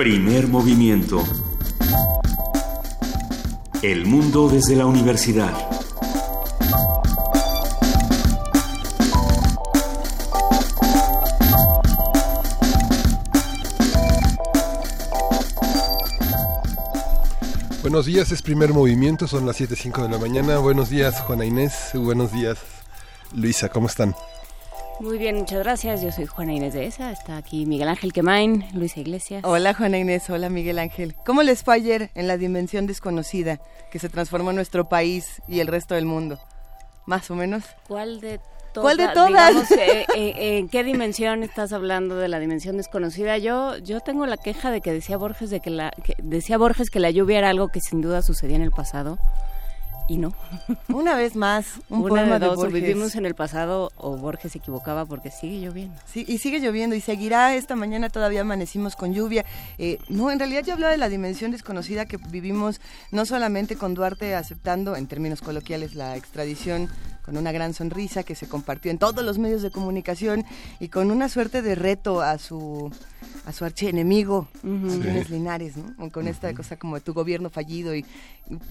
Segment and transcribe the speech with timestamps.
[0.00, 1.22] Primer movimiento.
[3.82, 5.52] El mundo desde la universidad.
[17.82, 20.56] Buenos días, es primer movimiento, son las 7.05 de la mañana.
[20.60, 21.90] Buenos días, Juana Inés.
[21.92, 22.56] Buenos días,
[23.34, 24.14] Luisa, ¿cómo están?
[25.00, 26.02] Muy bien, muchas gracias.
[26.02, 27.10] Yo soy Juana Inés de ESA.
[27.10, 29.42] Está aquí Miguel Ángel Quemain, Luisa Iglesias.
[29.46, 31.16] Hola Juana Inés, hola Miguel Ángel.
[31.24, 35.68] ¿Cómo les fue ayer en la dimensión desconocida que se transformó nuestro país y el
[35.68, 36.38] resto del mundo?
[37.06, 37.64] Más o menos.
[37.88, 38.40] ¿Cuál de
[38.74, 39.70] ¿Cuál de todas?
[39.72, 43.38] Eh, eh, ¿En qué dimensión estás hablando de la dimensión desconocida?
[43.38, 47.00] Yo yo tengo la queja de que decía Borges de que la decía Borges que
[47.00, 49.18] la lluvia era algo que sin duda sucedía en el pasado
[50.10, 50.34] y no.
[50.88, 52.82] Una vez más, un Una poema de de dos, o Borges.
[52.82, 55.94] vivimos en el pasado o Borges se equivocaba porque sigue lloviendo.
[56.04, 57.54] Sí, y sigue lloviendo y seguirá.
[57.54, 59.44] Esta mañana todavía amanecimos con lluvia.
[59.78, 62.80] Eh, no, en realidad yo hablaba de la dimensión desconocida que vivimos
[63.12, 66.88] no solamente con Duarte aceptando, en términos coloquiales, la extradición
[67.24, 70.44] con una gran sonrisa que se compartió en todos los medios de comunicación
[70.80, 72.90] y con una suerte de reto a su
[73.46, 76.10] a su archienemigo, Antunes Linares, ¿no?
[76.10, 78.04] Con esta cosa como de tu gobierno fallido y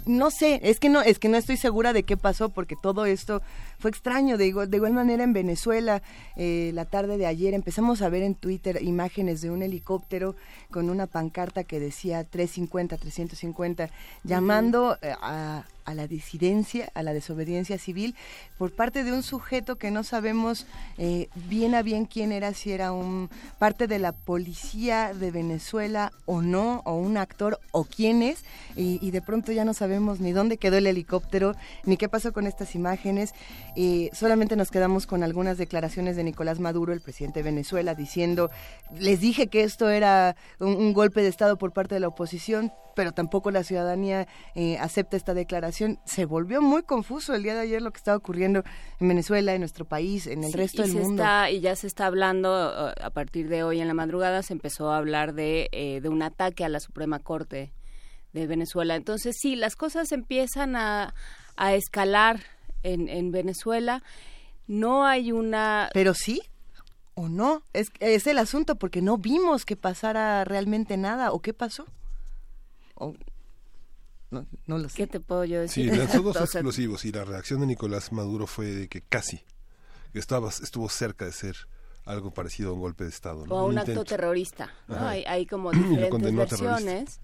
[0.05, 3.05] no sé, es que no es que no estoy segura de qué pasó porque todo
[3.05, 3.41] esto
[3.79, 4.37] fue extraño.
[4.37, 6.01] De igual, de igual manera en Venezuela,
[6.35, 10.35] eh, la tarde de ayer empezamos a ver en Twitter imágenes de un helicóptero
[10.71, 13.89] con una pancarta que decía 350, 350,
[14.23, 18.15] llamando eh, a a la disidencia, a la desobediencia civil,
[18.57, 20.67] por parte de un sujeto que no sabemos
[20.99, 26.11] eh, bien a bien quién era, si era un parte de la policía de Venezuela
[26.25, 28.43] o no, o un actor o quién es,
[28.75, 32.33] y, y de pronto ya no sabemos ni dónde quedó el helicóptero, ni qué pasó
[32.33, 33.33] con estas imágenes.
[33.75, 38.49] Eh, solamente nos quedamos con algunas declaraciones de Nicolás Maduro, el presidente de Venezuela, diciendo,
[38.97, 42.71] les dije que esto era un, un golpe de Estado por parte de la oposición,
[42.95, 45.99] pero tampoco la ciudadanía eh, acepta esta declaración.
[46.03, 48.63] Se volvió muy confuso el día de ayer lo que estaba ocurriendo
[48.99, 51.23] en Venezuela, en nuestro país, en el Sí, resto del mundo.
[51.23, 54.53] Está, y ya se está hablando, eh, a partir de hoy en la madrugada, se
[54.53, 57.71] empezó a hablar de, eh, de un ataque a la Suprema Corte
[58.33, 58.95] de Venezuela.
[58.95, 61.13] Entonces, sí, las cosas empiezan a,
[61.55, 62.41] a escalar
[62.83, 64.03] en, en Venezuela.
[64.67, 65.89] No hay una...
[65.93, 66.41] Pero sí
[67.15, 71.53] o no, es, es el asunto porque no vimos que pasara realmente nada o qué
[71.53, 71.85] pasó.
[72.95, 73.15] O-
[74.31, 74.95] no, no lo sé.
[74.95, 75.97] ¿Qué te puedo yo Sí, decir?
[75.97, 79.41] lanzó dos O sea, explosivos y la reacción de Nicolás Maduro fue de que casi,
[80.13, 81.55] que estaba, estuvo cerca de ser
[82.09, 83.45] algo parecido a un golpe de Estado.
[83.45, 83.55] ¿no?
[83.55, 84.73] o a un acto terrorista.
[84.87, 84.97] ¿no?
[85.07, 87.19] Hay, hay como diferentes versiones.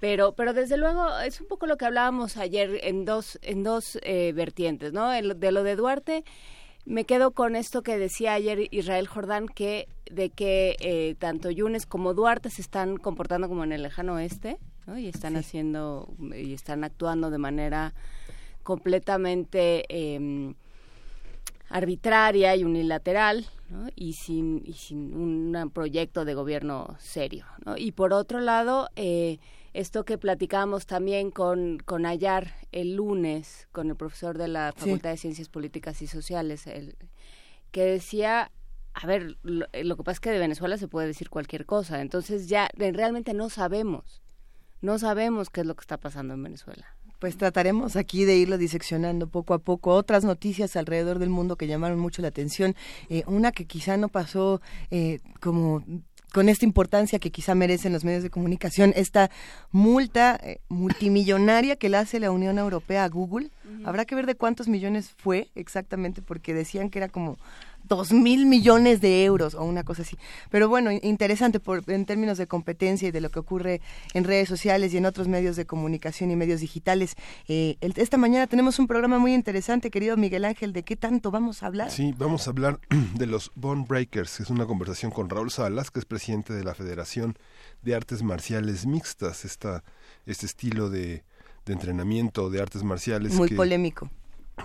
[0.00, 3.98] Pero, pero desde luego es un poco lo que hablábamos ayer en dos, en dos
[4.02, 5.12] eh, vertientes, ¿no?
[5.12, 6.24] El- de lo de Duarte,
[6.84, 11.86] me quedo con esto que decía ayer Israel Jordán, que de que eh, tanto Yunes
[11.86, 14.98] como Duarte se están comportando como en el lejano oeste, ¿no?
[14.98, 17.94] Y están haciendo, y están actuando de manera
[18.62, 20.54] completamente em,
[21.74, 23.88] arbitraria y unilateral ¿no?
[23.96, 27.76] y sin y sin un proyecto de gobierno serio ¿no?
[27.76, 29.40] y por otro lado eh,
[29.72, 34.82] esto que platicamos también con con Ayar el lunes con el profesor de la Sí.
[34.82, 36.94] Facultad de Ciencias Políticas y Sociales el,
[37.72, 38.52] que decía
[38.94, 42.00] a ver lo, lo que pasa es que de Venezuela se puede decir cualquier cosa
[42.00, 44.22] entonces ya eh, realmente no sabemos
[44.80, 46.93] no sabemos qué es lo que está pasando en Venezuela
[47.24, 49.94] Pues trataremos aquí de irlo diseccionando poco a poco.
[49.94, 52.76] Otras noticias alrededor del mundo que llamaron mucho la atención.
[53.08, 55.82] Eh, una que quizá no pasó eh, como
[56.34, 59.30] con esta importancia que quizá merecen los medios de comunicación, esta
[59.70, 63.50] multa eh, multimillonaria que le hace la Unión Europea a Google.
[63.86, 67.38] Habrá que ver de cuántos millones fue exactamente, porque decían que era como
[67.84, 70.16] dos mil millones de euros o una cosa así.
[70.50, 73.80] Pero bueno, in- interesante por, en términos de competencia y de lo que ocurre
[74.14, 77.14] en redes sociales y en otros medios de comunicación y medios digitales.
[77.46, 80.72] Eh, el- esta mañana tenemos un programa muy interesante, querido Miguel Ángel.
[80.72, 81.90] ¿De qué tanto vamos a hablar?
[81.90, 82.80] Sí, vamos a hablar
[83.14, 84.40] de los Bone Breakers.
[84.40, 87.36] Es una conversación con Raúl Salas, que es presidente de la Federación
[87.82, 89.84] de Artes Marciales Mixtas, esta,
[90.24, 91.22] este estilo de,
[91.66, 93.34] de entrenamiento de artes marciales.
[93.34, 94.08] muy que- polémico.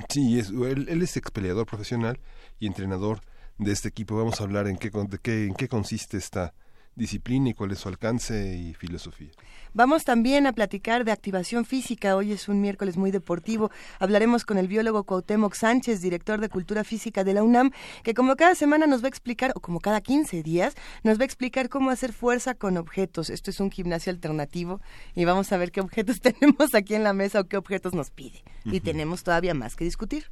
[0.07, 2.19] Sí, es, él, él es ex peleador profesional
[2.59, 3.21] y entrenador
[3.57, 4.15] de este equipo.
[4.15, 6.53] Vamos a hablar en qué, de qué, en qué consiste esta
[6.95, 9.31] disciplina y cuál es su alcance y filosofía.
[9.73, 12.15] Vamos también a platicar de activación física.
[12.15, 13.71] Hoy es un miércoles muy deportivo.
[13.99, 17.71] Hablaremos con el biólogo Cuauhtémoc Sánchez, director de Cultura Física de la UNAM,
[18.03, 21.21] que como cada semana nos va a explicar, o como cada 15 días, nos va
[21.21, 23.29] a explicar cómo hacer fuerza con objetos.
[23.29, 24.81] Esto es un gimnasio alternativo
[25.15, 28.11] y vamos a ver qué objetos tenemos aquí en la mesa o qué objetos nos
[28.11, 28.43] pide.
[28.65, 30.29] Y tenemos todavía más que discutir.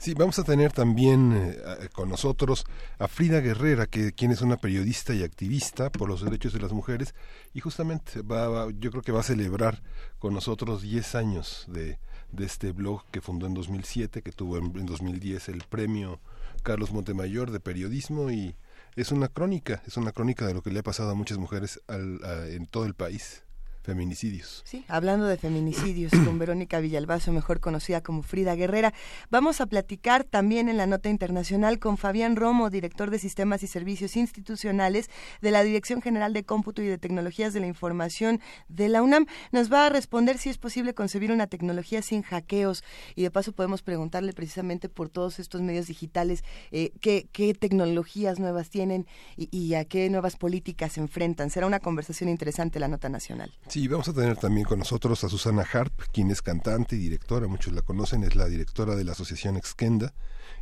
[0.00, 2.64] Sí, vamos a tener también eh, con nosotros
[2.98, 6.72] a Frida Guerrera, que quien es una periodista y activista por los derechos de las
[6.72, 7.14] mujeres
[7.52, 9.82] y justamente va, yo creo que va a celebrar
[10.18, 11.98] con nosotros 10 años de,
[12.32, 16.18] de este blog que fundó en 2007, que tuvo en, 2010 el premio
[16.62, 18.56] Carlos Montemayor de periodismo y
[18.96, 21.78] es una crónica, es una crónica de lo que le ha pasado a muchas mujeres
[21.88, 23.42] en todo el país
[23.82, 24.62] feminicidios.
[24.64, 28.92] Sí, hablando de feminicidios con Verónica Villalbazo, mejor conocida como Frida Guerrera,
[29.30, 33.66] vamos a platicar también en la nota internacional con Fabián Romo, director de Sistemas y
[33.66, 35.08] Servicios Institucionales
[35.40, 39.26] de la Dirección General de Cómputo y de Tecnologías de la Información de la UNAM.
[39.52, 42.84] Nos va a responder si es posible concebir una tecnología sin hackeos
[43.14, 47.28] y de paso podemos preguntarle precisamente por todos estos medios digitales eh, qué,
[47.58, 49.06] tecnologías nuevas tienen
[49.36, 51.50] y, y a qué nuevas políticas se enfrentan.
[51.50, 53.52] Será una conversación interesante la nota nacional.
[53.70, 57.46] Sí, vamos a tener también con nosotros a Susana Harp, quien es cantante y directora,
[57.46, 60.12] muchos la conocen, es la directora de la Asociación Exkenda,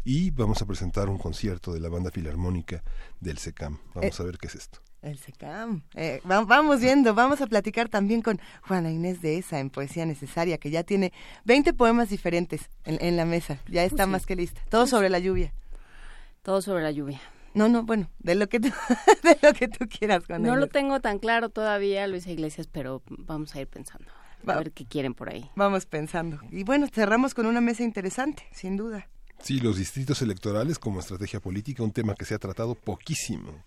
[0.05, 2.83] y vamos a presentar un concierto de la banda filarmónica
[3.19, 3.79] del SECAM.
[3.95, 4.81] Vamos eh, a ver qué es esto.
[5.01, 5.85] El SECAM.
[5.95, 10.59] Eh, vamos viendo, vamos a platicar también con Juana Inés de esa en Poesía Necesaria,
[10.59, 11.15] que ya tiene
[11.47, 14.61] 20 poemas diferentes en, la mesa, ya está más que lista.
[14.69, 15.55] Todo sobre la lluvia.
[16.43, 17.23] Todo sobre la lluvia.
[17.55, 18.69] No, no, bueno, de lo que tú,
[19.23, 20.25] de lo que tú quieras.
[20.27, 24.07] Con no lo tengo tan claro todavía, Luisa Iglesias, pero vamos a ir pensando.
[24.47, 25.51] A ver qué quieren por ahí.
[25.57, 26.39] Vamos pensando.
[26.51, 29.09] Y bueno, cerramos con una mesa interesante, sin duda.
[29.41, 33.65] Sí, los distritos electorales como estrategia política, un tema que se ha tratado poquísimo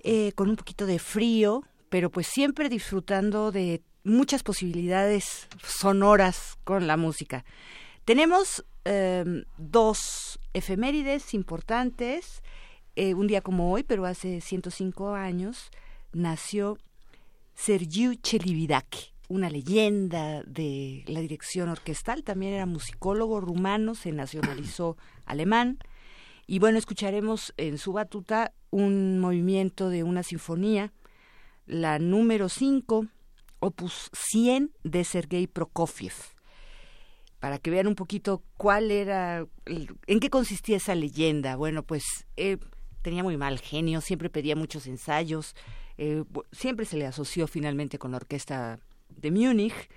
[0.03, 6.87] eh, con un poquito de frío, pero pues siempre disfrutando de muchas posibilidades sonoras con
[6.87, 7.45] la música.
[8.05, 12.43] Tenemos em, dos efemérides importantes.
[12.97, 15.71] Eh, un día como hoy, pero hace 105 años,
[16.13, 16.79] nació
[17.55, 22.25] Sergiu Celibidache, una leyenda de la dirección orquestal.
[22.25, 24.97] También era musicólogo rumano, se nacionalizó
[25.27, 25.79] alemán.
[26.47, 30.93] Y bueno, escucharemos en su batuta un movimiento de una sinfonía,
[31.67, 33.07] la número 5,
[33.61, 36.15] opus 100 de Sergei Prokofiev.
[37.41, 41.57] Para que vean un poquito cuál era, en qué consistía esa leyenda.
[41.57, 42.59] Bueno, pues eh,
[43.03, 45.55] tenía muy mal genio, siempre pedía muchos ensayos,
[45.99, 49.89] eh, siempre se le asoció finalmente con la orquesta de Múnich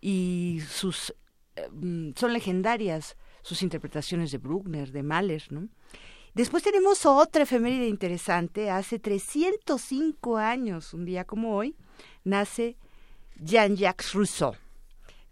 [0.00, 1.14] y sus
[1.56, 5.68] eh, mm, son legendarias sus interpretaciones de Bruckner, de Mahler, ¿no?
[6.34, 8.70] Después tenemos otra efeméride interesante.
[8.70, 11.74] Hace 305 años, un día como hoy,
[12.24, 12.76] nace
[13.40, 14.56] Jean-Jacques Rousseau,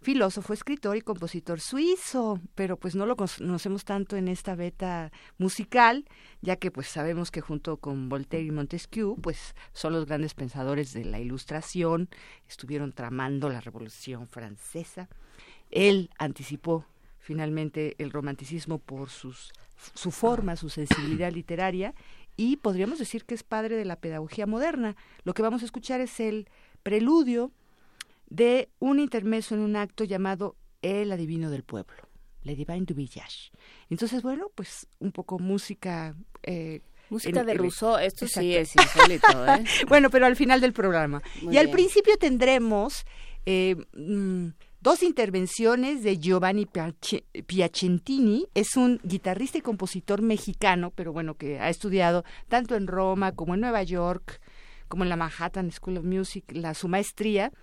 [0.01, 6.05] filósofo, escritor y compositor suizo, pero pues no lo conocemos tanto en esta beta musical,
[6.41, 10.93] ya que pues sabemos que junto con Voltaire y Montesquieu, pues son los grandes pensadores
[10.93, 12.07] de la Ilustración,
[12.47, 15.09] estuvieron tramando la Revolución Francesa.
[15.69, 16.85] Él anticipó
[17.19, 19.51] finalmente el romanticismo por sus,
[19.93, 21.93] su forma, su sensibilidad literaria,
[22.37, 24.95] y podríamos decir que es padre de la pedagogía moderna.
[25.25, 26.47] Lo que vamos a escuchar es el
[26.83, 27.51] preludio
[28.29, 32.09] de un intermeso en un acto llamado El Adivino del Pueblo,
[32.43, 33.51] Le Divine du Village.
[33.89, 36.15] Entonces, bueno, pues un poco música...
[36.43, 39.63] Eh, Música de Rousseau, esto sí es insólito, ¿eh?
[39.87, 41.21] bueno, pero al final del programa.
[41.49, 43.05] y al principio tendremos
[43.45, 44.47] eh, mm,
[44.81, 46.67] dos intervenciones de Giovanni
[47.45, 48.47] Piacentini.
[48.53, 53.55] Es un guitarrista y compositor mexicano, pero bueno, que ha estudiado tanto en Roma como
[53.55, 54.41] en Nueva York,
[54.89, 57.53] como en la Manhattan School of Music, la, su maestría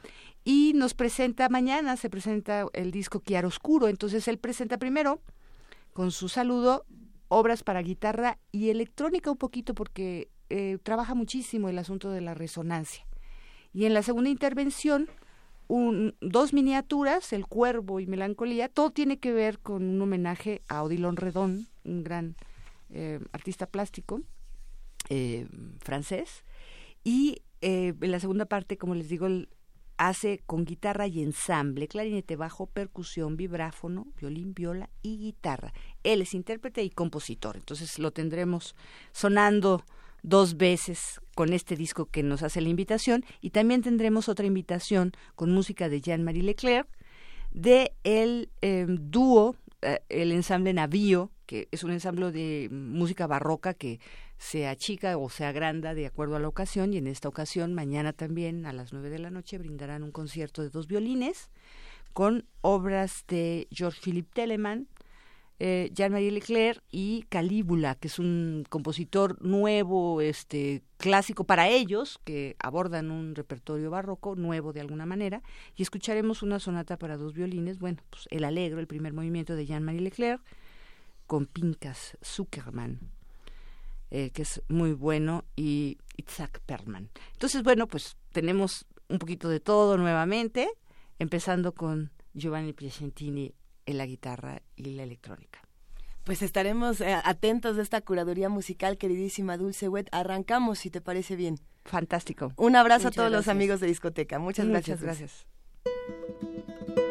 [0.44, 5.20] y nos presenta mañana, se presenta el disco Oscuro, entonces él presenta primero
[5.94, 6.84] con su saludo
[7.28, 12.34] obras para guitarra y electrónica un poquito porque eh, trabaja muchísimo el asunto de la
[12.34, 13.06] resonancia.
[13.72, 15.08] Y en la segunda intervención
[16.20, 18.68] dos miniaturas, El Cuervo y Melancolía.
[18.68, 22.36] Todo tiene que ver con un homenaje a Odilon Redon, un gran
[22.90, 24.20] eh, artista plástico
[25.08, 25.48] eh,
[25.80, 26.44] francés.
[27.02, 29.26] Y en la segunda parte, como les digo,
[29.96, 35.72] hace con guitarra y ensamble, clarinete bajo, percusión, vibráfono, violín, viola y guitarra.
[36.02, 38.74] Él es intérprete y compositor, entonces lo tendremos
[39.12, 39.84] sonando
[40.22, 45.12] dos veces con este disco que nos hace la invitación y también tendremos otra invitación
[45.34, 46.88] con música de Jean-Marie Leclerc
[47.52, 53.74] de el em, dúo, eh, el ensamble Navío, que es un ensamble de música barroca
[53.74, 54.00] que
[54.38, 58.12] sea chica o sea grande de acuerdo a la ocasión y en esta ocasión mañana
[58.12, 61.50] también a las nueve de la noche brindarán un concierto de dos violines
[62.14, 64.86] con obras de George Philip Telemann,
[65.58, 72.54] eh, Jean-Marie Leclerc y Calíbula, que es un compositor nuevo, este clásico para ellos, que
[72.60, 75.42] abordan un repertorio barroco nuevo de alguna manera,
[75.76, 79.66] y escucharemos una sonata para dos violines, bueno, pues el alegro, el primer movimiento de
[79.66, 80.40] Jean-Marie Leclerc,
[81.26, 83.00] con Pinkas Zuckerman.
[84.10, 87.10] Eh, que es muy bueno, y Isaac Perlman.
[87.32, 90.68] Entonces, bueno, pues tenemos un poquito de todo nuevamente,
[91.18, 93.54] empezando con Giovanni Piacentini
[93.86, 95.60] en la guitarra y la electrónica.
[96.24, 100.08] Pues estaremos eh, atentos de esta curaduría musical, queridísima Dulce Wet.
[100.10, 101.58] Arrancamos, si te parece bien.
[101.84, 102.52] Fantástico.
[102.56, 104.38] Un abrazo a todos los amigos de discoteca.
[104.38, 105.44] Muchas, Muchas gracias.
[105.84, 107.03] gracias.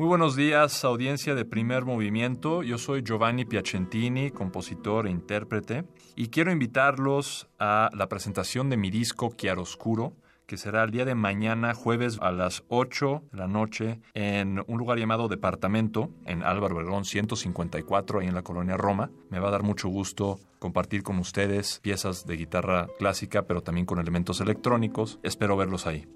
[0.00, 2.62] Muy buenos días, audiencia de Primer Movimiento.
[2.62, 5.84] Yo soy Giovanni Piacentini, compositor e intérprete,
[6.16, 10.14] y quiero invitarlos a la presentación de mi disco Chiaroscuro,
[10.46, 14.78] que será el día de mañana, jueves a las 8 de la noche, en un
[14.78, 19.10] lugar llamado Departamento, en Álvaro Obregón 154, ahí en la colonia Roma.
[19.28, 23.84] Me va a dar mucho gusto compartir con ustedes piezas de guitarra clásica, pero también
[23.84, 25.20] con elementos electrónicos.
[25.22, 26.06] Espero verlos ahí.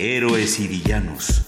[0.00, 1.44] Héroes y Villanos.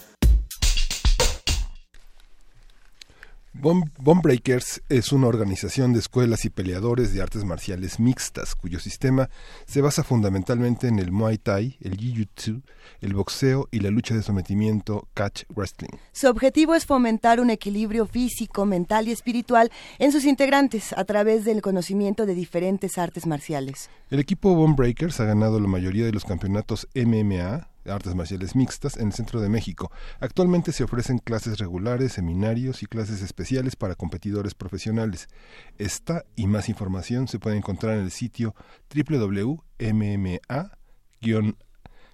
[3.53, 9.31] Bomb, Breakers es una organización de escuelas y peleadores de artes marciales mixtas, cuyo sistema
[9.67, 12.63] se basa fundamentalmente en el Muay Thai, el Jiu-Jitsu,
[13.01, 15.99] el boxeo y la lucha de sometimiento catch wrestling.
[16.11, 21.45] Su objetivo es fomentar un equilibrio físico, mental y espiritual en sus integrantes a través
[21.45, 23.91] del conocimiento de diferentes artes marciales.
[24.11, 28.97] El equipo Bomb Breakers ha ganado la mayoría de los campeonatos MMA, artes marciales mixtas
[28.97, 29.91] en el centro de México.
[30.21, 35.29] Actualmente se ofrecen clases regulares, seminarios y clases especiales para competidores profesionales.
[35.79, 38.55] Esta y más información se puede encontrar en el sitio
[38.95, 40.41] www.mma-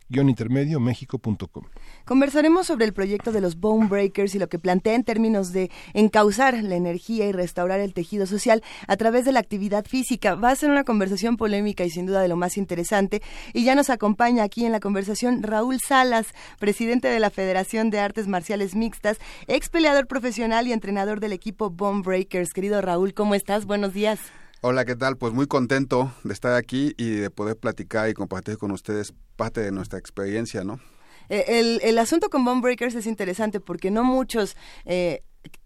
[0.08, 1.64] intermediomexico.com.
[2.04, 5.70] Conversaremos sobre el proyecto de los Bone Breakers y lo que plantea en términos de
[5.94, 10.34] encauzar la energía y restaurar el tejido social a través de la actividad física.
[10.34, 13.22] Va a ser una conversación polémica y sin duda de lo más interesante.
[13.52, 18.00] Y ya nos acompaña aquí en la conversación Raúl Salas, presidente de la Federación de
[18.00, 22.52] Artes Marciales Mixtas, ex peleador profesional y entrenador del equipo Bone Breakers.
[22.52, 23.66] Querido Raúl, ¿cómo estás?
[23.66, 24.20] Buenos días.
[24.62, 25.16] Hola, ¿qué tal?
[25.16, 29.60] Pues muy contento de estar aquí y de poder platicar y compartir con ustedes parte
[29.60, 30.80] de nuestra experiencia, ¿no?
[31.28, 35.22] Eh, el, el asunto con Bone Breakers es interesante porque no muchos eh,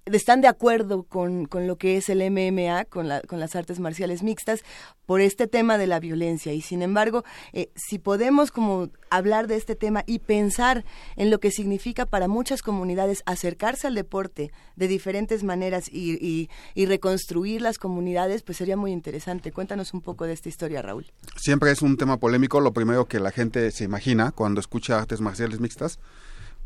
[0.06, 3.78] están de acuerdo con, con, lo que es el MMA, con, la, con las artes
[3.80, 4.62] marciales mixtas,
[5.06, 6.52] por este tema de la violencia.
[6.52, 10.84] Y sin embargo, eh, si podemos como hablar de este tema y pensar
[11.16, 16.48] en lo que significa para muchas comunidades acercarse al deporte de diferentes maneras y, y,
[16.74, 19.52] y reconstruir las comunidades, pues sería muy interesante.
[19.52, 21.06] Cuéntanos un poco de esta historia, Raúl.
[21.36, 22.60] Siempre es un tema polémico.
[22.60, 25.98] Lo primero que la gente se imagina cuando escucha artes marciales mixtas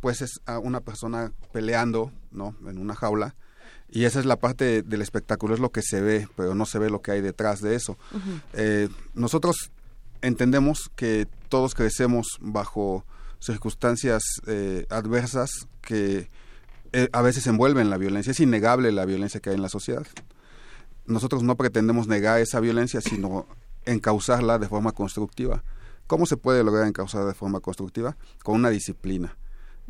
[0.05, 2.55] pues es a una persona peleando, ¿no?
[2.67, 3.37] En una jaula.
[3.89, 6.79] Y esa es la parte del espectáculo, es lo que se ve, pero no se
[6.79, 7.93] ve lo que hay detrás de eso.
[8.13, 8.43] Uh -huh.
[8.53, 9.73] eh, nosotros
[10.21, 13.07] entendemos que todos crecemos bajo
[13.41, 16.29] circunstancias eh, adversas que
[16.93, 18.33] eh, a veces envuelven la violencia.
[18.33, 20.07] Es innegable la violencia que hay en la sociedad.
[21.07, 23.47] Nosotros no pretendemos negar esa violencia, sino
[23.87, 25.65] encauzarla de forma constructiva.
[26.07, 28.19] ¿Cómo se puede lograr encauzarla de forma constructiva?
[28.43, 29.35] Con una disciplina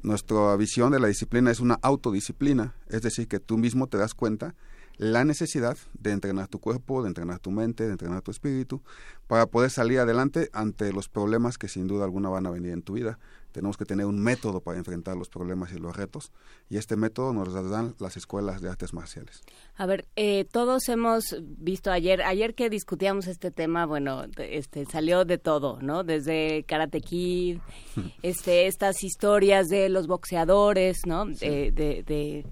[0.02, 4.14] nuestra visión de la disciplina es una autodisciplina, es decir, que tú mismo te das
[4.14, 4.54] cuenta
[4.96, 8.82] la necesidad de entrenar tu cuerpo, de entrenar tu mente, de entrenar tu espíritu,
[9.26, 12.82] para poder salir adelante ante los problemas que sin duda alguna van a venir en
[12.82, 13.18] tu vida.
[13.52, 16.32] Tenemos que tener un método para enfrentar los problemas y los retos,
[16.68, 19.42] y este método nos lo dan las escuelas de artes marciales.
[19.76, 25.24] A ver, eh, todos hemos visto ayer, ayer que discutíamos este tema, bueno, este salió
[25.24, 26.02] de todo, ¿no?
[26.02, 27.58] Desde Karate Kid,
[28.22, 31.26] este, estas historias de los boxeadores, ¿no?
[31.34, 31.48] Sí.
[31.48, 32.46] De, de, de,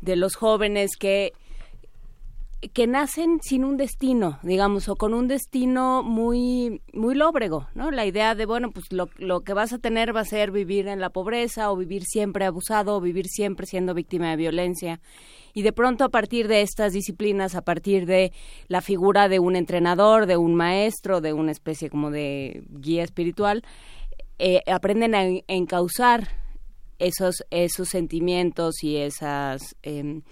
[0.00, 1.32] de los jóvenes que
[2.72, 7.90] que nacen sin un destino, digamos, o con un destino muy muy lóbrego, ¿no?
[7.90, 10.88] La idea de, bueno, pues lo, lo, que vas a tener va a ser vivir
[10.88, 15.00] en la pobreza o vivir siempre abusado o vivir siempre siendo víctima de violencia.
[15.52, 18.32] Y de pronto a partir de estas disciplinas, a partir de
[18.68, 23.62] la figura de un entrenador, de un maestro, de una especie como de guía espiritual,
[24.38, 26.28] eh, aprenden a encauzar
[26.98, 29.76] esos, esos sentimientos y esas...
[29.82, 30.22] Eh,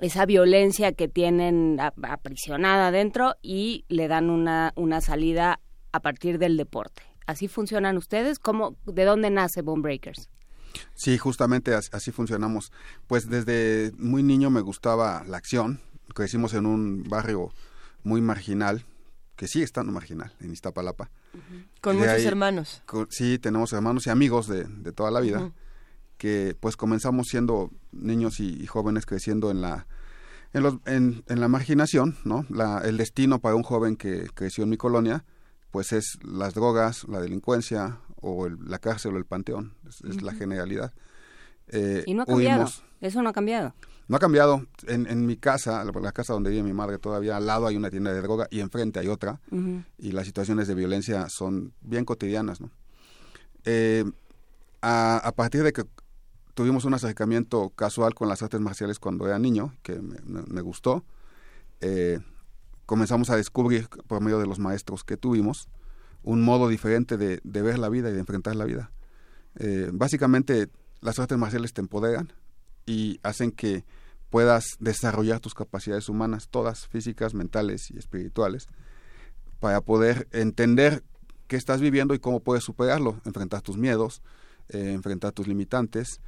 [0.00, 5.60] esa violencia que tienen aprisionada adentro y le dan una, una salida
[5.92, 7.02] a partir del deporte.
[7.26, 8.38] ¿Así funcionan ustedes?
[8.38, 10.28] ¿Cómo, ¿De dónde nace Bone Breakers?
[10.94, 12.72] Sí, justamente así, así, funcionamos.
[13.06, 15.80] Pues desde muy niño me gustaba la acción.
[16.14, 17.50] Crecimos en un barrio
[18.02, 18.84] muy marginal,
[19.36, 21.10] que sigue estando marginal, en Iztapalapa.
[21.34, 21.66] Uh -huh.
[21.80, 22.82] Con de muchos ahí, hermanos.
[22.86, 25.40] Con, sí, tenemos hermanos y amigos de, de toda la vida.
[25.40, 25.52] Uh -huh
[26.20, 29.86] que pues comenzamos siendo niños y, y jóvenes creciendo en la
[30.52, 32.44] en, los, en, en, la marginación, ¿no?
[32.50, 35.24] La, el destino para un joven que creció en mi colonia,
[35.70, 40.08] pues es las drogas, la delincuencia o el, la cárcel o el panteón, es, uh
[40.08, 40.20] -huh.
[40.20, 40.92] la generalidad.
[41.68, 43.72] Eh, y no ha cambiado, huimos, eso no ha cambiado.
[44.08, 44.66] No ha cambiado.
[44.88, 47.76] En, en mi casa, la, la, casa donde vive mi madre, todavía al lado hay
[47.76, 49.40] una tienda de droga y enfrente hay otra.
[49.50, 49.84] Uh -huh.
[49.98, 52.68] Y las situaciones de violencia son bien cotidianas, ¿no?
[53.64, 54.04] Eh,
[54.82, 55.84] a, a partir de que
[56.54, 61.04] tuvimos un acercamiento casual con las artes marciales cuando era niño, que me, gustó.
[61.80, 62.20] Eh,
[62.86, 65.68] comenzamos a descubrir, por medio de los maestros que tuvimos,
[66.22, 68.90] un modo diferente de, de ver la vida y de enfrentar la vida.
[69.58, 70.68] Eh, básicamente,
[71.00, 72.32] las artes marciales te empoderan
[72.86, 73.84] y hacen que
[74.30, 78.68] puedas desarrollar tus capacidades humanas, todas físicas, mentales y espirituales,
[79.58, 81.02] para poder entender
[81.48, 84.22] qué estás viviendo y cómo puedes superarlo, enfrentar tus miedos,
[84.68, 86.20] eh, enfrentar tus limitantes,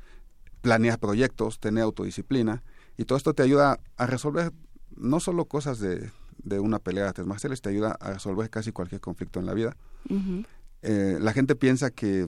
[0.62, 2.62] planear proyectos, tener autodisciplina
[2.96, 4.52] y todo esto te ayuda a resolver
[4.96, 6.10] no solo cosas de,
[6.42, 9.54] de una pelea de artes marciales, te ayuda a resolver casi cualquier conflicto en la
[9.54, 9.76] vida.
[10.08, 10.46] Uh -huh.
[10.82, 12.26] eh, la gente piensa que,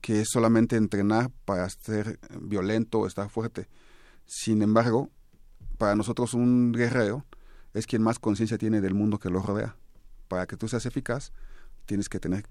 [0.00, 3.68] que es solamente entrenar para ser violento o estar fuerte.
[4.26, 5.10] Sin embargo,
[5.78, 7.24] para nosotros un guerrero
[7.74, 9.76] es quien más conciencia tiene del mundo que lo rodea.
[10.28, 11.32] Para que tú seas eficaz,
[11.86, 12.44] tienes que tener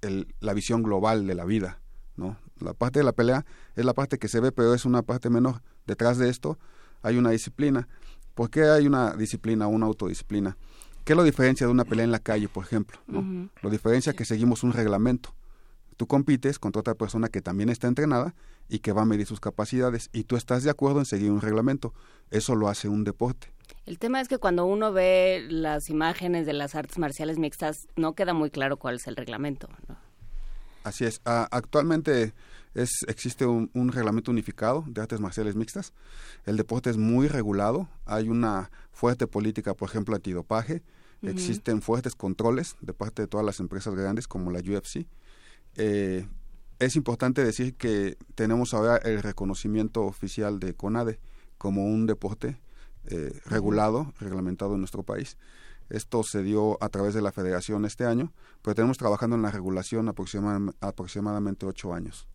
[0.00, 1.80] el, la visión global de la vida,
[2.18, 2.36] ¿no?
[2.60, 5.30] La parte de la pelea es la parte que se ve, pero es una parte
[5.30, 5.62] menor.
[5.86, 6.58] Detrás de esto
[7.02, 7.88] hay una disciplina.
[8.34, 10.56] ¿Por qué hay una disciplina, una autodisciplina?
[11.04, 12.98] ¿Qué lo diferencia de una pelea en la calle, por ejemplo?
[13.06, 13.48] ¿no?
[13.62, 15.34] Lo diferencia que seguimos un reglamento.
[15.96, 18.34] Tú compites contra otra persona que también está entrenada
[18.68, 21.40] y que va a medir sus capacidades y tú estás de acuerdo en seguir un
[21.40, 21.94] reglamento.
[22.30, 23.52] Eso lo hace un deporte.
[23.86, 28.14] El tema es que cuando uno ve las imágenes de las artes marciales mixtas no
[28.14, 29.68] queda muy claro cuál es el reglamento.
[29.88, 30.07] ¿no?
[30.88, 31.20] Así es.
[31.24, 32.32] Ah, actualmente
[32.74, 35.92] es, existe un, un, reglamento unificado de artes marciales mixtas.
[36.46, 37.88] El deporte es muy regulado.
[38.06, 40.82] Hay una fuerte política, por ejemplo, antidopaje.
[41.20, 41.30] Uh -huh.
[41.30, 45.06] Existen fuertes controles de parte de todas las empresas grandes como la UFC.
[45.76, 46.26] Eh,
[46.78, 51.18] es importante decir que tenemos ahora el reconocimiento oficial de CONADE
[51.58, 52.56] como un deporte
[53.06, 55.36] eh, regulado, reglamentado en nuestro país.
[55.88, 59.50] Esto se dio a través de la federación este año, pero tenemos trabajando en la
[59.50, 62.26] regulación aproxima, aproximadamente ocho años.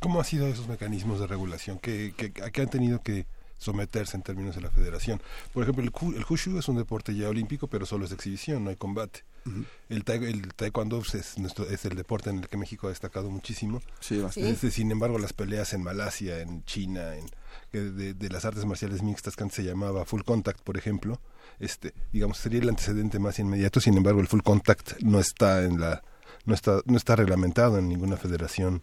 [0.00, 1.78] ¿Cómo han sido esos mecanismos de regulación?
[1.78, 3.26] ¿Qué, qué, ¿A qué han tenido que
[3.56, 5.22] someterse en términos de la federación?
[5.52, 8.70] Por ejemplo, el, el Wushu es un deporte ya olímpico, pero solo es exhibición, no
[8.70, 9.24] hay combate.
[9.46, 9.66] Uh -huh.
[9.90, 13.82] el, el, taekwondo es, nuestro, es el deporte en el que México ha destacado muchísimo.
[14.00, 14.70] Sí, bastante.
[14.70, 17.26] sin embargo, las peleas en Malasia, en China, en,
[17.72, 21.20] de, de, las artes marciales mixtas que antes se llamaba full contact, por ejemplo,
[21.58, 23.80] este, digamos, sería el antecedente más inmediato.
[23.80, 26.02] Sin embargo, el full contact no está en la,
[26.44, 28.82] no está, no está reglamentado en ninguna federación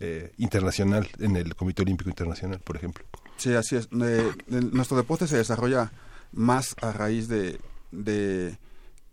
[0.00, 3.04] eh, internacional, en el Comité Olímpico Internacional, por ejemplo.
[3.36, 3.88] Sí, así es.
[4.00, 5.92] Eh, nuestro deporte se desarrolla
[6.32, 7.58] más a raíz de,
[7.90, 8.58] de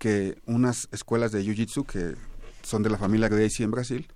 [0.06, 2.14] que unas escuelas de Jiu-Jitsu que
[2.62, 4.08] son de la familia Gracie en Brasil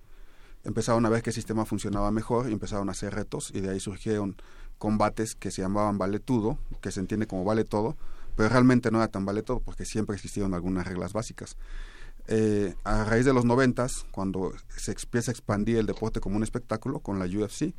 [0.62, 3.70] empezaron a ver que el sistema funcionaba mejor y empezaron a hacer retos y de
[3.70, 4.36] ahí surgieron
[4.78, 7.96] combates que se llamaban vale todo, que se entiende como vale todo,
[8.36, 11.56] pero realmente no era tan vale todo porque siempre existieron algunas reglas básicas.
[12.28, 16.44] Eh, a raíz de los noventas, cuando se empieza a expandir el deporte como un
[16.44, 17.74] espectáculo con la UFC,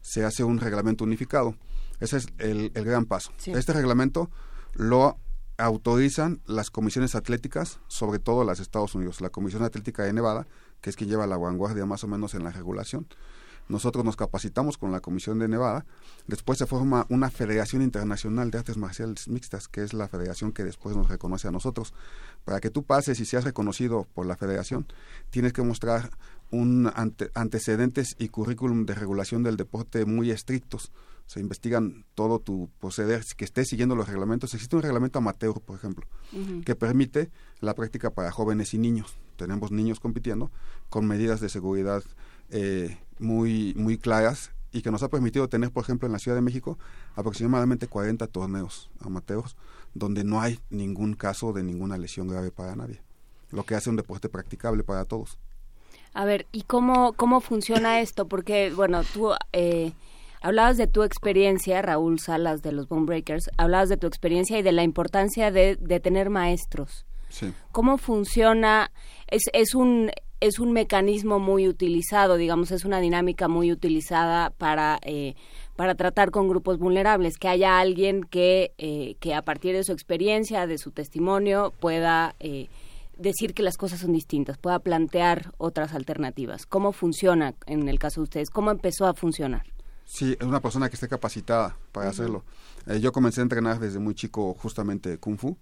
[0.00, 1.54] se hace un reglamento unificado.
[2.00, 3.30] Ese es el, el gran paso.
[3.36, 3.52] Sí.
[3.52, 4.32] Este reglamento
[4.74, 5.16] lo
[5.62, 9.20] autorizan las comisiones atléticas, sobre todo las de Estados Unidos.
[9.20, 10.46] La Comisión Atlética de Nevada,
[10.80, 13.06] que es quien lleva la vanguardia más o menos en la regulación.
[13.68, 15.86] Nosotros nos capacitamos con la Comisión de Nevada.
[16.26, 20.64] Después se forma una Federación Internacional de Artes Marciales Mixtas, que es la federación que
[20.64, 21.94] después nos reconoce a nosotros.
[22.44, 24.86] Para que tú pases y seas reconocido por la federación,
[25.30, 26.10] tienes que mostrar
[26.50, 30.90] un ante, antecedentes y currículum de regulación del deporte muy estrictos
[31.26, 34.54] se investigan todo tu proceder, que estés siguiendo los reglamentos.
[34.54, 36.64] Existe un reglamento amateur, por ejemplo, uh -huh.
[36.64, 37.30] que permite
[37.60, 39.16] la práctica para jóvenes y niños.
[39.36, 40.50] Tenemos niños compitiendo
[40.90, 42.02] con medidas de seguridad
[42.50, 46.36] eh, muy, muy claras y que nos ha permitido tener, por ejemplo, en la Ciudad
[46.36, 46.78] de México
[47.14, 49.56] aproximadamente 40 torneos amateurs
[49.94, 53.02] donde no hay ningún caso de ninguna lesión grave para nadie,
[53.50, 55.38] lo que hace un deporte practicable para todos.
[56.14, 58.28] A ver, ¿y cómo, cómo funciona esto?
[58.28, 59.32] Porque, bueno, tú...
[59.52, 59.92] Eh
[60.42, 64.62] Hablabas de tu experiencia, Raúl Salas de los Bone Breakers, hablabas de tu experiencia y
[64.62, 67.06] de la importancia de, de tener maestros.
[67.28, 67.52] Sí.
[67.70, 68.90] ¿Cómo funciona?
[69.28, 74.98] Es, es, un, es un mecanismo muy utilizado, digamos, es una dinámica muy utilizada para,
[75.02, 75.34] eh,
[75.76, 79.92] para tratar con grupos vulnerables, que haya alguien que, eh, que a partir de su
[79.92, 82.34] experiencia, de su testimonio, pueda...
[82.40, 82.68] Eh,
[83.18, 86.66] decir que las cosas son distintas, pueda plantear otras alternativas.
[86.66, 88.50] ¿Cómo funciona en el caso de ustedes?
[88.50, 89.64] ¿Cómo empezó a funcionar?
[90.04, 92.12] Sí, es una persona que esté capacitada para uh -huh.
[92.12, 92.44] hacerlo.
[92.86, 95.56] Eh, yo comencé a entrenar desde muy chico justamente Kung Fu.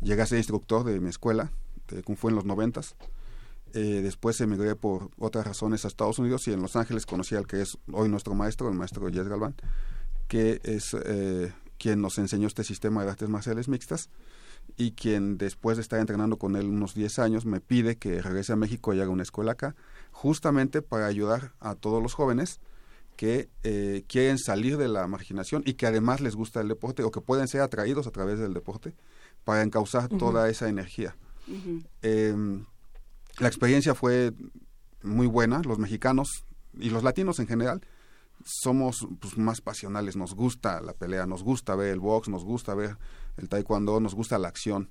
[0.00, 1.50] Llegué a ser instructor de mi escuela
[1.88, 2.96] de Kung Fu en los noventas.
[3.74, 7.46] Eh, después emigré por otras razones a Estados Unidos y en Los Ángeles conocí al
[7.46, 9.54] que es hoy nuestro maestro, el maestro Jess Galván,
[10.26, 14.08] que es eh, quien nos enseñó este sistema de artes marciales mixtas
[14.76, 18.52] y quien después de estar entrenando con él unos 10 años me pide que regrese
[18.52, 19.74] a México y haga una escuela acá,
[20.12, 22.60] justamente para ayudar a todos los jóvenes
[23.18, 27.10] que eh, quieren salir de la marginación y que además les gusta el deporte o
[27.10, 28.94] que pueden ser atraídos a través del deporte
[29.42, 30.18] para encauzar uh -huh.
[30.18, 31.16] toda esa energía.
[31.48, 31.86] Uh -huh.
[32.02, 32.64] eh,
[33.40, 34.32] la experiencia fue
[35.02, 36.44] muy buena, los mexicanos
[36.78, 37.80] y los latinos en general
[38.44, 42.76] somos pues, más pasionales, nos gusta la pelea, nos gusta ver el box, nos gusta
[42.76, 42.98] ver
[43.36, 44.90] el taekwondo, nos gusta la acción.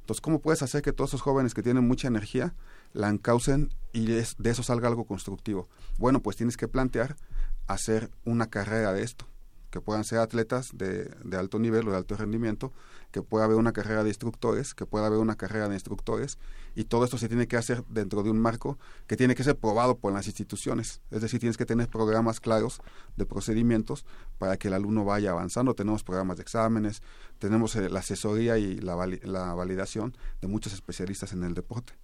[0.00, 2.54] Entonces, ¿cómo puedes hacer que todos esos jóvenes que tienen mucha energía
[2.92, 5.70] la encaucen y de eso salga algo constructivo?
[5.96, 7.16] Bueno, pues tienes que plantear
[7.66, 9.26] hacer una carrera de esto.
[9.72, 12.74] que puedan ser atletas de, de alto nivel o de alto rendimiento,
[13.10, 16.36] que pueda haber una carrera de instructores, que pueda haber una carrera de instructores,
[16.74, 19.56] y todo esto se tiene que hacer dentro de un marco que tiene que ser
[19.56, 21.00] probado por las instituciones.
[21.10, 22.82] Es decir, tienes que tener programas claros
[23.16, 24.04] de procedimientos
[24.38, 25.74] para que el alumno vaya avanzando.
[25.74, 27.02] Tenemos programas de exámenes,
[27.38, 28.94] tenemos eh, la asesoría y la,
[29.24, 31.94] la validación de muchos especialistas en el deporte.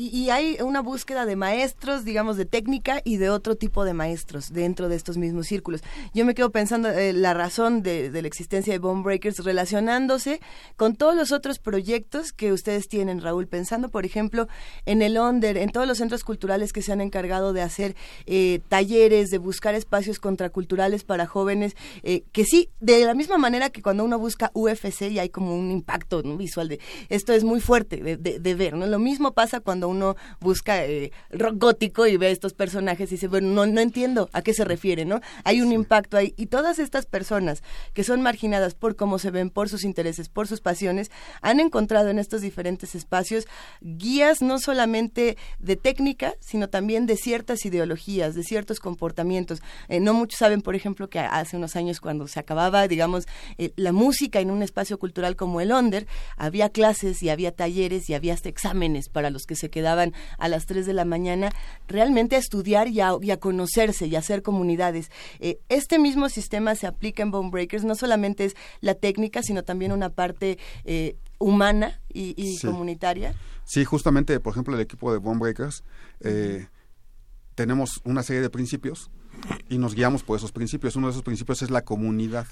[0.00, 4.52] Y, hay una búsqueda de maestros, digamos, de técnica y de otro tipo de maestros
[4.52, 5.82] dentro de estos mismos círculos.
[6.14, 10.40] Yo me quedo pensando eh, la razón de, la existencia de Bone Breakers relacionándose
[10.76, 13.48] con todos los otros proyectos que ustedes tienen, Raúl.
[13.48, 14.46] Pensando, por ejemplo,
[14.86, 18.60] en el ONDER, en todos los centros culturales que se han encargado de hacer eh,
[18.68, 23.82] talleres, de buscar espacios contraculturales para jóvenes, eh, que sí, de la misma manera que
[23.82, 27.96] cuando uno busca UFC y hay como un impacto visual de esto es muy fuerte
[27.96, 28.86] de, de ver, ¿no?
[28.86, 33.16] Lo mismo pasa cuando uno busca eh, rock gótico y ve a estos personajes y
[33.16, 35.20] dice, bueno, no, no entiendo a qué se refiere, ¿no?
[35.44, 36.34] Hay un impacto ahí.
[36.36, 37.62] Y todas estas personas
[37.94, 41.10] que son marginadas por cómo se ven, por sus intereses, por sus pasiones,
[41.42, 43.46] han encontrado en estos diferentes espacios
[43.80, 49.60] guías no solamente de técnica, sino también de ciertas ideologías, de ciertos comportamientos.
[49.88, 53.72] Eh, no muchos saben, por ejemplo, que hace unos años cuando se acababa, digamos, eh,
[53.76, 58.14] la música en un espacio cultural como el Onder, había clases y había talleres y
[58.14, 61.50] había hasta exámenes para los que se quedaban a las 3 de la mañana,
[61.86, 65.10] realmente a estudiar y a, conocerse y a hacer comunidades.
[65.40, 69.62] Eh, este mismo sistema se aplica en Bone Breakers, no solamente es la técnica, sino
[69.62, 73.34] también una parte eh, humana y, comunitaria.
[73.64, 75.84] Sí, justamente, por ejemplo, el equipo de Bone Breakers,
[76.20, 76.66] eh,
[77.54, 79.10] tenemos una serie de principios
[79.68, 80.96] y nos guiamos por esos principios.
[80.96, 82.46] Uno de esos principios es la comunidad.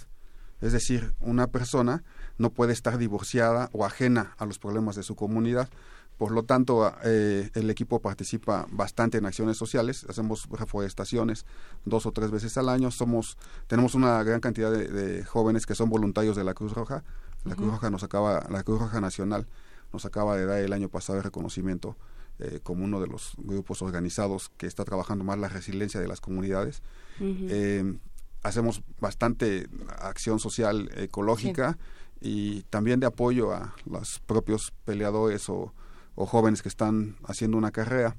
[0.60, 2.02] Es decir, una persona
[2.38, 5.68] no puede estar divorciada o ajena a los problemas de su comunidad.
[6.16, 11.44] Por lo tanto, eh, el equipo participa bastante en acciones sociales, hacemos reforestaciones
[11.84, 15.90] dos o tres veces al año, somos, tenemos una gran cantidad de, jóvenes que son
[15.90, 17.04] voluntarios de la Cruz Roja.
[17.44, 19.46] La Cruz Roja nos acaba, la Cruz Roja Nacional
[19.92, 21.96] nos acaba de dar el año pasado el reconocimiento
[22.38, 26.20] eh, como uno de los grupos organizados que está trabajando más la resiliencia de las
[26.20, 26.82] comunidades.
[27.20, 27.98] Eh,
[28.42, 29.68] hacemos bastante
[30.00, 31.78] acción social ecológica
[32.20, 35.72] y también de apoyo a los propios peleadores o
[36.16, 38.16] o jóvenes que están haciendo una carrera.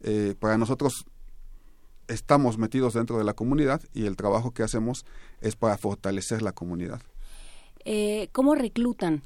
[0.00, 1.06] Eh, para nosotros
[2.08, 5.06] estamos metidos dentro de la comunidad y el trabajo que hacemos
[5.40, 7.00] es para fortalecer la comunidad.
[7.84, 9.22] Eh, ¿Cómo reclutan?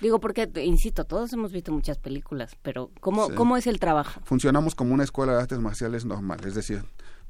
[0.00, 4.20] Digo, porque, insisto, todos hemos visto muchas películas, pero ¿cómo, ¿cómo es el trabajo?
[4.24, 6.84] Funcionamos como una escuela de artes marciales normal, es decir,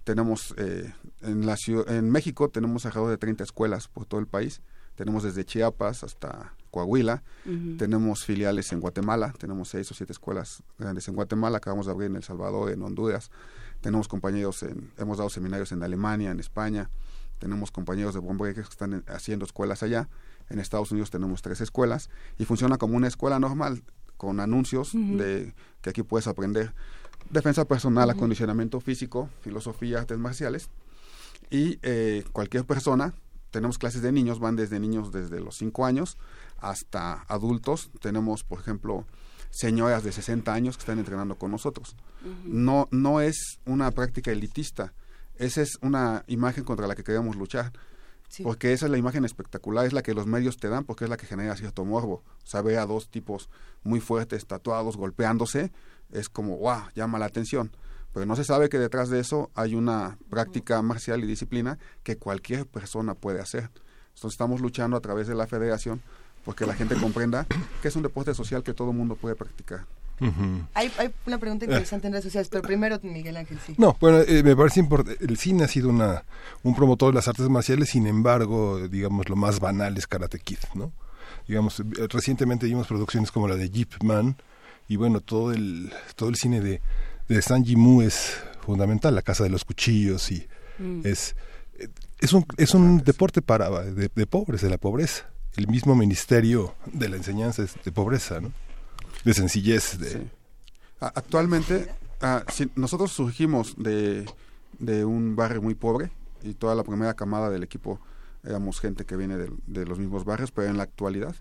[0.04, 0.92] tenemos eh,
[1.22, 4.62] en, la en México tenemos alrededor de 30 escuelas por todo el país,
[5.00, 7.22] tenemos desde Chiapas hasta Coahuila,
[7.78, 12.10] tenemos filiales en Guatemala, tenemos seis o siete escuelas grandes en Guatemala, acabamos de abrir
[12.10, 13.30] en El Salvador, en Honduras,
[13.80, 16.90] tenemos compañeros, en, hemos dado seminarios en Alemania, en España,
[17.38, 20.10] tenemos compañeros de Bombay que están haciendo escuelas allá,
[20.50, 23.82] en Estados Unidos tenemos tres escuelas y funciona como una escuela normal
[24.18, 26.74] con anuncios de que aquí puedes aprender
[27.30, 30.68] defensa personal, acondicionamiento físico, filosofía, artes marciales
[31.50, 33.14] y eh, cualquier persona
[33.50, 36.18] tenemos clases de niños, van desde niños desde los 5 años
[36.58, 37.90] hasta adultos.
[38.00, 39.06] Tenemos, por ejemplo,
[39.50, 41.96] señoras de 60 años que están entrenando con nosotros.
[42.44, 44.92] No no es una práctica elitista,
[45.36, 47.72] esa es una imagen contra la que queremos luchar.
[48.44, 51.10] Porque esa es la imagen espectacular, es la que los medios te dan porque es
[51.10, 52.22] la que genera cierto morbo.
[52.44, 53.50] O sea, ve a dos tipos
[53.82, 55.72] muy fuertes, tatuados, golpeándose,
[56.12, 57.72] es como, wow, llama la atención
[58.12, 62.16] pero no se sabe que detrás de eso hay una práctica marcial y disciplina que
[62.16, 63.70] cualquier persona puede hacer.
[64.14, 66.02] Entonces estamos luchando a través de la federación
[66.44, 67.46] porque la gente comprenda
[67.82, 69.86] que es un deporte social que todo el mundo puede practicar.
[70.74, 73.74] hay, hay, una pregunta interesante en redes sociales, pero primero Miguel Ángel, sí.
[73.78, 75.24] No, bueno, eh, me parece importante.
[75.24, 76.24] El cine ha sido una,
[76.62, 80.58] un promotor de las artes marciales, sin embargo, digamos, lo más banal es Karate Kid,
[80.74, 80.92] ¿no?
[81.48, 84.36] Digamos, eh, recientemente vimos producciones como la de Jeep Man,
[84.88, 86.82] y bueno, todo el, todo el cine de
[87.34, 90.46] de San Jimu es fundamental, la casa de los cuchillos y
[90.78, 91.02] mm.
[91.04, 91.36] es
[92.18, 95.30] es un es un deporte para de, pobres, de la pobreza.
[95.56, 98.52] El mismo ministerio de la enseñanza es de pobreza, ¿no?
[99.24, 99.98] De sencillez.
[99.98, 100.26] De...
[101.00, 101.88] Actualmente,
[102.20, 104.26] ah, nosotros surgimos de,
[104.78, 106.10] de un barrio muy pobre
[106.42, 108.00] y toda la primera camada del equipo
[108.44, 111.34] éramos gente que viene de los mismos barrios, pero en la actualidad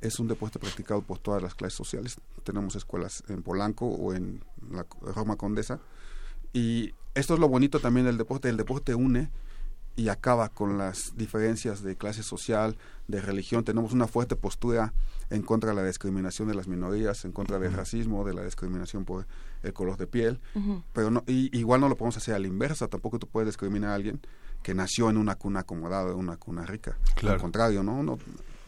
[0.00, 2.16] es un deporte practicado por todas las clases sociales.
[2.44, 5.80] Tenemos escuelas en Polanco o en la Roma Condesa.
[6.52, 8.48] Y esto es lo bonito también del deporte.
[8.48, 9.30] El deporte une
[9.96, 12.76] y acaba con las diferencias de clase social,
[13.08, 13.64] de religión.
[13.64, 14.92] Tenemos una fuerte postura
[15.30, 19.06] en contra de la discriminación de las minorías, en contra del racismo, de la discriminación
[19.06, 19.26] por
[19.62, 20.38] el color de piel.
[20.92, 22.88] Pero no, y, igual no lo podemos hacer a la inversa.
[22.88, 24.20] Tampoco tú puedes discriminar a alguien
[24.62, 26.98] que nació en una cuna acomodada, en una cuna rica.
[27.14, 27.34] Claro.
[27.34, 28.02] Al contrario, ¿no?
[28.02, 28.18] no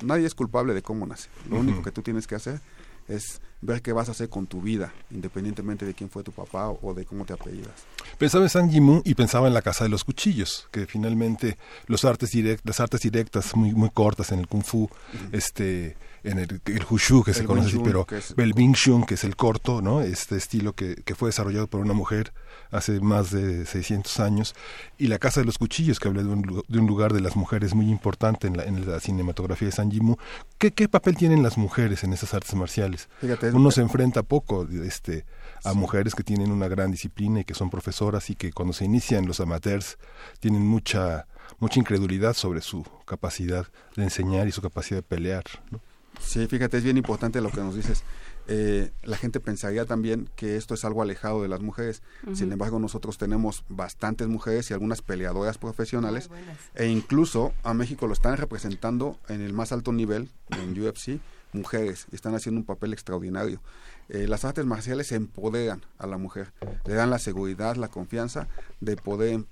[0.03, 1.29] nadie es culpable de cómo nace.
[1.49, 2.61] Lo único que tú tienes que hacer
[3.09, 6.69] es ver qué vas a hacer con tu vida, independientemente de quién fue tu papá
[6.69, 7.73] o, de cómo te apellidas.
[8.19, 12.05] Pensaba en San Jimu y pensaba en la Casa de los Cuchillos, que finalmente los
[12.05, 14.89] artes direct, las artes directas muy muy cortas en el kung fu,
[15.33, 15.97] este
[16.31, 19.05] en el, el Wushu que se El conoce así, pero que es- el Wing Chun
[19.05, 20.01] que es el corto, ¿no?
[20.03, 22.33] Este estilo que, que fue desarrollado por una mujer
[22.71, 24.55] hace más de 600 años
[24.99, 27.35] y la Casa de los Cuchillos que habla de un, de un lugar de las
[27.37, 30.17] mujeres muy importante en la, en la cinematografía de San Jimu.
[30.59, 33.09] ¿Qué, ¿Qué papel tienen las mujeres en esas artes marciales?
[33.21, 35.25] Fíjate, Uno se enfrenta poco este,
[35.65, 38.85] a mujeres que tienen una gran disciplina y que son profesoras y que cuando se
[38.85, 39.97] inician los amateurs
[40.41, 41.27] tienen mucha
[41.61, 45.45] mucha incredulidad sobre su capacidad de enseñar y su capacidad de pelear.
[45.71, 45.81] ¿no?
[46.21, 48.03] Sí, fíjate, es bien importante lo que nos dices.
[48.51, 52.03] Eh, la gente pensaría también que esto es algo alejado de las mujeres.
[52.33, 56.31] Sin embargo, nosotros tenemos bastantes mujeres y algunas peleadoras profesionales.
[56.75, 61.21] E incluso a México lo están representando en el más alto nivel, en UFC,
[61.53, 62.07] mujeres.
[62.11, 63.61] Y están haciendo un papel extraordinario.
[64.09, 66.53] Eh, las artes marciales empoderan a la mujer.
[66.87, 68.49] Le dan la seguridad, la confianza
[68.81, 69.45] de poder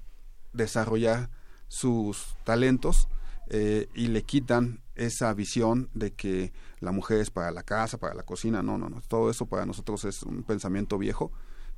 [0.55, 1.29] desarrollar
[1.69, 3.09] sus talentos
[3.49, 8.15] eh, y le quitan esa visión de que la mujer es para la casa, para
[8.15, 11.33] la cocina, no, no, no, todo eso para nosotros es un pensamiento viejo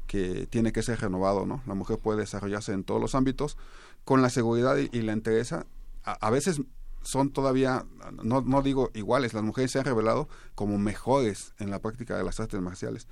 [0.06, 1.62] que tiene que ser renovado, ¿no?
[1.66, 3.58] La mujer puede desarrollarse en todos los ámbitos
[4.04, 5.66] con la seguridad y, la entereza.
[6.02, 6.62] A, a veces
[7.02, 7.84] son todavía,
[8.22, 12.24] no, no digo iguales, las mujeres se han revelado como mejores en la práctica de
[12.24, 13.06] las artes marciales.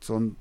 [0.00, 0.36] Son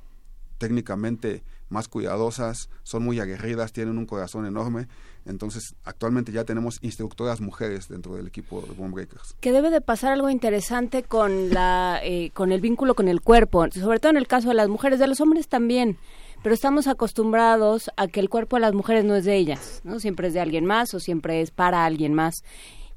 [0.58, 4.88] técnicamente más cuidadosas, son muy aguerridas, tienen un corazón enorme.
[5.25, 9.36] Entonces, actualmente ya tenemos instructoras mujeres dentro del equipo de Bone Breakers.
[9.39, 13.67] que debe de pasar algo interesante con la eh, con el vínculo con el cuerpo
[13.71, 15.97] sobre todo en el caso de las mujeres de los hombres también.
[16.43, 19.99] Pero estamos acostumbrados a que el cuerpo de las mujeres no es de ellas no
[19.99, 22.43] siempre es de alguien más o siempre es para alguien más.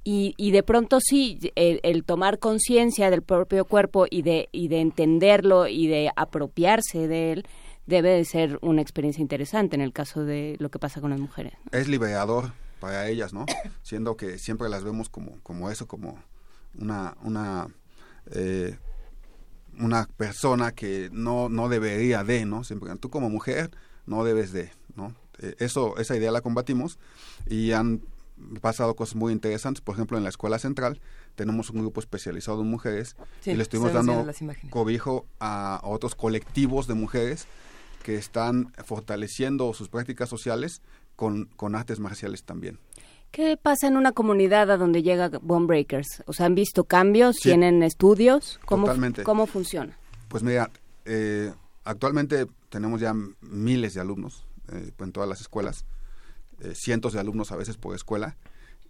[0.02, 4.68] Y, y de pronto sí el, el tomar conciencia del propio cuerpo y de y
[4.68, 7.46] de entenderlo y de apropiarse de él
[7.86, 11.20] debe de ser una experiencia interesante en el caso de lo que pasa con las
[11.20, 11.78] mujeres ¿no?
[11.78, 13.46] Es liberador para ellas, ¿no?
[13.82, 16.18] Siendo que siempre las vemos como, como eso, como
[16.78, 17.68] una, una,
[18.30, 18.76] eh,
[19.78, 22.64] una persona que no, no debería de, ¿no?
[22.64, 23.70] Siempre, tú como mujer
[24.06, 25.14] no debes de, ¿no?
[25.38, 26.98] Eh, eso, esa idea la combatimos
[27.48, 28.02] y han
[28.60, 29.80] pasado cosas muy interesantes.
[29.80, 31.00] Por ejemplo, en la Escuela Central
[31.36, 34.26] tenemos un grupo especializado en mujeres Sí, y le estuvimos dando
[34.70, 37.46] cobijo a, a otros colectivos de mujeres
[38.04, 40.82] que están fortaleciendo sus prácticas sociales
[41.16, 42.78] con, con artes marciales también.
[43.30, 46.22] ¿Qué pasa en una comunidad a donde llega Bone Breakers?
[46.26, 47.36] O sea, ¿han visto cambios?
[47.36, 47.48] Sí.
[47.48, 48.60] ¿Tienen estudios?
[48.66, 49.24] ¿Cómo, Totalmente.
[49.24, 49.98] ¿Cómo funciona?
[50.28, 50.70] Pues mira,
[51.06, 55.86] eh, actualmente tenemos ya miles de alumnos eh, en todas las escuelas,
[56.60, 58.36] eh, cientos de alumnos a veces por escuela,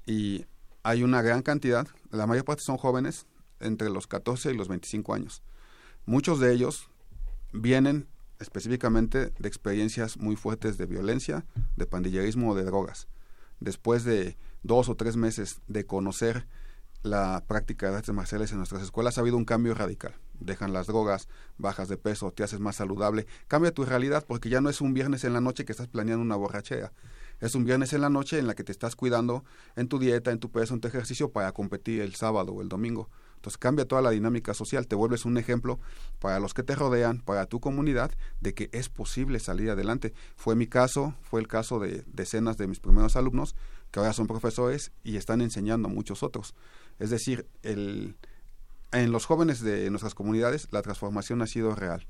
[0.07, 0.45] y
[0.83, 3.27] hay una gran cantidad, la mayor parte son jóvenes
[3.61, 5.43] entre los 14 y los 25 años.
[6.05, 6.91] Muchos de ellos
[7.53, 11.45] vienen específicamente de experiencias muy fuertes de violencia,
[11.77, 13.09] de pandillerismo o de drogas.
[13.61, 16.47] Después de dos o tres meses de conocer
[17.03, 20.15] la práctica de artes marciales en nuestras escuelas ha habido un cambio radical.
[20.41, 24.61] Dejan las drogas, bajas de peso, te haces más saludable, cambia tu realidad porque ya
[24.61, 26.93] no es un viernes en la noche que estás planeando una borrachera.
[27.41, 29.45] Es un viernes en la noche en la que te estás cuidando
[29.77, 32.69] en tu dieta, en tu peso, en tu ejercicio para competir el sábado o el
[32.69, 33.11] domingo.
[33.45, 35.79] Entonces cambia toda la dinámica social, te vuelves un ejemplo
[36.19, 40.15] para los que te rodean, para tu comunidad, de que es posible salir adelante.
[40.35, 43.55] Fue mi caso, fue el caso de decenas de mis primeros alumnos,
[43.91, 46.55] que ahora son profesores y están enseñando a muchos otros.
[46.99, 48.17] Es decir, el,
[48.93, 52.07] en los jóvenes de nuestras comunidades la transformación ha sido real.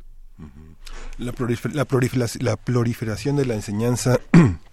[1.18, 1.34] La,
[1.72, 4.20] la proliferación de la enseñanza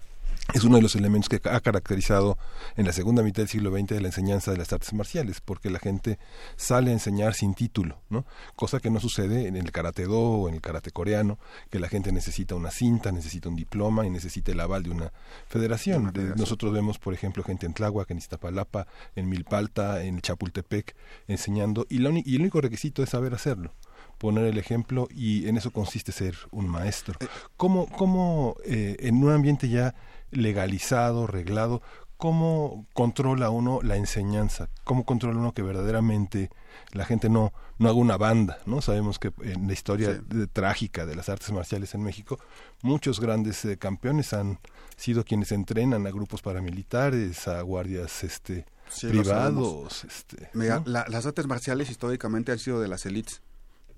[0.54, 2.36] es uno de los elementos que ha caracterizado
[2.76, 5.78] en la segunda mitad del siglo XX la enseñanza de las artes marciales, porque la
[5.78, 6.18] gente
[6.56, 8.26] sale a enseñar sin título, ¿no?
[8.54, 11.38] Cosa que no sucede en el karate do o en el karate coreano,
[11.70, 15.12] que la gente necesita una cinta, necesita un diploma y necesita el aval de una
[15.46, 16.12] federación.
[16.12, 18.86] De- nosotros vemos, por ejemplo, gente en Tláhuac, en Iztapalapa,
[19.16, 20.94] en Milpalta, en Chapultepec,
[21.28, 23.72] enseñando, y, la y el único requisito es saber hacerlo
[24.18, 27.18] poner el ejemplo y en eso consiste ser un maestro.
[27.56, 29.96] ¿Cómo, cómo eh, en un ambiente ya
[30.32, 31.82] legalizado, reglado,
[32.16, 34.68] cómo controla uno la enseñanza?
[34.84, 36.50] ¿Cómo controla uno que verdaderamente
[36.92, 38.58] la gente no, no haga una banda?
[38.66, 38.80] ¿no?
[38.80, 40.20] Sabemos que en la historia Sí.
[40.36, 42.38] de- trágica de las artes marciales en México,
[42.82, 44.58] muchos grandes eh, campeones han
[44.96, 50.04] sido quienes entrenan a grupos paramilitares, a guardias este, Sí, privados.
[50.04, 50.84] Este, Mira, ¿no?
[50.86, 53.42] la- las artes marciales históricamente han sido de las élites,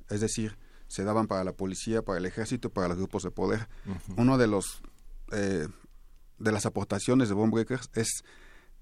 [0.09, 0.57] es decir,
[0.87, 3.69] se daban para la policía, para el ejército, para los grupos de poder.
[4.17, 4.81] Uno de los
[5.33, 5.67] eh,
[6.39, 8.25] de las aportaciones de Breakers es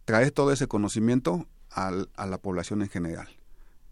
[0.05, 3.28] traer todo ese conocimiento al, a la población en general.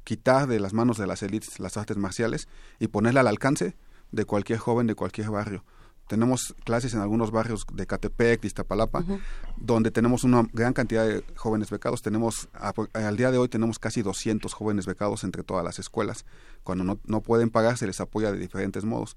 [0.04, 2.48] Quitar de las manos de las élites las artes marciales
[2.78, 3.76] y ponerla al alcance
[4.12, 5.64] de cualquier joven de cualquier barrio.
[6.10, 9.04] Tenemos clases en algunos barrios de Catepec, de Iztapalapa,
[9.56, 12.02] donde tenemos una gran cantidad de jóvenes becados.
[12.02, 12.48] Tenemos,
[12.94, 16.24] al día de hoy tenemos casi 200 jóvenes becados entre todas las escuelas.
[16.64, 19.16] Cuando no, no pueden pagar, se les apoya de diferentes modos.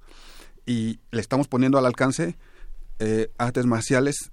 [0.67, 2.37] Y le estamos poniendo al alcance
[2.99, 4.31] eh, artes marciales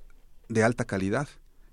[0.50, 1.28] de alta calidad.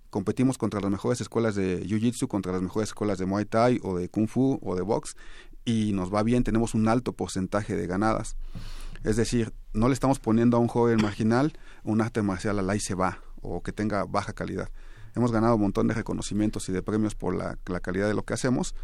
[0.10, 3.98] Competimos contra las mejores escuelas de Jiu-Jitsu, contra las mejores escuelas de Muay Thai o
[3.98, 5.18] de Kung Fu o de Box
[5.66, 8.38] y nos va bien, tenemos un alto porcentaje de ganadas.
[9.04, 11.54] Es decir, no le estamos poniendo a un joven marginal
[11.84, 14.70] un arte marcial al ahí se va o que tenga baja calidad.
[15.14, 18.34] Hemos ganado un montón de reconocimientos y de premios por la, calidad de lo que
[18.34, 18.76] hacemos.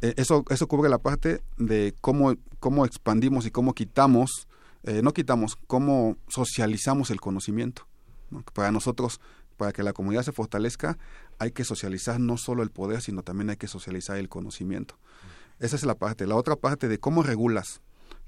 [0.00, 4.46] Eh, eso, eso cubre la parte de cómo, cómo expandimos y cómo quitamos,
[4.84, 7.86] eh, no quitamos, cómo socializamos el conocimiento.
[8.54, 9.20] Para nosotros,
[9.56, 10.98] para que la comunidad se fortalezca,
[11.38, 14.96] hay que socializar no solo el poder, sino también hay que socializar el conocimiento.
[15.58, 16.26] Esa es la parte.
[16.26, 17.80] La otra parte de cómo regulas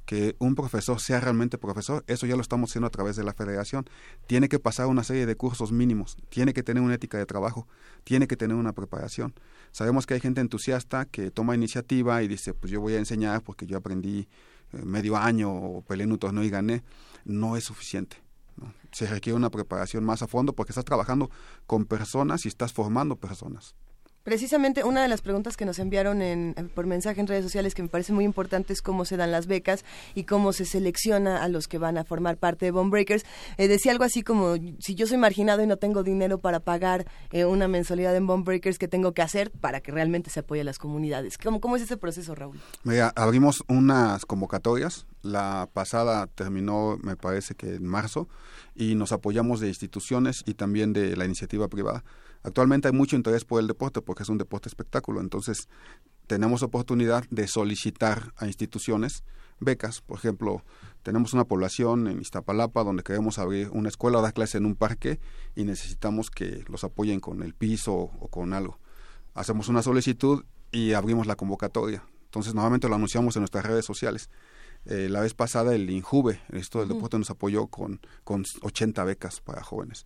[0.07, 3.33] que un profesor sea realmente profesor, eso ya lo estamos haciendo a través de la
[3.33, 3.87] federación.
[4.27, 7.67] Tiene que pasar una serie de cursos mínimos, tiene que tener una ética de trabajo,
[8.05, 9.35] tiene que tener una preparación.
[9.73, 13.43] Sabemos que hay gente entusiasta que toma iniciativa y dice, pues yo voy a enseñar
[13.43, 14.29] porque yo aprendí
[14.73, 16.83] eh, medio año o peleé en un torneo y gané.
[17.25, 18.24] No es suficiente.
[18.95, 21.29] Se requiere una preparación más a fondo porque estás trabajando
[21.67, 23.75] con personas y estás formando personas.
[24.25, 27.83] Precisamente una de las preguntas que nos enviaron en, por mensaje en redes sociales que
[27.83, 31.49] me parece muy importante es cómo se dan las becas y cómo se selecciona a
[31.49, 33.27] los que van a formar parte de Bone Breakers.
[33.59, 37.05] Eh, decía algo así como, si yo soy marginado y no tengo dinero para pagar
[37.33, 40.63] eh, una mensualidad en Bone Breakers, ¿qué tengo que hacer para que realmente se apoye
[40.63, 41.37] a las comunidades?
[41.37, 42.59] ¿Cómo, cómo es ese proceso, Raúl?
[42.83, 45.07] Mira, abrimos unas convocatorias.
[45.21, 48.29] La pasada terminó, me parece que en marzo,
[48.75, 52.05] y nos apoyamos de instituciones y también de la iniciativa privada
[52.45, 55.69] Actualmente hay mucho interés por el deporte porque es un deporte espectáculo, entonces
[56.27, 59.25] tenemos oportunidad de solicitar a instituciones
[59.61, 60.03] becas.
[60.03, 60.63] Por ejemplo,
[61.03, 64.77] tenemos una población en Iztapalapa donde queremos abrir una escuela o dar clase en un
[64.77, 65.21] parque
[65.57, 68.79] y necesitamos que los apoyen con el piso o con algo.
[69.33, 72.05] Hacemos una solicitud y abrimos la convocatoria.
[72.27, 74.29] Entonces, normalmente lo anunciamos en nuestras redes sociales.
[74.87, 79.41] Eh, la vez pasada el INJUVE, esto del deporte, nos apoyó con, con 80 becas
[79.41, 80.05] para jóvenes.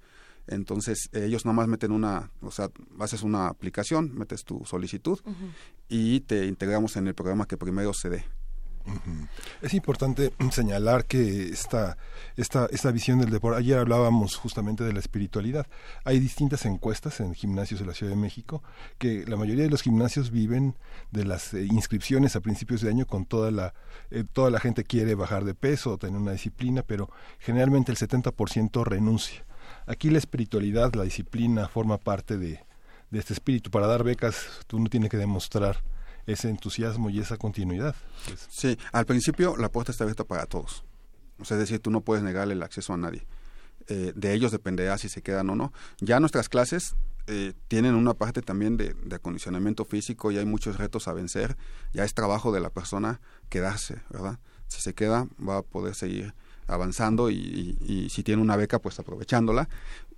[0.49, 5.19] Entonces ellos nomás meten una, o sea, haces una aplicación, metes tu solicitud
[5.89, 8.25] y te integramos en el programa que primero se dé.
[9.61, 11.99] Es importante señalar que esta,
[12.37, 15.67] esta, esta visión del deporte, ayer hablábamos justamente de la espiritualidad.
[16.05, 18.63] Hay distintas encuestas en gimnasios de la Ciudad de México
[18.99, 20.77] que la mayoría de los gimnasios viven
[21.11, 23.75] de las eh, inscripciones a principios de año con toda la,
[24.11, 27.99] eh, toda la gente quiere bajar de peso o tener una disciplina, pero generalmente el
[27.99, 29.45] 70% renuncia.
[29.89, 32.63] Aquí la espiritualidad, la disciplina forma parte de,
[33.11, 33.71] este espíritu.
[33.71, 35.83] Para dar becas tú no tienes que demostrar
[36.27, 37.97] ese entusiasmo y esa continuidad.
[38.51, 40.85] Sí, al principio la puerta está abierta para todos.
[41.41, 43.27] O sea, es decir, tú no puedes negarle el acceso a nadie.
[43.87, 45.73] Eh, de ellos dependerá si se quedan o no.
[46.01, 46.95] Ya nuestras clases
[47.27, 51.57] eh, tienen una parte también de, de, acondicionamiento físico y hay muchos retos a vencer.
[51.95, 54.39] Ya es trabajo de la persona quedarse, ¿verdad?
[54.67, 56.35] Si se queda, va a poder seguir
[56.69, 59.69] avanzando y, si tiene una beca, pues aprovechándola.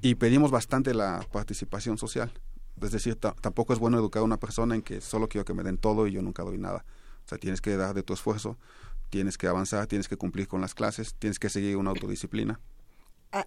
[0.03, 2.32] Y pedimos bastante la participación social.
[2.82, 5.62] Es decir, tampoco es bueno educar a una persona en que solo quiero que me
[5.62, 6.84] den todo y yo nunca doy nada.
[7.24, 8.59] O sea, tienes que dar de tu esfuerzo,
[9.11, 12.61] tienes que avanzar, tienes que cumplir con las clases, tienes que seguir una autodisciplina.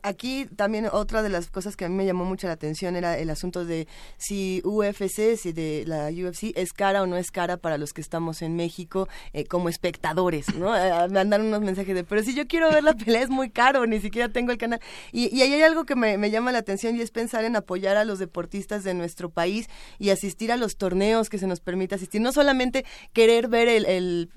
[0.01, 3.17] Aquí también otra de las cosas que a mí me llamó mucho la atención era
[3.17, 3.85] el asunto de
[4.17, 7.99] si UFC, si de la UFC es cara o no es cara para los que
[7.99, 10.71] estamos en México eh, como espectadores, ¿no?
[11.09, 13.85] Me mandaron unos mensajes de, pero si yo quiero ver la pelea es muy caro,
[13.85, 14.79] ni siquiera tengo el canal.
[15.11, 17.57] Y, y ahí hay algo que me, me, llama la atención y es pensar en
[17.57, 19.67] apoyar a los deportistas de nuestro país
[19.99, 22.21] y asistir a los torneos que se nos permite asistir.
[22.21, 23.85] No solamente querer ver el,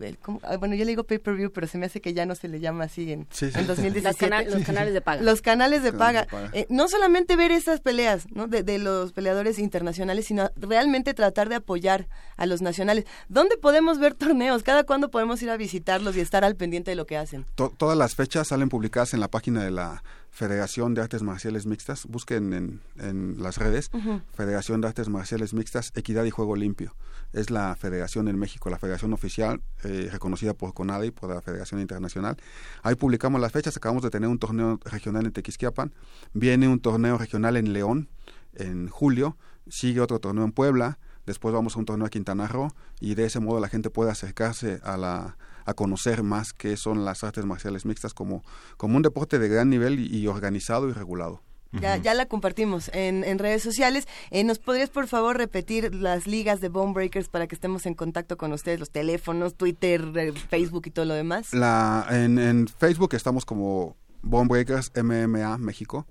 [0.00, 2.48] el, ah, bueno, yo le digo pay-per-view, pero se me hace que ya no se
[2.48, 4.44] le llama así en, 2017.
[4.50, 6.26] los canales de paga canales de paga.
[6.52, 8.46] Eh, no solamente ver esas peleas ¿no?
[8.46, 13.04] de, los peleadores internacionales, sino realmente tratar de apoyar a los nacionales.
[13.28, 14.62] ¿Dónde podemos ver torneos?
[14.62, 17.46] ¿Cada cuándo podemos ir a visitarlos y estar al pendiente de lo que hacen?
[17.78, 20.02] todas las fechas salen publicadas en la página de la
[20.36, 23.90] Federación de Artes Marciales Mixtas, busquen en, en las redes,
[24.34, 26.94] Federación de Artes Marciales Mixtas, Equidad y Juego Limpio.
[27.32, 31.40] Es la federación en México, la federación oficial, eh, reconocida por CONADE y por la
[31.40, 32.36] Federación Internacional.
[32.82, 35.94] Ahí publicamos las fechas, acabamos de tener un torneo regional en Tequisquiapan,
[36.34, 38.10] viene un torneo regional en León
[38.52, 42.74] en julio, sigue otro torneo en Puebla, después vamos a un torneo a Quintana Roo
[43.00, 47.04] y de ese modo la gente puede acercarse a la a conocer más qué son
[47.04, 48.42] las artes marciales mixtas como,
[48.76, 51.42] como un deporte de gran nivel y, organizado y regulado.
[51.72, 54.08] Ya, ya la compartimos en, en redes sociales.
[54.30, 57.94] Eh, ¿Nos podrías, por favor, repetir las ligas de Bone Breakers para que estemos en
[57.94, 58.80] contacto con ustedes?
[58.80, 61.52] Los teléfonos, Twitter, eh, Facebook y todo lo demás.
[61.52, 66.06] La, en, en Facebook estamos como Bone Breakers MMA México.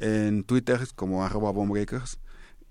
[0.00, 2.18] En Twitter es como arroba Bone Breakers.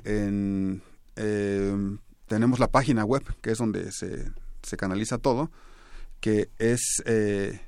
[0.03, 0.81] En,
[1.15, 1.97] eh,
[2.27, 4.31] tenemos la página web, que es donde se,
[4.63, 5.51] se canaliza todo,
[6.19, 7.59] que es eh,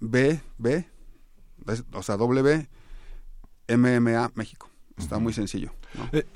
[0.00, 0.84] BB,
[1.68, 2.68] es- o sea, W
[3.68, 4.70] MMA México.
[4.98, 5.72] Está muy sencillo.
[5.94, 6.08] ¿no?
[6.18, 6.26] Eh,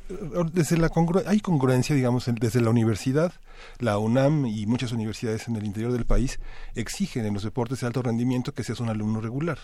[0.52, 3.32] desde la congru- hay congruencia, digamos, en- desde la universidad,
[3.78, 6.38] la UNAM y muchas universidades en el interior del país
[6.74, 9.58] exigen en los deportes de alto rendimiento que seas un alumno regular,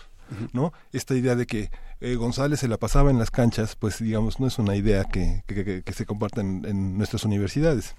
[0.51, 0.73] ¿no?
[0.93, 1.69] Esta idea de que
[2.01, 5.43] eh, González se la pasaba en las canchas, pues digamos, no es una idea que,
[5.45, 7.93] que, que- que se comparta en, en nuestras universidades,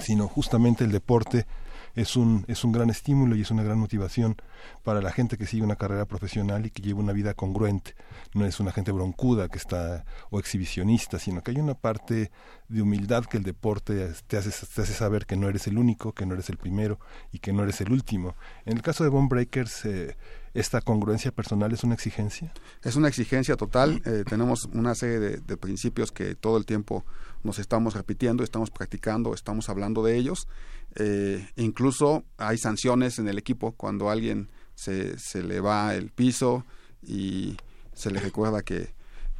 [0.00, 1.44] sino justamente el deporte
[1.98, 4.36] es un, es un gran estímulo y es una gran motivación
[4.84, 7.96] para la gente que sigue una carrera profesional y que lleva una vida congruente.
[8.34, 12.30] No es una gente broncuda que está o exhibicionista, sino que hay una parte
[12.68, 16.12] de humildad que el deporte te hace, te hace saber que no eres el único,
[16.12, 17.00] que no eres el primero
[17.32, 18.36] y que no eres el último.
[18.64, 20.16] En el caso de Bone Breakers, eh,
[20.54, 22.52] ¿esta congruencia personal es una exigencia?
[22.84, 24.00] Es una exigencia total.
[24.04, 27.04] eh, tenemos una serie de, de principios que todo el tiempo
[27.42, 30.46] nos estamos repitiendo, estamos practicando, estamos hablando de ellos.
[30.96, 36.10] Eh, incluso hay sanciones en el equipo cuando a alguien se, se le va el
[36.10, 36.64] piso
[37.06, 37.56] y
[37.94, 38.92] se le recuerda que,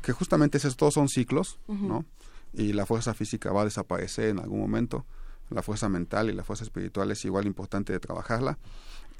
[0.02, 2.04] que justamente esos todos son ciclos, ¿no?
[2.52, 5.04] Y la fuerza física va a desaparecer en algún momento.
[5.50, 8.58] La fuerza mental y la fuerza espiritual es igual importante de trabajarla.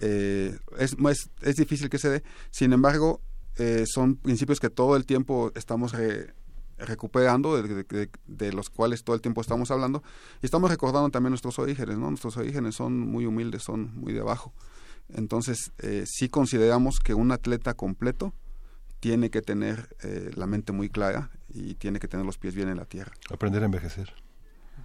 [0.01, 2.22] Eh, es, es, es difícil que se dé.
[2.51, 3.20] Sin embargo,
[3.57, 6.33] eh, son principios que todo el tiempo estamos re-
[6.79, 7.85] recuperando, de,
[8.26, 10.03] de- los cuales todo el tiempo estamos hablando,
[10.43, 12.09] y estamos recordando también nuestros orígenes, ¿no?
[12.09, 14.53] Nuestros orígenes son muy humildes, son muy de abajo.
[15.09, 18.35] Entonces, eh, sí consideramos que un atleta completo
[19.01, 22.68] tiene que tener eh, la mente muy clara y tiene que tener los pies bien
[22.68, 23.12] en la tierra.
[23.31, 24.12] Aprender a envejecer.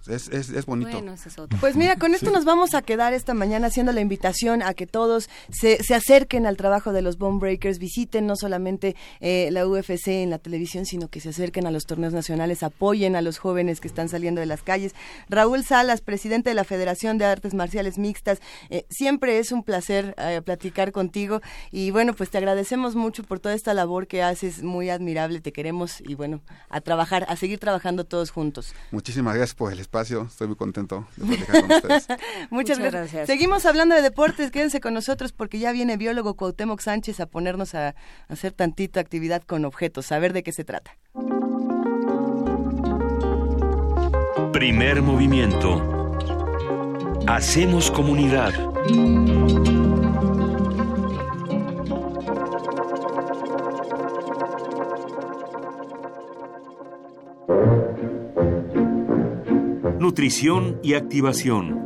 [0.06, 0.90] Es, es, es bonito.
[0.92, 1.58] Bueno, ese es otro.
[1.60, 4.86] Pues mira, con esto nos vamos a quedar esta mañana haciendo la invitación a que
[4.86, 9.66] todos se, se acerquen al trabajo de los Bone Breakers, visiten no solamente eh, la
[9.66, 13.38] UFC en la televisión, sino que se acerquen a los torneos nacionales, apoyen a los
[13.38, 14.94] jóvenes que están saliendo de las calles.
[15.30, 20.14] Raúl Salas, presidente de la Federación de Artes Marciales Mixtas, eh, siempre es un placer
[20.18, 21.40] eh, platicar contigo
[21.70, 25.52] y bueno, pues te agradecemos mucho por toda esta labor que haces, muy admirable, te
[25.52, 28.74] queremos y bueno, a trabajar, a seguir trabajando todos juntos.
[28.90, 29.93] Muchísimas gracias por el espacio.
[30.00, 32.08] Estoy muy contento de platicar con ustedes.
[32.08, 32.92] Muchas, Muchas gracias.
[32.92, 33.26] gracias.
[33.26, 37.74] Seguimos hablando de deportes, quédense con nosotros porque ya viene biólogo Cuauhtémoc Sánchez a ponernos
[37.74, 37.94] a, a
[38.28, 40.96] hacer tantita actividad con objetos, a ver de qué se trata.
[44.52, 46.10] Primer movimiento.
[47.26, 48.52] Hacemos comunidad.
[60.08, 61.80] Nutrición y activación.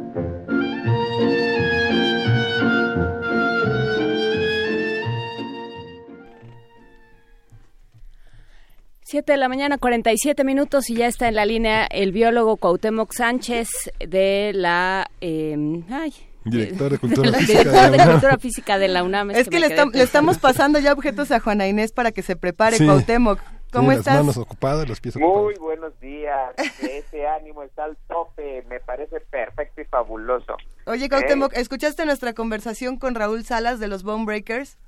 [9.02, 13.12] Siete de la mañana, 47 minutos y ya está en la línea el biólogo Cuauhtémoc
[13.12, 13.68] Sánchez
[14.04, 15.08] de la...
[15.20, 16.12] eh, ay,
[16.44, 18.10] Director de Cultura Física de director.
[18.10, 19.30] Cultura Física de la UNAM.
[19.30, 22.84] Es que, le, estamos pasando ya objetos a Juana Inés para que se prepare, Sí.
[22.84, 23.38] Cuauhtémoc.
[23.72, 24.14] ¿Cómo estás?
[24.14, 26.54] Las manos ocupadas, los pies Muy buenos días.
[26.82, 28.64] Ese ánimo está al tope.
[28.68, 30.56] Me parece perfecto y fabuloso.
[30.86, 34.78] Oye, Cuauhtémoc, ¿escuchaste nuestra conversación con Raúl Salas de los Bone Breakers?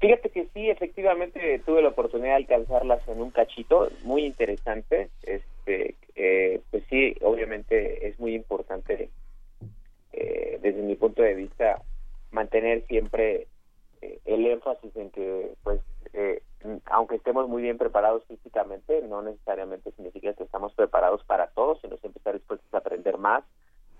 [0.00, 5.08] Fíjate que sí, efectivamente tuve la oportunidad de alcanzarlas en un cachito, muy interesante.
[5.22, 9.08] Este, eh, pues sí, obviamente es muy importante
[10.12, 11.80] eh, desde mi punto de vista
[12.30, 13.46] mantener siempre
[14.02, 15.54] eh, el énfasis en que, eh,
[17.06, 21.96] aunque estemos muy bien preparados físicamente, no necesariamente significa que estamos preparados para todo, sino
[21.98, 23.44] siempre estar dispuestos a aprender más,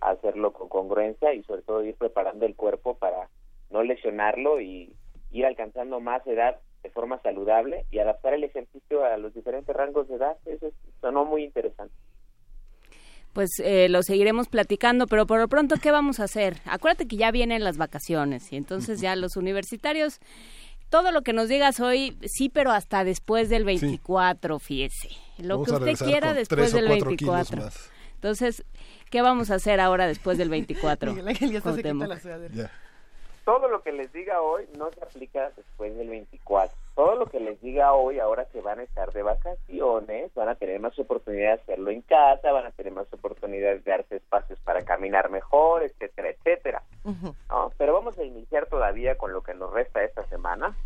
[0.00, 3.28] a hacerlo con congruencia y sobre todo ir preparando el cuerpo para
[3.70, 4.92] no lesionarlo y
[5.30, 10.08] ir alcanzando más edad de forma saludable y adaptar el ejercicio a los diferentes rangos
[10.08, 10.36] de edad.
[10.44, 11.94] Eso es- sonó muy interesante.
[13.32, 16.56] Pues eh, lo seguiremos platicando, pero por lo pronto, ¿qué vamos a hacer?
[16.64, 20.20] Acuérdate que ya vienen las vacaciones y entonces ya los universitarios,
[20.96, 25.10] todo lo que nos digas hoy, sí, pero hasta después del 24, fíjese.
[25.36, 27.56] Lo Vamos que usted quiera después del cuatro kilos 24.
[27.58, 27.92] más.
[28.14, 28.64] Entonces,
[29.10, 31.10] ¿qué vamos a hacer ahora después del 24?
[31.12, 32.08] Miguel Ángel ya hasta se quita Cuauhtémoc?
[32.08, 32.54] la sudadera.
[32.54, 32.70] Ya.
[33.44, 36.74] Todo lo que les diga hoy no se aplica después del 24.
[36.94, 40.54] Todo lo que les diga hoy, ahora que van a estar de vacaciones, van a
[40.54, 44.58] tener más oportunidad de hacerlo en casa, van a tener más oportunidad de darse espacios
[44.60, 46.82] para caminar mejor, etcétera, etcétera.
[47.48, 47.72] ¿No?
[47.78, 50.76] Pero vamos a iniciar todavía con lo que nos resta esta semana.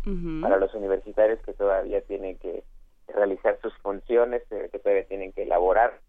[0.41, 2.63] Para los universitarios que todavía tienen que
[3.07, 5.99] realizar sus funciones eh, que todavía tienen que elaborar.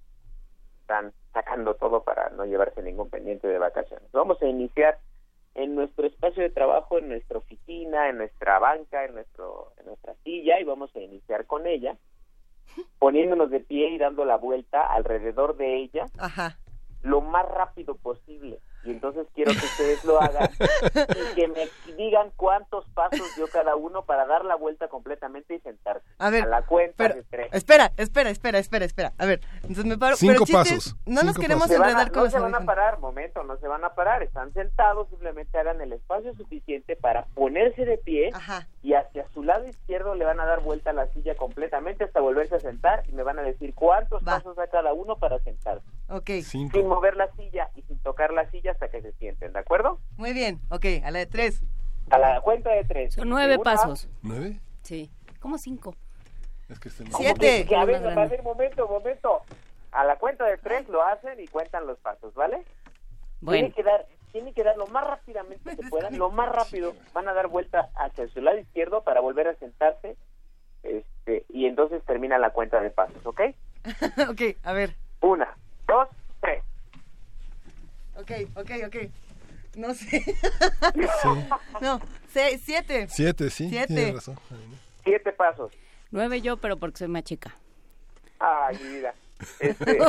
[0.80, 4.10] Están sacando todo para no llevarse ningún pendiente de vacaciones.
[4.12, 4.98] Vamos a iniciar
[5.54, 10.14] en nuestro espacio de trabajo, en nuestra oficina, en nuestra banca, en nuestro en nuestra
[10.24, 11.96] silla y vamos a iniciar con ella
[12.98, 16.58] poniéndonos de pie y dando la vuelta alrededor de ella Ajá.
[17.02, 18.60] lo más rápido posible.
[18.84, 23.76] Y entonces quiero que ustedes lo hagan y que me digan cuántos pasos dio cada
[23.76, 26.04] uno para dar la vuelta completamente y sentarse.
[26.18, 27.48] A ver, la cuenta pero- de tres.
[27.52, 29.12] Espera, espera, espera, espera, espera.
[29.18, 30.16] A ver, entonces me paro.
[30.16, 33.44] Cinco pero pasos, No nos queremos a- enredar con no se van a parar, momento,
[33.44, 34.22] no se van a parar.
[34.22, 38.66] Están sentados, simplemente hagan el espacio suficiente para ponerse de pie Ajá.
[38.82, 42.20] y hacia su lado izquierdo le van a dar vuelta a la silla completamente hasta
[42.20, 44.36] volverse a sentar y me van a decir cuántos Va.
[44.38, 45.86] pasos da cada uno para sentarse.
[46.12, 46.30] Ok.
[46.42, 46.78] Cinco.
[46.78, 49.98] Sin mover la silla y sin tocar la silla hasta que se sienten, ¿de acuerdo?
[50.16, 50.60] Muy bien.
[50.70, 51.62] Ok, a la de tres.
[52.10, 53.14] A la cuenta de tres.
[53.14, 54.08] Son nueve Una, pasos.
[54.22, 54.60] ¿Nueve?
[54.82, 55.10] Sí.
[55.40, 55.94] ¿Cómo cinco?
[56.68, 57.62] Es que este no- ¿cómo Siete.
[57.62, 59.40] que- que a ver, a ver, momento, momento.
[59.92, 62.64] A la cuenta de tres lo hacen y cuentan los pasos, ¿vale?
[63.40, 66.94] Bueno, Tienen que dar, tienen que dar lo más rápidamente que puedan, lo más rápido.
[67.12, 70.16] Van a dar vuelta hacia su lado izquierdo para volver a sentarse.
[70.82, 73.40] Este, y entonces termina la cuenta de pasos, ¿ok?
[74.30, 74.96] ok, a ver.
[75.20, 75.56] Una,
[75.92, 76.08] dos,
[76.40, 76.62] tres.
[78.16, 78.96] Ok, ok, ok.
[79.76, 80.22] No sé.
[81.80, 82.00] no,
[82.32, 83.06] seis, siete.
[83.08, 83.68] Siete, sí.
[83.68, 83.86] Siete.
[83.94, 84.38] Tienes razón.
[85.04, 85.72] Siete pasos.
[86.10, 87.54] nueve yo, pero porque soy más chica.
[88.38, 89.14] Ay, mi vida.
[89.58, 89.98] Este,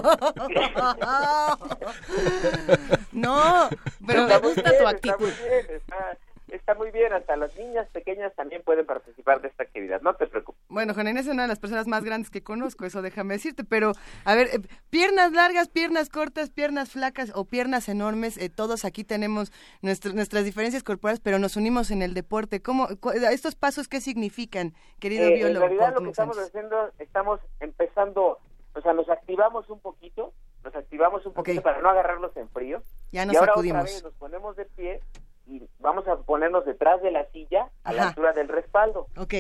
[3.11, 3.69] no,
[4.05, 5.19] pero me está gusta bien, tu está actitud.
[5.19, 6.17] muy bien, está,
[6.56, 7.12] está muy bien.
[7.14, 10.01] Hasta las niñas pequeñas también pueden participar de esta actividad.
[10.01, 10.62] No te preocupes.
[10.70, 13.64] Bueno, Juan Inés es una de las personas más grandes que conozco, eso déjame decirte,
[13.64, 13.91] pero
[14.26, 19.04] a ver, eh, piernas largas, piernas cortas, piernas flacas o piernas enormes, eh, todos aquí
[19.04, 19.51] tenemos
[19.82, 22.62] nuestro- nuestras diferencias corporales, pero nos unimos en el deporte.
[22.62, 22.88] ¿Cómo,
[23.32, 25.60] ¿Estos pasos qué significan, querido Eh, en biólogo?
[25.68, 26.49] realidad lo que estamos Sánchez?
[26.56, 28.39] haciendo, estamos empezando,
[28.74, 30.34] o sea, nos activamos un poquito,
[30.64, 32.82] nos activamos un poquito para no agarrarlos en frío.
[33.12, 33.82] Ya nos y ahora sacudimos.
[33.82, 35.01] otra vez nos ponemos de pie
[35.47, 39.07] y vamos a ponernos detrás de la silla a la altura del respaldo.
[39.17, 39.33] Ok,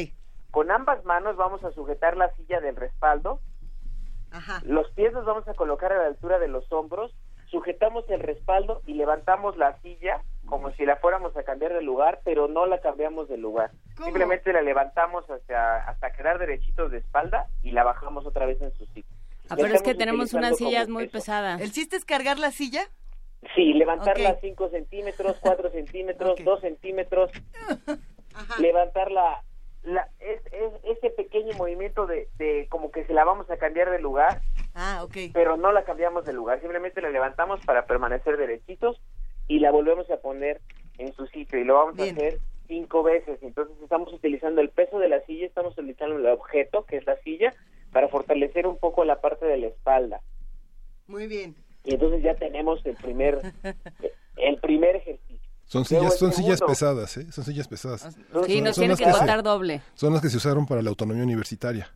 [0.51, 3.39] Con ambas manos vamos a sujetar la silla del respaldo,
[4.31, 4.61] ajá.
[4.65, 7.15] los pies los vamos a colocar a la altura de los hombros,
[7.47, 12.21] sujetamos el respaldo y levantamos la silla como si la fuéramos a cambiar de lugar,
[12.25, 13.71] pero no la cambiamos de lugar.
[13.95, 14.05] ¿Cómo?
[14.05, 18.73] Simplemente la levantamos hacia, hasta quedar derechitos de espalda y la bajamos otra vez en
[18.73, 19.05] su sitio.
[19.49, 21.61] Ah, pero es que tenemos unas sillas muy pesadas.
[21.61, 22.83] ¿El chiste es cargar la silla?
[23.55, 24.37] Sí, levantarla Ok.
[24.41, 26.39] 5 centímetros, 4 centímetros, Ok.
[26.41, 27.31] 2 centímetros,
[28.33, 28.61] Ajá.
[28.61, 29.43] levantar la,
[29.83, 33.91] la- es, es- ese pequeño movimiento de, de como que se la vamos a cambiar
[33.91, 34.41] de lugar,
[34.75, 35.15] Ah, ok.
[35.33, 38.99] pero no la cambiamos de lugar, simplemente la levantamos para permanecer derechitos
[39.47, 40.61] y la volvemos a poner
[40.97, 42.09] en su sitio y lo vamos Bien.
[42.15, 43.39] a hacer cinco veces.
[43.43, 47.17] Entonces estamos utilizando el peso de la silla, estamos utilizando el objeto que es la
[47.17, 47.53] silla
[47.91, 50.21] para fortalecer un poco la parte de la espalda.
[51.07, 51.55] Muy bien.
[51.83, 53.39] Y entonces ya tenemos el primer
[54.37, 55.33] el primer ejercicio.
[55.65, 56.67] Son sillas, son sillas segundo.
[56.73, 57.31] pesadas, ¿eh?
[57.31, 58.01] Son sillas pesadas.
[58.01, 59.81] Sí, Son- nos son tiene las que contar doble.
[59.95, 61.89] Son las que se usaron para la autonomía universitaria.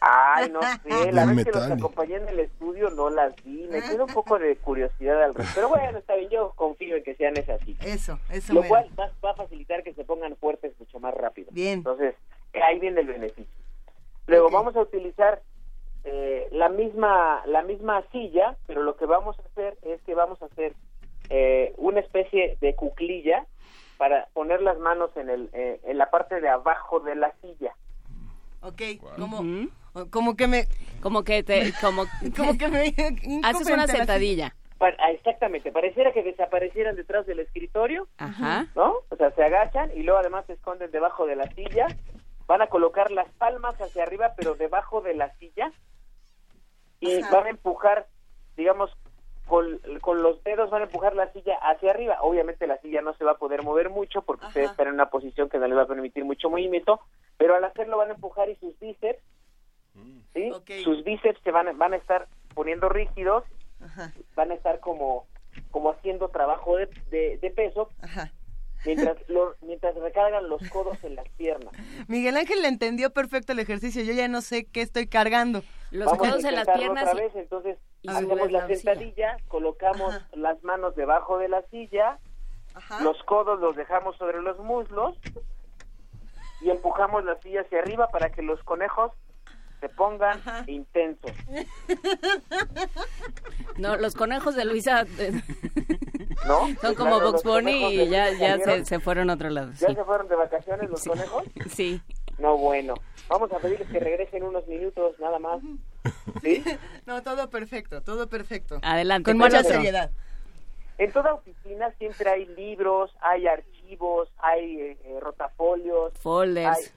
[0.00, 3.82] Ay, no sé, la vez que los acompañé en el estudio no las vi, me
[3.82, 5.52] queda un poco de curiosidad al respecto.
[5.56, 7.76] Pero bueno, está bien, yo confío en que sean esas así.
[7.84, 8.54] Eso, eso.
[8.54, 11.48] Lo cual va, va a facilitar que se pongan fuertes mucho más rápido.
[11.52, 11.74] Bien.
[11.80, 12.14] Entonces,
[12.66, 13.44] ahí viene el beneficio.
[14.26, 15.42] Luego vamos a utilizar
[16.04, 20.40] eh, la misma la misma silla, pero lo que vamos a hacer es que vamos
[20.42, 20.74] a hacer
[21.28, 23.46] eh, una especie de cuclilla
[23.98, 27.74] para poner las manos en el eh, en la parte de abajo de la silla.
[28.62, 28.82] Ok,
[29.16, 29.42] como,
[30.10, 30.66] como que me...
[31.00, 32.04] Como que te, como,
[32.36, 32.94] Como que me...
[33.42, 34.54] haces una sentadilla.
[34.80, 38.66] Ah, exactamente, pareciera que desaparecieran detrás del escritorio, Ajá.
[38.74, 38.94] ¿no?
[39.10, 41.86] O sea, se agachan y luego además se esconden debajo de la silla.
[42.46, 45.70] Van a colocar las palmas hacia arriba, pero debajo de la silla.
[47.00, 47.30] Y Ajá.
[47.34, 48.06] van a empujar,
[48.56, 48.90] digamos,
[49.46, 52.18] con, con los dedos van a empujar la silla hacia arriba.
[52.20, 54.48] Obviamente la silla no se va a poder mover mucho porque Ajá.
[54.48, 57.00] ustedes están en una posición que no les va a permitir mucho movimiento,
[57.36, 59.20] pero al hacerlo van a empujar y sus bíceps,
[60.34, 60.50] ¿sí?
[60.52, 60.70] Ok.
[60.84, 63.44] Sus bíceps se van, a- van a estar poniendo rígidos
[63.82, 65.26] Ajá, van a estar como
[65.70, 68.30] como haciendo trabajo de, de, de peso ajá.
[68.84, 71.72] mientras lo- mientras recargan los codos en las piernas.
[72.06, 75.62] Miguel Ángel le entendió perfecto el ejercicio, yo ya no sé qué estoy cargando.
[75.90, 77.08] Los Vamos a codos en las piernas.
[77.08, 80.28] otra vez, entonces hacemos la la sentadilla, colocamos Ajá.
[80.34, 82.18] las manos debajo de la silla,
[82.74, 83.02] Ajá.
[83.02, 85.16] los codos los dejamos sobre los muslos
[86.60, 89.10] y empujamos la silla hacia arriba para que los conejos
[89.80, 90.62] se pongan Ajá.
[90.68, 91.32] intensos.
[93.78, 95.32] No, los conejos de Luisa eh,
[96.46, 96.68] ¿No?
[96.80, 99.72] son como Claro, Box Bunny y ya, ya se, se fueron a otro lado.
[99.78, 99.94] ¿Ya Sí.
[99.94, 101.44] se fueron de vacaciones los conejos?
[101.70, 102.00] sí.
[102.38, 102.94] No, bueno.
[103.30, 105.60] Vamos a pedirles que regresen unos minutos, nada más.
[106.42, 106.62] ¿Sí?
[107.06, 108.78] No, todo perfecto, todo perfecto.
[108.82, 109.30] Adelante.
[109.30, 109.72] Con ¿cuál mucha otro?
[109.76, 110.10] seriedad.
[110.98, 116.92] En toda oficina siempre hay libros, hay archivos, hay eh, eh, rotafolios, Folders.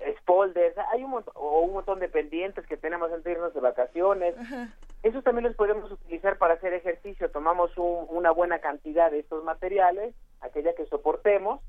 [0.00, 3.32] hay eh, folders, hay un montón, o un montón de pendientes que tenemos antes de
[3.32, 4.34] irnos de vacaciones.
[5.02, 7.30] Esos también los podemos utilizar para hacer ejercicio.
[7.30, 11.60] Tomamos un- una buena cantidad de estos materiales, aquella que soportemos,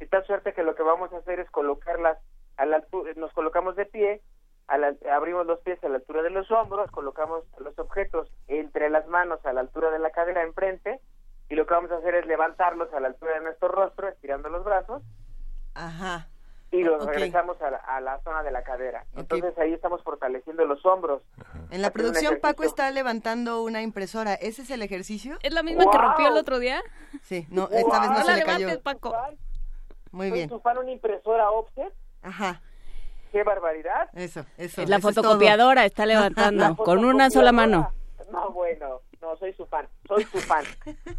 [0.00, 2.18] de tal suerte que lo que vamos a hacer es colocarlas
[2.62, 4.20] a la altura, nos colocamos de pie,
[4.68, 8.88] a la- abrimos los pies a la altura de los hombros, colocamos los objetos entre
[8.88, 11.00] las manos a la altura de la cadera enfrente,
[11.48, 14.48] y lo que vamos a hacer es levantarlos a la altura de nuestro rostro, estirando
[14.48, 15.02] los brazos,
[15.74, 16.28] Ajá.
[16.70, 17.08] y los Ok.
[17.10, 19.04] regresamos a la, a la zona de la cadera.
[19.16, 21.22] Entonces ahí estamos fortaleciendo los hombros.
[21.70, 24.34] En la producción Paco está levantando una impresora.
[24.34, 25.36] ¿Ese es el ejercicio?
[25.42, 26.06] ¿Es la misma que ¡Wow!
[26.06, 26.80] rompió el otro día?
[27.22, 28.58] Sí, no, esta vez no No se la le cayó.
[28.68, 29.14] levantes, Paco.
[30.12, 30.60] Muy Soy bien.
[30.60, 31.92] fan, una impresora offset.
[32.22, 32.60] Ajá,
[33.32, 34.08] ¡Qué barbaridad!
[34.14, 34.82] eso, eso.
[34.82, 35.24] Es la eso es todo.
[35.24, 37.92] fotocopiadora está levantando La con una sola mano.
[38.30, 40.64] No, bueno, no, soy su fan, soy su fan.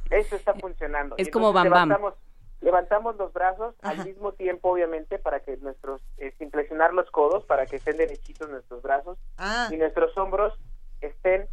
[0.10, 1.16] Eso está funcionando.
[1.18, 1.90] Es Y como Bam Bam.
[1.90, 2.14] Levantamos,
[2.62, 3.92] levantamos los brazos Ajá.
[4.02, 7.98] al mismo tiempo, obviamente, para que nuestros, eh, sin presionar los codos, para que estén
[7.98, 10.54] derechitos nuestros brazos Ah, y nuestros hombros
[11.02, 11.48] estén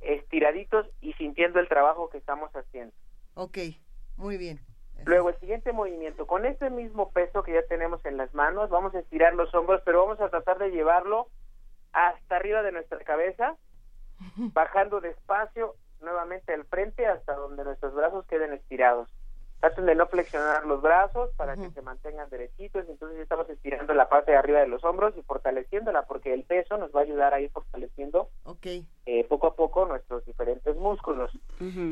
[0.00, 2.92] estiraditos y sintiendo el trabajo que estamos haciendo.
[3.34, 3.58] ok,
[4.16, 4.60] muy bien.
[5.04, 8.94] Luego, el siguiente movimiento, con este mismo peso que ya tenemos en las manos, vamos
[8.94, 11.28] a estirar los hombros, pero vamos a tratar de llevarlo
[11.92, 13.56] hasta arriba de nuestra cabeza,
[14.36, 19.08] bajando despacio nuevamente al frente hasta donde nuestros brazos queden estirados.
[19.64, 24.10] Traten de no flexionar los brazos para que se mantengan derechitos, entonces estamos estirando la
[24.10, 27.32] parte de arriba de los hombros y fortaleciéndola, porque el peso nos va a ayudar
[27.32, 28.66] a ir fortaleciendo Ok.
[29.06, 31.30] eh, poco a poco nuestros diferentes músculos.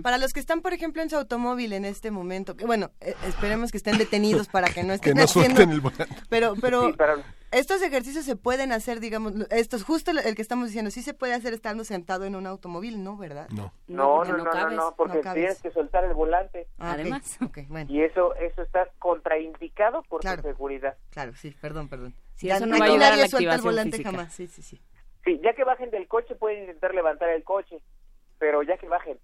[0.03, 3.15] Para los que están, por ejemplo, en su automóvil en este momento, que bueno, eh,
[3.27, 5.63] esperemos que estén detenidos para que no estén Que no haciendo...
[5.63, 5.81] el.
[6.29, 7.17] Pero, pero Sí, para-
[7.53, 11.35] estos ejercicios se pueden hacer, digamos, estos justo el que estamos diciendo, sí se puede
[11.35, 13.17] hacer estando sentado en un automóvil, ¿no?
[13.17, 13.49] ¿Verdad?
[13.51, 13.73] No.
[13.89, 14.77] No, no, no, no, cabes.
[14.77, 16.67] no, porque No tienes que soltar el volante.
[16.79, 17.39] Ah, Además.
[17.43, 20.43] ok, bueno, y eso eso está contraindicado por Claro.
[20.43, 20.97] tu seguridad.
[21.11, 22.15] claro, sí, perdón, perdón.
[22.35, 24.11] Sí, Ya eso no va a ayudar a nadie la suelta el volante física.
[24.11, 24.81] jamás, sí, sí, sí.
[25.25, 27.81] Sí, ya que bajen del coche pueden intentar levantar el coche,
[28.39, 29.19] pero ya que bajen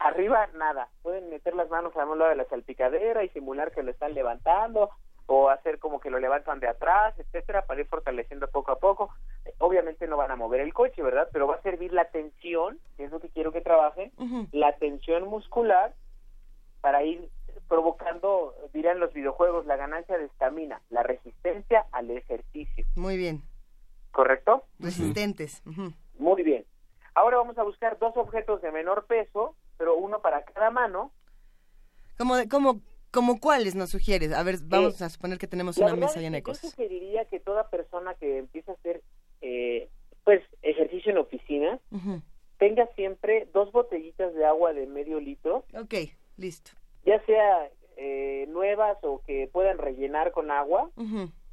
[0.00, 3.82] arriba nada, pueden meter las manos a un lado de la salpicadera y simular que
[3.82, 4.90] lo están levantando
[5.26, 9.10] o hacer como que lo levantan de atrás, etcétera, para ir fortaleciendo poco a poco.
[9.58, 11.28] Obviamente no van a mover el coche, ¿verdad?
[11.32, 14.12] Pero va a servir la tensión, que es lo que quiero que trabajen,
[14.52, 15.94] la tensión muscular
[16.80, 17.28] para ir
[17.68, 23.42] provocando, dirán los videojuegos, la ganancia de estamina, la resistencia al ejercicio, Muy bien,
[24.10, 24.64] ¿correcto?
[24.78, 25.62] resistentes.
[26.18, 26.64] Muy bien.
[27.14, 31.12] Ahora vamos a buscar dos objetos de menor peso, pero uno para cada mano.
[32.18, 32.80] ¿Cómo, cómo,
[33.12, 34.32] cómo cuáles nos sugieres?
[34.32, 36.70] A ver, vamos a suponer que tenemos una mesa es llena de que Yo cosas.
[36.70, 39.02] sugeriría que toda persona que empiece a hacer
[39.42, 39.88] eh,
[40.24, 41.78] pues ejercicio en oficina
[42.58, 45.94] tenga siempre dos botellitas de agua de medio litro, Ok,
[46.36, 46.70] listo.
[47.04, 50.90] ya sea eh, nuevas o que puedan rellenar con agua.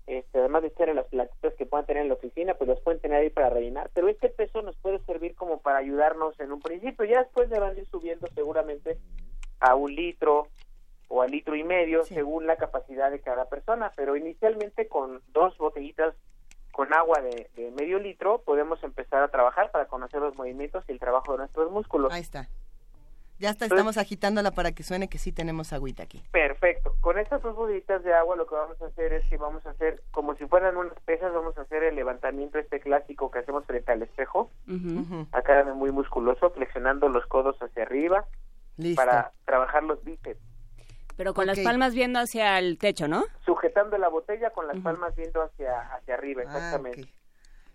[0.08, 2.80] Este, además de echar en las platitas que puedan tener en la oficina, pues las
[2.80, 3.92] pueden tener ahí para rellenar.
[3.94, 7.06] Pero este peso nos puede servir como para ayudarnos en un principio.
[7.06, 8.98] Ya después le van a ir subiendo seguramente
[9.60, 10.48] a un litro
[11.10, 12.14] o a litro y medio Sí.
[12.16, 13.92] según la capacidad de cada persona.
[13.96, 16.16] Pero inicialmente con dos botellitas
[16.72, 20.94] con agua de, de medio litro podemos empezar a trabajar para conocer los movimientos y
[20.94, 22.14] el trabajo de nuestros músculos.
[22.14, 22.48] Ahí está.
[23.40, 26.22] Ya está, Entonces- estamos agitándola para que suene que sí tenemos agüita aquí.
[26.32, 26.94] Perfecto.
[27.00, 29.70] Con estas dos botellitas de agua lo que vamos a hacer es que vamos a
[29.70, 33.66] hacer, como si fueran unas pesas, vamos a hacer el levantamiento este clásico que hacemos
[33.66, 34.52] frente al espejo.
[34.68, 35.00] Ujú.
[35.02, 35.28] Ujú.
[35.32, 38.26] Acá muy musculoso, flexionando los codos hacia arriba
[38.76, 39.02] Listo.
[39.02, 40.40] para trabajar los bíceps.
[41.20, 41.58] Pero con Ok.
[41.58, 43.26] las palmas viendo hacia el techo, ¿no?
[43.46, 47.14] Sujetando la botella con las palmas viendo hacia, hacia arriba, Ah, exactamente.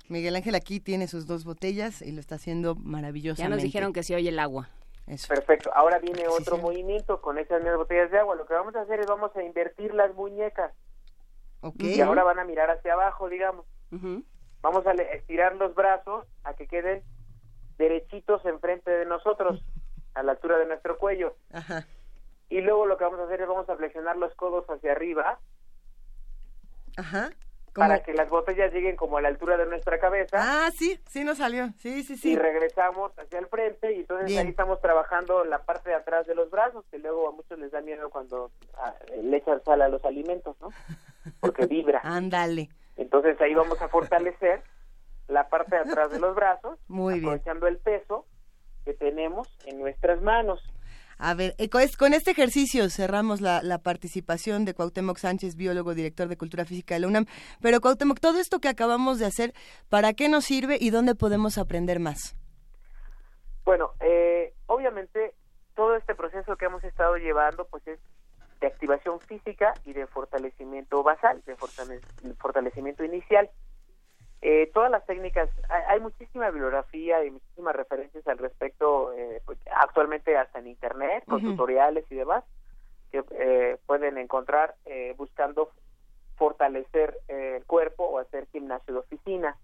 [0.09, 3.43] Miguel Ángel aquí tiene sus dos botellas y lo está haciendo maravillosamente.
[3.43, 4.71] Ya nos dijeron que se oye el agua.
[5.07, 5.29] Eso.
[5.29, 5.71] Perfecto.
[5.75, 6.63] Ahora viene otro sí.
[6.63, 8.35] movimiento con esas mismas botellas de agua.
[8.35, 10.73] Lo que vamos a hacer es vamos a invertir las muñecas
[11.61, 11.83] Ok.
[11.83, 13.67] y ahora van a mirar hacia abajo, digamos.
[14.63, 17.03] Vamos a le- estirar los brazos a que queden
[17.77, 19.63] derechitos enfrente de nosotros,
[20.15, 21.37] a la altura de nuestro cuello.
[21.53, 21.87] Ajá.
[22.55, 25.41] Y luego lo que vamos a hacer es vamos a flexionar los codos hacia arriba
[26.97, 27.31] Ajá.
[27.75, 31.25] Para que las botellas lleguen como a la altura de nuestra cabeza Ah, sí, sí
[31.25, 31.71] nos salió.
[31.79, 32.37] Sí, sí, y sí.
[32.37, 34.43] regresamos hacia el frente y entonces Bien.
[34.47, 37.73] ahí estamos trabajando la parte de atrás de los brazos que luego a muchos les
[37.73, 40.69] da miedo cuando ah, le echan sal a los alimentos, ¿no?
[41.41, 42.01] Porque vibra.
[42.05, 42.69] Ándale.
[42.97, 44.63] Entonces ahí vamos a fortalecer
[45.27, 47.25] la parte de atrás de los brazos, Muy bien.
[47.25, 48.25] aprovechando el peso
[48.85, 50.63] que tenemos en nuestras manos.
[51.19, 56.37] A ver, eh, con este ejercicio cerramos la, participación de Cuauhtémoc Sánchez, biólogo, director de
[56.37, 57.27] Cultura Física de la UNAM.
[57.61, 59.53] Pero Cuauhtémoc, todo esto que acabamos de hacer,
[59.89, 62.37] ¿para qué nos sirve y dónde podemos aprender más?
[63.65, 65.35] Bueno, eh, obviamente
[65.75, 67.99] todo este proceso que hemos estado llevando, pues es
[68.61, 71.57] de activación física y de fortalecimiento basal, de
[72.37, 73.51] fortalecimiento inicial.
[74.47, 75.49] Eh, todas las técnicas,
[75.89, 81.41] hay, muchísima bibliografía y muchísimas referencias al respecto, eh, pues, actualmente hasta en Internet, con
[81.41, 82.45] tutoriales y demás,
[83.11, 84.75] que eh, pueden encontrar
[85.17, 85.71] buscando
[86.37, 89.57] fortalecer el cuerpo o hacer gimnasio de oficina.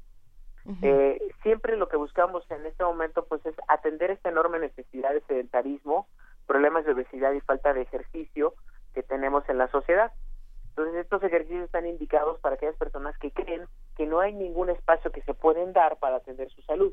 [1.43, 6.09] siempre lo que buscamos en este momento pues es atender esta enorme necesidad de sedentarismo,
[6.47, 8.55] problemas de obesidad y falta de ejercicio
[8.95, 10.11] que tenemos en la sociedad.
[10.71, 13.67] Entonces estos ejercicios están indicados para aquellas personas que creen
[13.97, 16.93] que no hay ningún espacio que se pueden dar para atender su salud.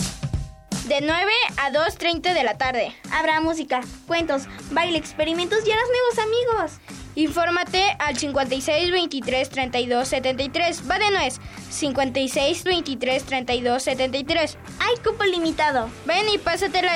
[0.86, 2.94] de 9 a 2.30 de la tarde.
[3.12, 6.80] Habrá música, cuentos, baile, experimentos y harás nuevos amigos.
[7.14, 10.90] Infórmate al 56 23 32 73.
[10.90, 11.40] Va de nuez.
[11.70, 14.58] 56 23 32 73.
[14.80, 15.90] Hay cupo limitado.
[16.06, 16.92] Ven y pásatela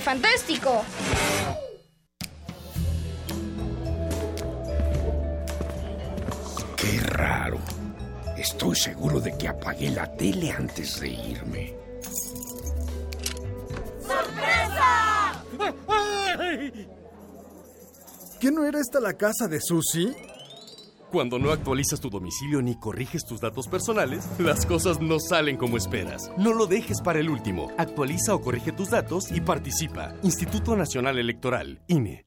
[0.00, 0.84] fantástico.
[6.76, 7.58] Qué raro.
[8.36, 11.85] Estoy seguro de que apagué la tele antes de irme.
[18.40, 20.14] ¿Qué no era esta la casa de Susie?
[21.10, 25.76] Cuando no actualizas tu domicilio ni corriges tus datos personales, las cosas no salen como
[25.76, 26.30] esperas.
[26.36, 27.72] No lo dejes para el último.
[27.78, 30.14] Actualiza o corrige tus datos y participa.
[30.22, 32.26] Instituto Nacional Electoral, INE.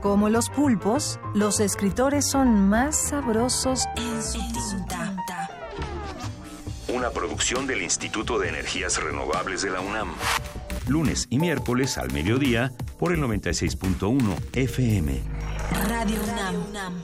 [0.00, 4.38] Como los pulpos, los escritores son más sabrosos en su
[4.86, 5.50] tinta.
[6.94, 10.14] Una producción del Instituto de Energías Renovables de la UNAM.
[10.86, 15.20] Lunes y miércoles al mediodía por el 96.1 FM.
[15.88, 16.20] Radio
[16.68, 17.02] UNAM.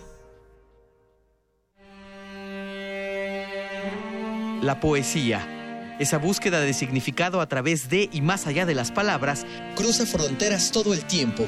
[4.62, 9.44] La poesía, esa búsqueda de significado a través de y más allá de las palabras,
[9.74, 11.44] cruza fronteras todo el tiempo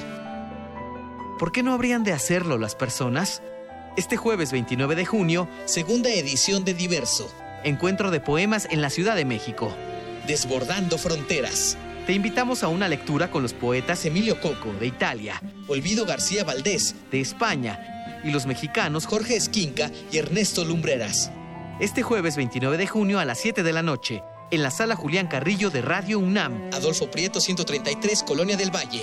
[1.38, 3.42] ¿Por qué no habrían de hacerlo las personas?
[3.98, 7.30] Este jueves 29 de junio, segunda edición de Diverso.
[7.62, 9.70] Encuentro de poemas en la Ciudad de México.
[10.26, 11.76] Desbordando fronteras.
[12.06, 16.94] Te invitamos a una lectura con los poetas Emilio Coco, de Italia, Olvido García Valdés,
[17.10, 21.30] de España, y los mexicanos Jorge Esquinca y Ernesto Lumbreras.
[21.80, 25.26] Este jueves 29 de junio a las 7 de la noche, en la sala Julián
[25.26, 26.70] Carrillo de Radio UNAM.
[26.72, 29.02] Adolfo Prieto 133, Colonia del Valle.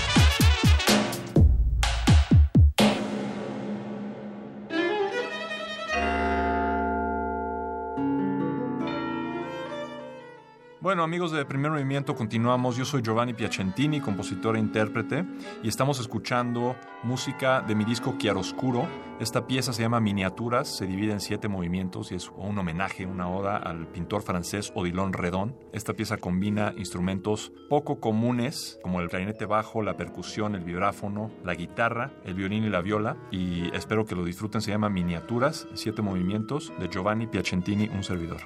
[11.01, 12.77] Bueno, amigos de Primer Movimiento, continuamos.
[12.77, 15.25] Yo soy Giovanni Piacentini, compositor e intérprete,
[15.63, 18.87] y estamos escuchando música de mi disco Chiaroscuro.
[19.19, 23.27] Esta pieza se llama Miniaturas, se divide en siete movimientos y es un homenaje, una
[23.29, 25.55] oda al pintor francés Odilon Redon.
[25.73, 31.55] Esta pieza combina instrumentos poco comunes, como el clarinete bajo, la percusión, el vibráfono, la
[31.55, 34.61] guitarra, el violín y la viola, y espero que lo disfruten.
[34.61, 38.41] Se llama Miniaturas, siete movimientos, de Giovanni Piacentini, un servidor.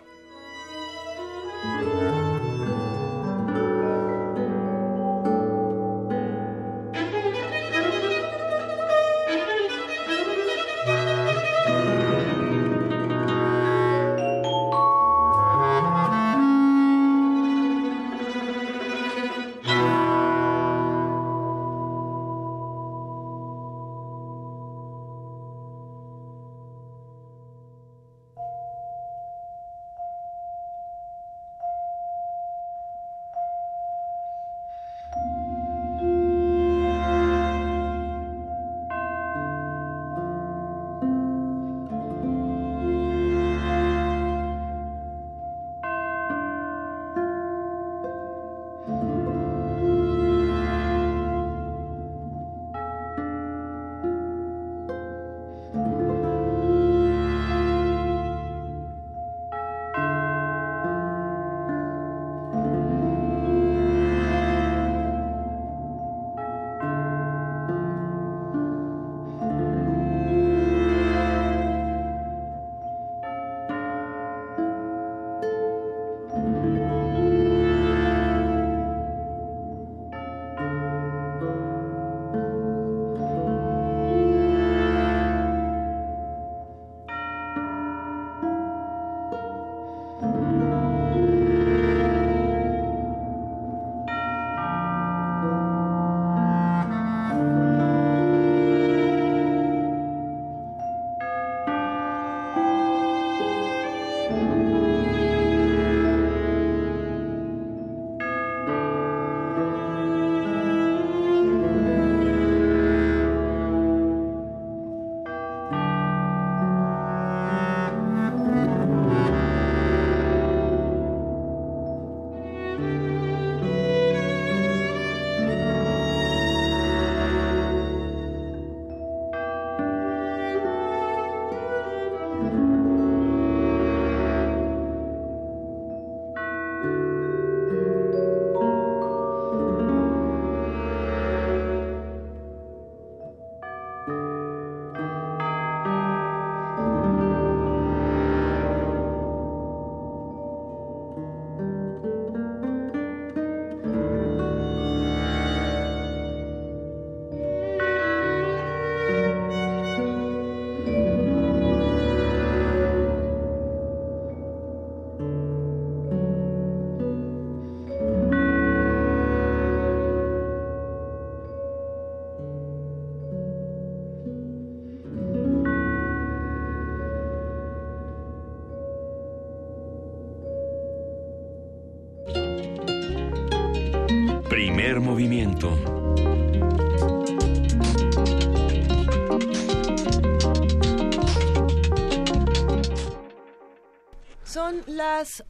[185.55, 185.84] Movimiento.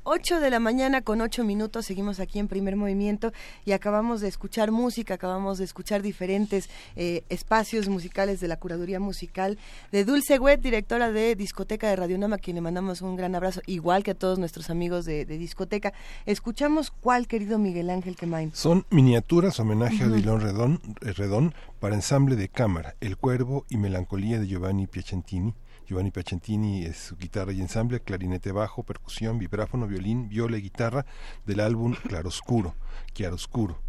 [0.06, 3.34] 8 de la mañana con 8 minutos, seguimos aquí en primer movimiento
[3.66, 9.00] y acabamos de escuchar música, acabamos de escuchar diferentes eh, espacios musicales de la curaduría
[9.00, 9.58] musical
[9.92, 13.34] de Dulce Wet, directora de Discoteca de Radio Nama, a quien le mandamos un gran
[13.34, 15.92] abrazo, igual que a todos nuestros amigos de, de Discoteca.
[16.28, 18.52] Escuchamos cuál, querido Miguel Ángel Quemain.
[18.54, 24.40] Son miniaturas, homenaje a Redón, eh, Redón para ensamble de cámara, El Cuervo y Melancolía
[24.40, 25.56] de Giovanni Piacentini.
[25.88, 31.06] Giovanni Piacentini es su guitarra y ensamble, clarinete bajo, percusión, vibráfono, violín, viola y guitarra
[31.46, 32.76] del álbum Claroscuro,
[33.14, 33.80] Chiaroscuro.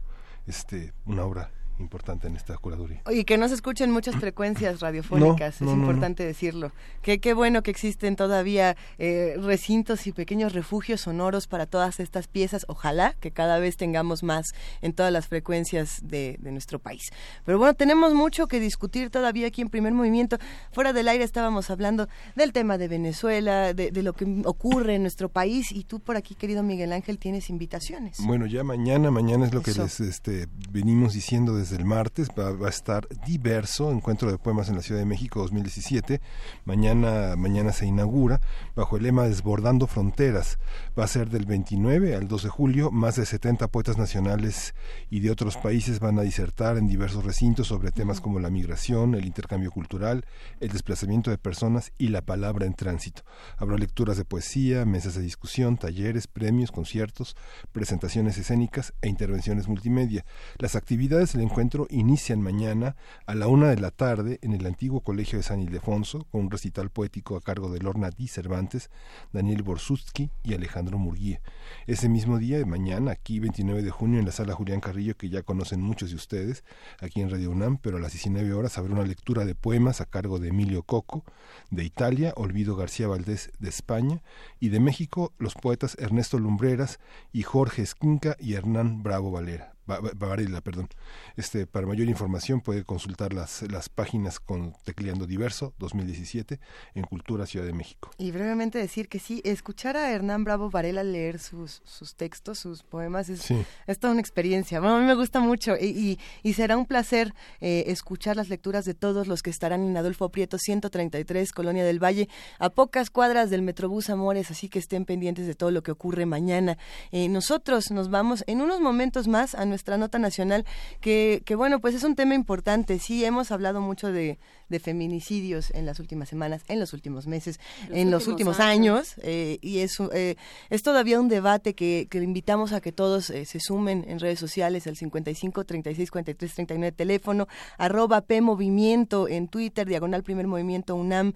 [0.46, 3.02] Este, una obra importante en esta curaduría.
[3.10, 6.72] Y que no se escuchen muchas frecuencias radiofónicas, es importante decirlo.
[7.02, 12.28] Que qué bueno que existen todavía eh, recintos y pequeños refugios sonoros para todas estas
[12.28, 12.64] piezas.
[12.68, 14.46] Ojalá que cada vez tengamos más
[14.82, 17.02] en todas las frecuencias de, nuestro país.
[17.44, 20.38] Pero bueno, tenemos mucho que discutir todavía aquí en primer movimiento.
[20.72, 25.28] Fuera del aire estábamos hablando del tema de Venezuela, de, lo que ocurre en nuestro
[25.28, 28.18] país y tú por aquí, querido Miguel Ángel, tienes invitaciones.
[28.20, 32.66] Bueno, ya mañana, mañana es lo que les este, venimos diciendo desde el martes, va,
[32.66, 36.20] a estar diverso, Encuentro de Poemas en la Ciudad de México 2017.
[36.64, 38.40] Mañana, mañana se inaugura
[38.74, 40.58] bajo el lema Desbordando Fronteras.
[40.98, 42.90] Va a ser del 29 al 2 de julio.
[42.90, 44.74] Más de 70 poetas nacionales
[45.10, 49.14] y de otros países van a disertar en diversos recintos sobre temas como la migración,
[49.14, 50.24] el intercambio cultural,
[50.60, 53.22] el desplazamiento de personas y la palabra en tránsito.
[53.56, 57.36] Habrá lecturas de poesía, mesas de discusión, talleres, premios, conciertos,
[57.72, 60.24] presentaciones escénicas e intervenciones multimedia.
[60.58, 61.55] Las actividades del encuentro
[61.88, 66.26] inician mañana a la una de la tarde en el antiguo Colegio de San Ildefonso
[66.30, 68.90] con un recital poético a cargo de Lorna Di Cervantes,
[69.32, 71.40] Daniel Borsutsky y Alejandro Murguía.
[71.86, 75.30] Ese mismo día, de mañana, aquí 29 de junio, en la sala Julián Carrillo, que
[75.30, 76.62] ya conocen muchos de ustedes,
[77.00, 80.04] aquí en Radio UNAM, pero a las 19 horas habrá una lectura de poemas a
[80.04, 81.24] cargo de Emilio Coco,
[81.70, 84.22] de Italia, Olvido García Valdés de España,
[84.60, 87.00] y de México, los poetas Ernesto Lumbreras
[87.32, 89.75] y Jorge Esquinca y Hernán Bravo Valera.
[89.86, 90.88] Varela, perdón.
[91.36, 96.60] Este, para mayor información puede consultar las, las páginas con Tecleando Diverso 2017
[96.94, 98.10] en Cultura Ciudad de México.
[98.18, 102.82] Y brevemente decir que sí, escuchar a Hernán Bravo Varela leer sus, sus textos, sus
[102.82, 103.48] poemas, es,
[103.86, 104.80] es toda una experiencia.
[104.80, 108.84] Bueno, a mí me gusta mucho y, y, será un placer eh, escuchar las lecturas
[108.84, 112.28] de todos los que estarán en Adolfo Prieto 133, Colonia del Valle,
[112.58, 116.26] a pocas cuadras del Metrobús Amores, así que estén pendientes de todo lo que ocurre
[116.26, 116.78] mañana.
[117.12, 120.64] Eh, nosotros nos vamos en unos momentos más a nuestra nota nacional,
[121.02, 122.98] que, que bueno, pues es un tema importante.
[122.98, 124.38] Sí, hemos hablado mucho de,
[124.70, 127.60] de feminicidios en las últimas semanas, en los últimos meses,
[127.90, 130.36] en los últimos años, eh, y es, eh,
[130.70, 134.38] es todavía un debate que, que invitamos a que todos eh, se sumen en redes
[134.38, 137.46] sociales al 55 36 43 39 teléfono,
[137.76, 141.34] arroba P Movimiento en Twitter, diagonal Primer Movimiento UNAM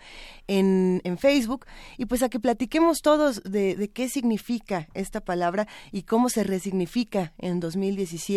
[0.49, 1.67] en, en Facebook,
[1.99, 6.43] y pues a que platiquemos todos de, de qué significa esta palabra y cómo se
[6.43, 8.30] resignifica en 2017.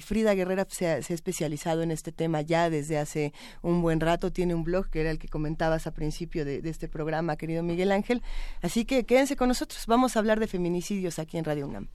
[0.00, 3.32] Frida Guerrera se ha, especializado en este tema ya desde hace
[3.62, 6.88] un buen rato tiene un blog que era el que comentabas a principio de, este
[6.88, 8.22] programa, querido Miguel Ángel.
[8.62, 11.88] Así que quédense con nosotros, vamos a hablar de feminicidios aquí en Radio UNAM.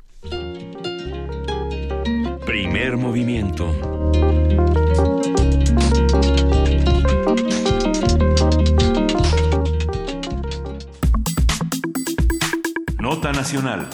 [2.45, 3.65] Primer movimiento.
[12.99, 13.87] Nota Nacional.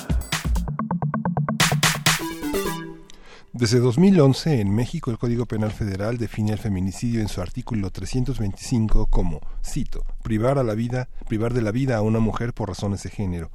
[3.53, 9.07] Desde 2011, en México, el Código Penal Federal define el feminicidio en su artículo 325
[9.07, 13.03] como, cito, privar a la vida, privar de la vida a una mujer por razones
[13.03, 13.51] de género.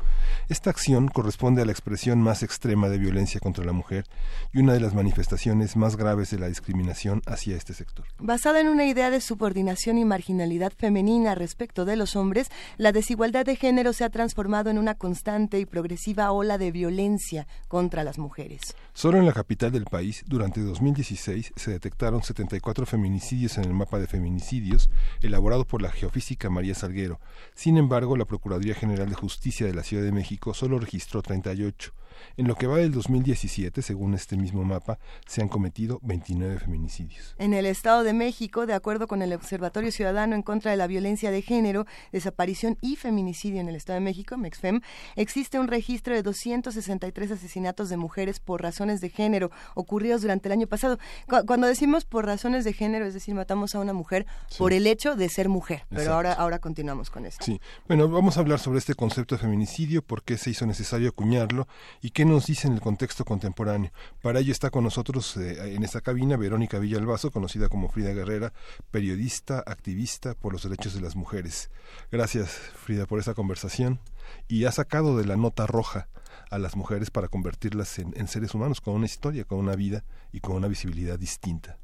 [0.49, 4.05] Esta acción corresponde a la expresión más extrema de violencia contra la mujer
[4.53, 8.07] y una de las manifestaciones más graves de la discriminación hacia este sector.
[8.19, 13.45] Basada en una idea de subordinación y marginalidad femenina respecto de los hombres, la desigualdad
[13.47, 18.19] de género se ha transformado en una constante y progresiva ola de violencia contra las
[18.19, 18.75] mujeres.
[18.93, 23.99] Solo en la capital del país, durante 2016, se detectaron 74 feminicidios en el mapa
[23.99, 24.91] de feminicidios
[25.21, 27.21] elaborado por la geofísica María Salguero.
[27.55, 31.93] Sin embargo, la Procuraduría General de Justicia de la Ciudad de México solo registró 38.
[32.37, 37.35] En lo que va del 2017, según este mismo mapa, se han cometido 29 feminicidios.
[37.39, 40.87] En el Estado de México, de acuerdo con el Observatorio Ciudadano en contra de la
[40.87, 44.81] Violencia de Género, Desaparición y Feminicidio en el Estado de México, MEXFEM,
[45.17, 50.53] existe un registro de 263 asesinatos de mujeres por razones de género ocurridos durante el
[50.53, 50.99] año pasado.
[51.47, 54.27] Cuando decimos por razones de género, es decir, matamos a una mujer
[54.59, 55.85] por el hecho de ser mujer.
[55.91, 57.39] Pero ahora, ahora continuamos con eso.
[57.43, 57.61] Sí.
[57.89, 61.69] Bueno, vamos a hablar sobre este concepto de feminicidio, por qué se hizo necesario acuñarlo
[62.07, 63.91] y qué nos dice en el contexto contemporáneo.
[64.23, 68.53] Para ello está con nosotros eh, en esta cabina Verónica Villalbazo, conocida como Frida Guerrera,
[68.93, 71.69] periodista, activista por los derechos de las mujeres.
[72.13, 73.99] Gracias, Frida, por esta conversación.
[74.47, 76.07] Y ha sacado de la nota roja
[76.49, 80.39] a las mujeres para convertirlas en, seres humanos con una historia, con una vida y
[80.39, 81.77] con una visibilidad distinta.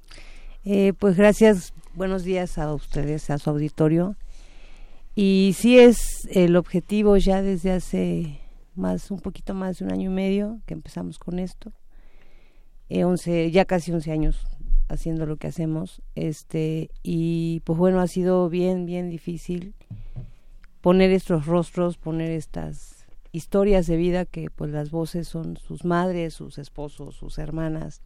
[0.65, 4.15] Eh, pues gracias, buenos días a ustedes, a su auditorio.
[5.17, 8.42] Y sí es el objetivo ya desde hace
[8.75, 11.73] más, un poquito más de un año y medio que empezamos con esto.
[12.89, 14.47] Eh, ya casi 11 años
[14.89, 16.03] haciendo lo que hacemos.
[16.15, 19.75] Este, y pues bueno, ha sido bien, bien difícil
[20.81, 26.35] poner estos rostros, poner estas historias de vida que pues las voces son sus madres,
[26.35, 28.03] sus esposos, sus hermanas.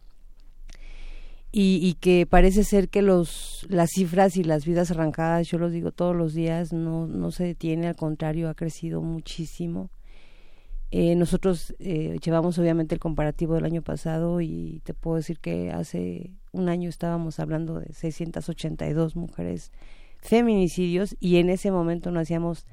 [1.51, 5.91] y, que parece ser que los las cifras y las vidas arrancadas, yo los digo
[5.91, 9.89] todos los días, no, no se detiene, al contrario, ha crecido muchísimo.
[10.91, 15.71] Eh, nosotros eh, llevamos obviamente el comparativo del año pasado y te puedo decir que
[15.71, 19.71] hace un año estábamos hablando de 682 mujeres
[20.19, 22.65] feminicidios y en ese momento no hacíamos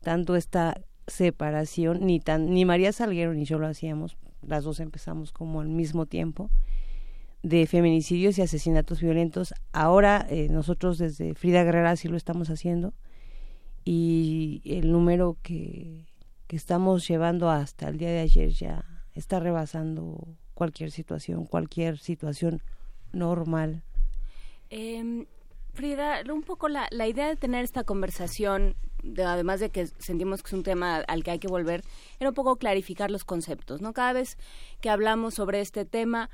[0.00, 4.16] tanto esta separación ni tan ni María Salguero ni yo lo hacíamos
[4.46, 6.50] las dos empezamos como al mismo tiempo
[7.42, 9.54] de feminicidios y asesinatos violentos.
[9.72, 12.92] Ahora eh, nosotros desde Frida Guerrera sí lo estamos haciendo
[13.84, 16.06] y el número que,
[16.50, 22.60] que estamos llevando hasta el día de ayer ya está rebasando cualquier situación cualquier situación
[23.12, 23.84] normal
[24.68, 25.26] eh,
[25.74, 28.74] Frida, un poco la, la idea de tener esta conversación,
[29.24, 31.82] además de que sentimos que es un tema al que hay que volver,
[32.18, 33.92] era un poco clarificar los conceptos, ¿no?
[33.92, 34.36] Cada vez
[34.80, 36.28] que hablamos sobre este tema,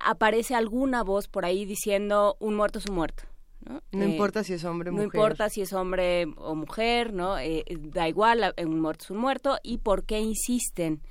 [0.00, 3.22] aparece alguna voz por ahí diciendo un muerto es un muerto.
[3.64, 3.82] ¿No?
[3.92, 5.08] No eh, importa si es hombre o mujer.
[5.08, 7.38] No importa si es hombre o mujer, ¿no?
[7.38, 9.58] Eh, da igual, un muerto es un muerto.
[9.62, 11.02] ¿Y por qué insisten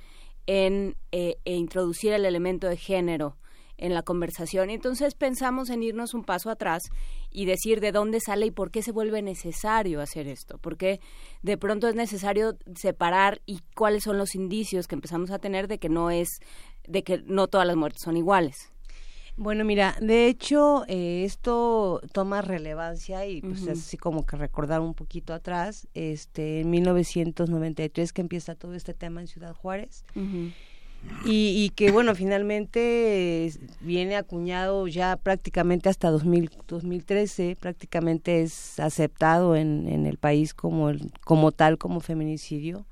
[0.46, 3.36] en eh, introducir el elemento de género
[3.78, 4.70] en la conversación.
[4.70, 6.84] Y entonces pensamos en irnos un paso atrás
[7.30, 11.00] y decir de dónde sale y por qué se vuelve necesario hacer esto, porque
[11.42, 15.78] de pronto es necesario separar y cuáles son los indicios que empezamos a tener de
[15.78, 16.28] que no es,
[16.86, 18.71] de que no todas las muertes son iguales.
[19.36, 24.94] Bueno, mira, de hecho, eh, esto toma relevancia y pues así como que recordar un
[24.94, 30.04] poquito atrás, este, en 1993 que empieza todo este tema en Ciudad Juárez.
[31.24, 39.88] Y, que bueno, finalmente viene acuñado ya prácticamente hasta 2000, 2013, prácticamente es aceptado en,
[39.88, 42.86] en el país como, el, como tal, como feminicidio.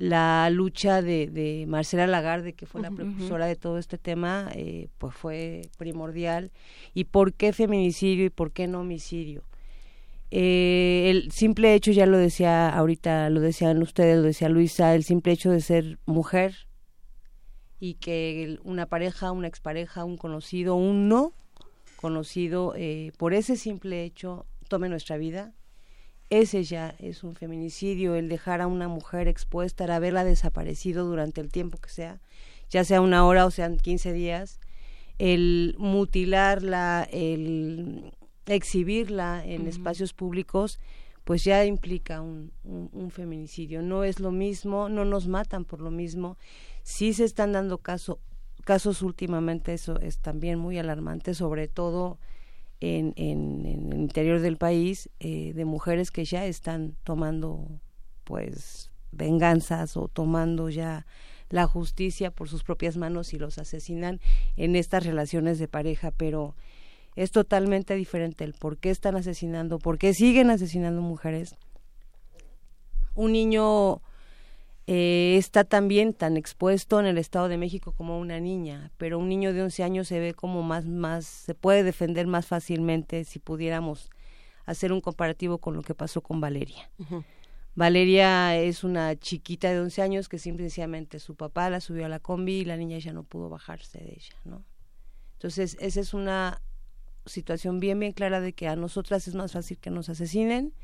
[0.00, 4.88] La lucha de, de Marcela Lagarde, que fue la precursora de todo este tema, eh,
[4.96, 6.52] pues fue primordial.
[6.94, 9.42] ¿Y por qué feminicidio y por qué no homicidio?
[10.30, 15.04] Eh, el simple hecho, ya lo decía ahorita, lo decían ustedes, lo decía Luisa, el
[15.04, 16.54] simple hecho de ser mujer,
[17.78, 21.34] y que una pareja, una expareja, un conocido, un no
[21.96, 25.52] conocido, eh, por ese simple hecho, tome nuestra vida,
[26.30, 31.40] ese ya es un feminicidio, el dejar a una mujer expuesta, el haberla desaparecido durante
[31.40, 32.20] el tiempo que sea,
[32.70, 34.60] ya sea una hora o sean 15 días,
[35.18, 38.12] el mutilarla, el
[38.46, 40.80] exhibirla en espacios públicos,
[41.24, 43.82] pues ya implica un, un, feminicidio.
[43.82, 46.38] No es lo mismo, no nos matan por lo mismo
[46.82, 48.20] sí se están dando caso,
[48.64, 52.18] casos últimamente, eso es también muy alarmante, sobre todo
[52.80, 57.80] en, en, el interior del país, eh, de mujeres que ya están tomando
[58.24, 61.06] pues venganzas o tomando ya
[61.48, 64.20] la justicia por sus propias manos y los asesinan
[64.56, 66.54] en estas relaciones de pareja, pero
[67.16, 71.56] es totalmente diferente el por qué están asesinando, por qué siguen asesinando mujeres.
[73.14, 74.00] Un niño
[74.92, 79.28] eh, está también tan expuesto en el Estado de México como una niña, pero un
[79.28, 83.38] niño de 11 años se ve como más, más, se puede defender más fácilmente si
[83.38, 84.10] pudiéramos
[84.66, 86.90] hacer un comparativo con lo que pasó con Valeria.
[87.76, 92.18] Valeria es una chiquita de 11 años que simplemente su papá la subió a la
[92.18, 94.64] combi y la niña ya no pudo bajarse de ella, ¿no?
[95.34, 96.62] Entonces, esa es una
[97.26, 100.74] situación bien, bien clara de que a nosotras es más fácil que nos asesinen,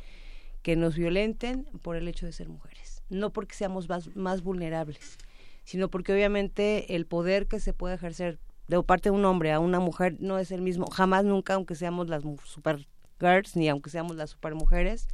[0.62, 5.18] que nos violenten por el hecho de ser mujeres no porque seamos más, vulnerables,
[5.64, 8.38] sino porque obviamente el poder que se puede ejercer
[8.68, 11.74] de parte de un hombre a una mujer no es el mismo, jamás nunca, aunque
[11.74, 12.86] seamos las super
[13.20, 15.08] girls, ni aunque seamos las super mujeres,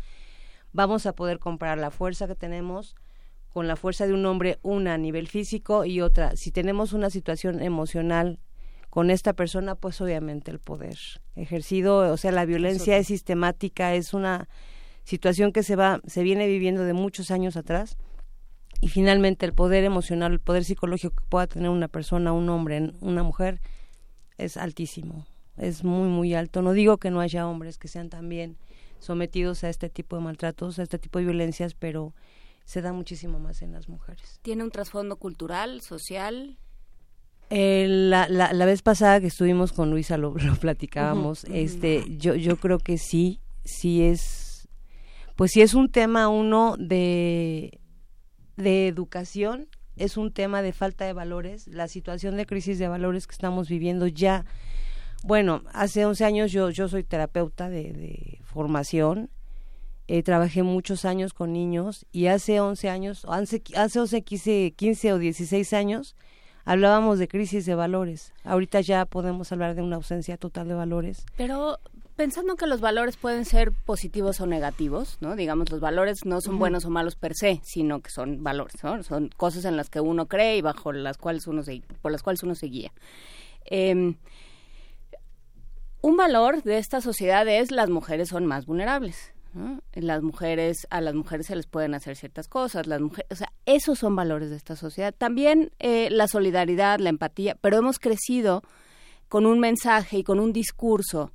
[0.72, 2.96] vamos a poder comparar la fuerza que tenemos
[3.50, 7.10] con la fuerza de un hombre, una a nivel físico y otra, si tenemos una
[7.10, 8.38] situación emocional
[8.88, 10.98] con esta persona, pues obviamente el poder
[11.34, 14.48] ejercido, o sea, la violencia es sistemática, es una
[15.04, 17.96] situación que se va, se viene viviendo de muchos años atrás
[18.80, 22.92] y finalmente el poder emocional, el poder psicológico que pueda tener una persona, un hombre,
[23.00, 23.60] una mujer,
[24.38, 25.26] es altísimo,
[25.56, 26.62] es muy, muy alto.
[26.62, 28.56] No digo que no haya hombres que sean también
[28.98, 32.12] sometidos a este tipo de maltratos, a este tipo de violencias, pero
[32.64, 34.40] se da muchísimo más en las mujeres.
[34.42, 36.56] ¿Tiene un trasfondo cultural, social?
[37.50, 42.34] Eh, la, la, la, vez pasada que estuvimos con Luisa lo, lo platicábamos, este, yo,
[42.34, 44.41] yo creo que sí, sí es
[45.36, 47.80] pues si es un tema uno de,
[48.56, 53.26] de educación, es un tema de falta de valores, la situación de crisis de valores
[53.26, 54.44] que estamos viviendo ya.
[55.24, 59.30] Bueno, hace 11 años yo, yo soy terapeuta de, formación,
[60.08, 65.12] eh, trabajé muchos años con niños y hace 11 años, hace, hace 11, 15, 15
[65.12, 66.16] o 16 años
[66.64, 68.32] hablábamos de crisis de valores.
[68.44, 71.24] Ahorita ya podemos hablar de una ausencia total de valores.
[71.36, 71.78] Pero
[72.22, 75.34] pensando que los valores pueden ser positivos o negativos, ¿no?
[75.34, 79.02] Digamos, los valores no son buenos o malos per se, sino que son valores, ¿no?
[79.02, 82.22] Son cosas en las que uno cree y bajo las cuales uno se, por las
[82.22, 82.92] cuales uno se guía.
[83.64, 84.14] Em,
[86.00, 89.34] un valor de esta sociedad es las mujeres son más vulnerables.
[89.92, 93.52] Las mujeres, a las mujeres se les pueden hacer ciertas cosas, las mujeres, o sea,
[93.66, 95.12] esos son valores de esta sociedad.
[95.12, 98.62] También eh, la solidaridad, la empatía, pero hemos crecido
[99.28, 101.32] con un mensaje y con un discurso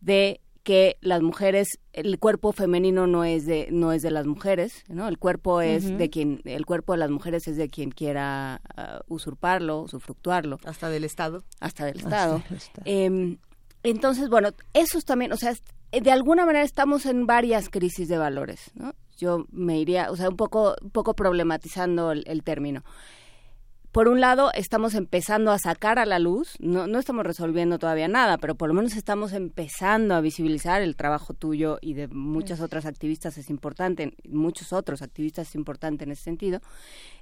[0.00, 4.82] de que las mujeres el cuerpo femenino no es de no es de las mujeres
[4.88, 8.60] no el cuerpo es de quien el cuerpo de las mujeres es de quien quiera
[8.76, 10.58] uh, usurparlo usufructuarlo.
[10.64, 11.44] Hasta del estado.
[11.60, 12.42] Hasta del estado,
[12.84, 13.38] em,
[13.84, 15.54] entonces bueno esos también o sea
[15.92, 20.28] de alguna manera estamos en varias crisis de valores no yo me iría o sea
[20.28, 22.82] un poco un poco problematizando el término
[23.96, 28.08] por un lado, estamos empezando a sacar a la luz, no, no estamos resolviendo todavía
[28.08, 32.60] nada, pero por lo menos estamos empezando a visibilizar el trabajo tuyo y de muchas
[32.60, 36.60] otras activistas es importante, muchos otros activistas es importante en ese sentido.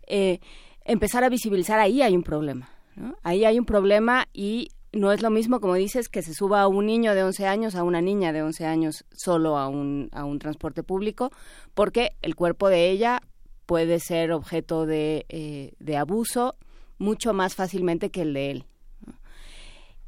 [0.09, 0.41] Eh,
[0.85, 3.17] empezar a visibilizar ahí hay un problema, ¿no?
[3.23, 6.67] Ahí hay un problema y no es lo mismo, como dices, que se suba a
[6.67, 10.25] un niño de 11 años a una niña de 11 años solo a un, a
[10.25, 11.31] un transporte público,
[11.73, 13.23] porque el cuerpo de ella
[13.67, 16.57] puede ser objeto de, eh, de abuso
[16.99, 18.65] mucho más fácilmente que el de él.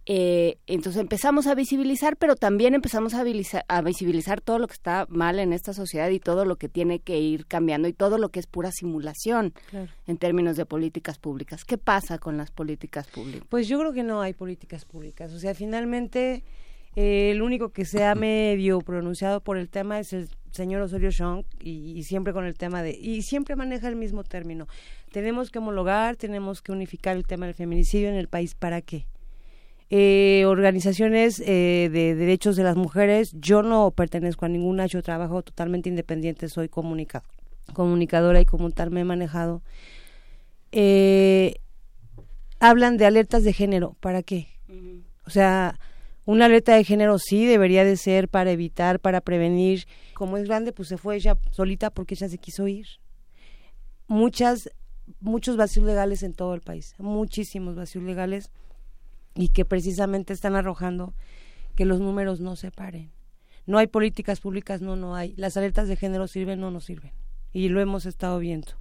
[0.09, 4.75] Eh, entonces empezamos a visibilizar, pero también empezamos a visibilizar, a visibilizar, todo lo que
[4.75, 8.17] está mal en esta sociedad y todo lo que tiene que ir cambiando y todo
[8.17, 9.53] lo que es pura simulación
[10.07, 11.65] en términos de políticas públicas.
[11.65, 13.49] ¿Qué pasa con las políticas públicas?
[13.49, 15.33] Pues yo creo que no hay políticas públicas.
[15.33, 16.45] O sea, finalmente
[16.95, 21.13] eh, el único que se ha medio pronunciado por el tema es el señor Osorio
[21.13, 24.67] Chong y, siempre con el tema de y siempre maneja el mismo término
[25.17, 28.55] tenemos que homologar, tenemos que unificar el tema del feminicidio en el país.
[28.55, 29.07] ¿Para qué?
[29.89, 35.43] Eh, organizaciones eh, de derechos de las mujeres, yo no pertenezco a ninguna, yo trabajo
[35.43, 39.63] totalmente independiente, soy comunicadora y como tal me he manejado.
[40.73, 41.55] Eh,
[42.59, 44.49] hablan de alertas de género, ¿para qué?
[45.25, 45.79] O sea,
[46.27, 49.87] una alerta de género sí debería de ser para evitar, para prevenir.
[50.13, 52.87] Como es grande, pues se fue ella solita porque ella se quiso ir.
[54.09, 54.69] Muchas
[55.21, 58.51] muchos vacíos legales en todo el país, muchísimos vacíos legales
[59.35, 61.15] y que precisamente están arrojando
[61.75, 63.13] que los números no se paren.
[63.67, 65.35] No hay políticas públicas, no, no hay.
[65.37, 67.13] Las alertas de género sirven, no, no sirven.
[67.53, 68.73] Y lo hemos estado viendo.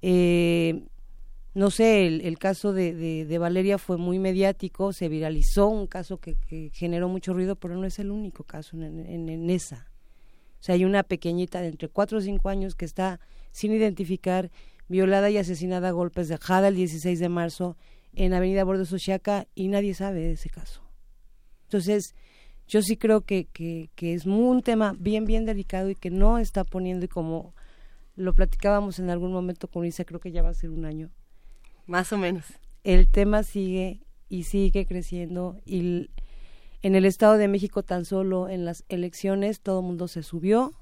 [0.00, 0.84] Eh,
[1.54, 2.94] no sé, el, caso de,
[3.26, 6.36] de, Valeria fue muy mediático, se viralizó, un caso que,
[6.72, 9.90] generó mucho ruido, pero no es el único caso en, en, esa.
[10.60, 13.20] O sea, hay una pequeñita de entre 4 o 5 años que está
[13.50, 14.50] sin identificar
[14.88, 17.76] violada y asesinada a golpes de Jada el 16 de marzo
[18.14, 20.82] en Avenida Bordo Sochiaca y nadie sabe de ese caso.
[21.64, 22.14] Entonces,
[22.66, 26.38] yo sí creo que, que, que es un tema bien, bien delicado y que no
[26.38, 27.54] está poniendo, y como
[28.16, 31.10] lo platicábamos en algún momento con Isa, creo que ya va a ser un año.
[31.86, 32.44] Más o menos.
[32.84, 36.10] El tema sigue y sigue creciendo y
[36.82, 40.72] en el Estado de México tan solo en las elecciones todo el mundo se subió,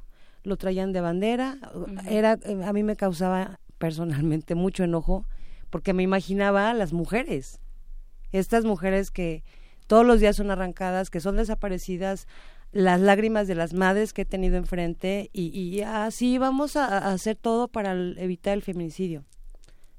[0.42, 1.58] lo traían de bandera,
[2.08, 5.26] era a mí me causaba personalmente mucho enojo
[5.68, 7.60] porque me imaginaba a las mujeres,
[8.32, 9.44] estas mujeres que
[9.86, 12.28] todos los días son arrancadas, que son desaparecidas,
[12.72, 17.68] las lágrimas de las madres que he tenido enfrente y, así vamos a hacer todo
[17.68, 19.24] para evitar el feminicidio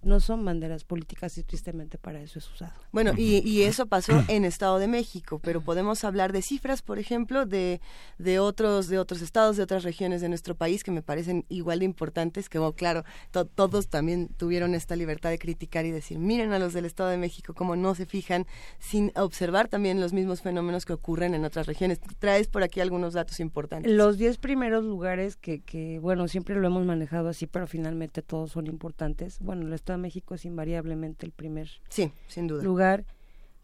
[0.03, 2.73] no son banderas políticas y tristemente para eso es usado.
[2.91, 6.99] Bueno, y, y, eso pasó en Estado de México, pero podemos hablar de cifras, por
[6.99, 7.81] ejemplo, de,
[8.17, 11.79] de otros de otros estados, de otras regiones de nuestro país que me parecen igual
[11.79, 16.53] de importantes, que bueno, claro, todos también tuvieron esta libertad de criticar y decir, miren
[16.53, 18.47] a los del Estado de México cómo no se fijan
[18.79, 21.99] sin observar también los mismos fenómenos que ocurren en otras regiones.
[22.19, 23.91] Traes por aquí algunos datos importantes.
[23.91, 28.51] Los diez primeros lugares que, que bueno, siempre lo hemos manejado así, pero finalmente todos
[28.51, 29.39] son importantes.
[29.39, 32.63] Bueno, el Estado de México es invariablemente el primer sí, sin duda.
[32.63, 33.05] lugar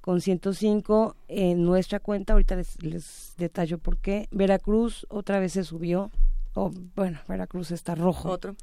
[0.01, 2.33] con 105 en nuestra cuenta.
[2.33, 4.27] Ahorita les, les detallo por qué.
[4.31, 6.11] Veracruz otra vez se subió.
[6.53, 8.29] Oh, bueno, Veracruz está rojo.
[8.29, 8.55] Otro.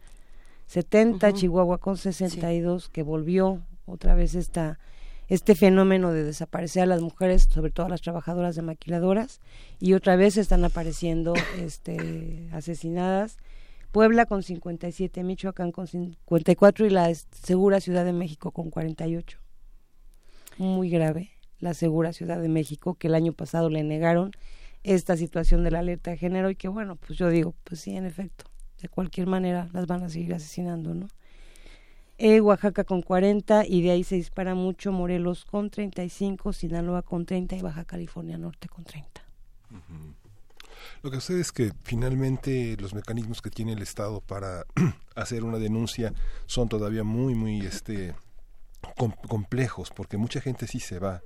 [0.67, 4.79] 70, Chihuahua con 62, que volvió otra vez esta,
[5.29, 9.41] este fenómeno de desaparecer a las mujeres, sobre todo a las trabajadoras de maquiladoras,
[9.79, 13.37] y otra vez están apareciendo este, asesinadas.
[13.95, 19.39] Puebla con 57, Michoacán con 54 y la Segura Ciudad de México con 48.
[20.59, 21.31] Muy grave
[21.61, 24.33] la Segura Ciudad de México, que el año pasado le negaron
[24.83, 27.97] esta situación de la alerta de género y que bueno, pues yo digo, pues sí,
[27.97, 28.47] en efecto,
[28.83, 31.07] de cualquier manera las van a seguir asesinando, ¿no?
[32.19, 37.27] eh, Oaxaca con 40 y de ahí se dispara mucho Morelos con 35, Sinaloa con
[37.27, 39.23] 30 y Baja California Norte con 30.
[41.05, 44.65] Lo que sucede es que finalmente los mecanismos que tiene el Estado para
[45.15, 46.15] hacer una denuncia
[46.47, 48.15] son todavía muy, muy este,
[49.29, 51.23] complejos, porque mucha gente sí se va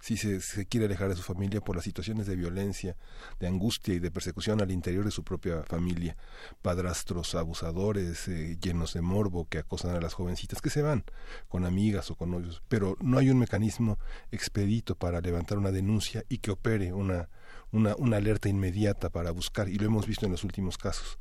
[0.00, 2.96] si se, quiere alejar de su familia por las situaciones de violencia,
[3.38, 6.16] de angustia y de persecución al interior de su propia familia,
[6.60, 11.04] padrastros abusadores eh, llenos de morbo que acosan a las jovencitas que se van
[11.48, 13.98] con amigas o con novios, pero no hay un mecanismo
[14.32, 17.28] expedito para levantar una denuncia y que opere una,
[17.72, 21.18] una, una alerta inmediata para buscar, y lo hemos visto en los últimos casos.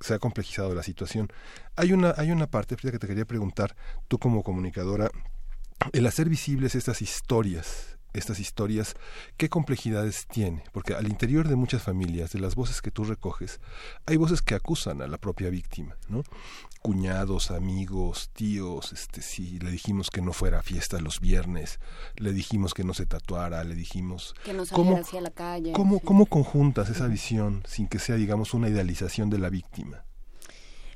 [0.00, 1.28] Se ha complejizado la situación.
[1.76, 3.76] Hay una, hay una parte, que te quería preguntar,
[4.08, 5.10] tú como comunicadora,
[5.92, 8.94] el hacer visibles estas historias estas historias,
[9.36, 10.62] ¿qué complejidades tiene?
[10.72, 13.60] Porque al interior de muchas familias, de las voces que tú recoges,
[14.06, 16.22] hay voces que acusan a la propia víctima, ¿no?
[16.86, 21.80] Cuñados, amigos, tíos, este, si le dijimos que no fuera a fiesta los viernes,
[22.18, 24.34] le dijimos que no se tatuara, le dijimos...
[24.44, 25.72] Que no saliera hacia la calle.
[25.72, 30.04] ¿cómo, ¿Cómo conjuntas esa visión sin que sea, digamos, una idealización de la víctima?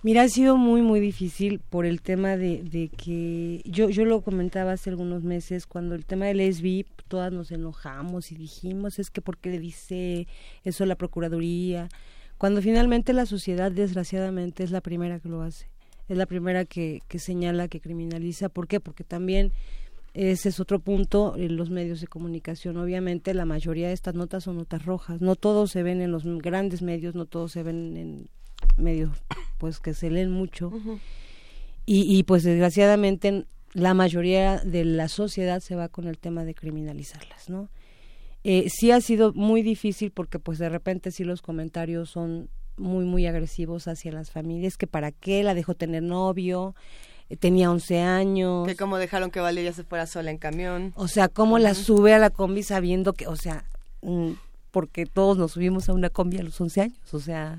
[0.02, 4.20] Mira, ha sido muy, muy difícil por el tema de, de que yo, yo lo
[4.20, 9.08] comentaba hace algunos meses, cuando el tema del SB, todas nos enojamos y dijimos, es
[9.08, 10.28] que ¿por qué le dice
[10.64, 11.88] eso a la Procuraduría?
[12.36, 15.66] Cuando finalmente la sociedad, desgraciadamente, es la primera que lo hace,
[16.08, 18.48] es la primera que, que señala, que criminaliza.
[18.48, 18.80] ¿Por qué?
[18.80, 19.52] Porque también
[20.14, 22.76] ese es otro punto en los medios de comunicación.
[22.78, 25.20] Obviamente la mayoría de estas notas son notas rojas.
[25.20, 28.28] No todos se ven en los grandes medios, no todos se ven en
[28.76, 29.10] medios
[29.58, 30.72] pues que se leen mucho
[31.90, 37.48] y, pues desgraciadamente la mayoría de la sociedad se va con el tema de criminalizarlas,
[37.48, 37.70] ¿no?
[38.44, 43.04] Eh, sí ha sido muy difícil porque pues de repente sí los comentarios son muy
[43.04, 46.74] muy agresivos hacia las familias que para qué la dejó tener novio
[47.28, 51.08] eh, tenía 11 años que cómo dejaron que Valeria se fuera sola en camión o
[51.08, 53.64] sea cómo la sube a la combi sabiendo que o sea
[54.02, 54.32] mm,
[54.70, 57.58] porque todos nos subimos a una combi a los 11 años o sea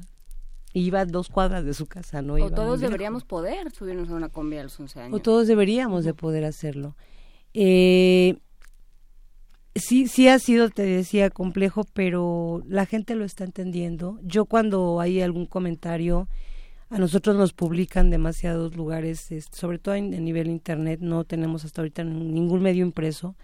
[0.74, 2.36] iba dos cuadras de su casa, ¿no?
[2.36, 5.20] O todos deberíamos poder subirnos a una combi a los 11 años.
[5.20, 6.96] O todos deberíamos de poder hacerlo.
[7.54, 8.38] Eh,
[9.76, 14.20] sí, sí ha sido, te decía, complejo, pero la gente lo está entendiendo.
[14.24, 16.28] Yo cuando hay algún comentario,
[16.90, 22.04] a nosotros nos publican demasiados lugares, sobre todo en, nivel internet, no tenemos hasta ahorita
[22.04, 23.36] ningún medio impreso,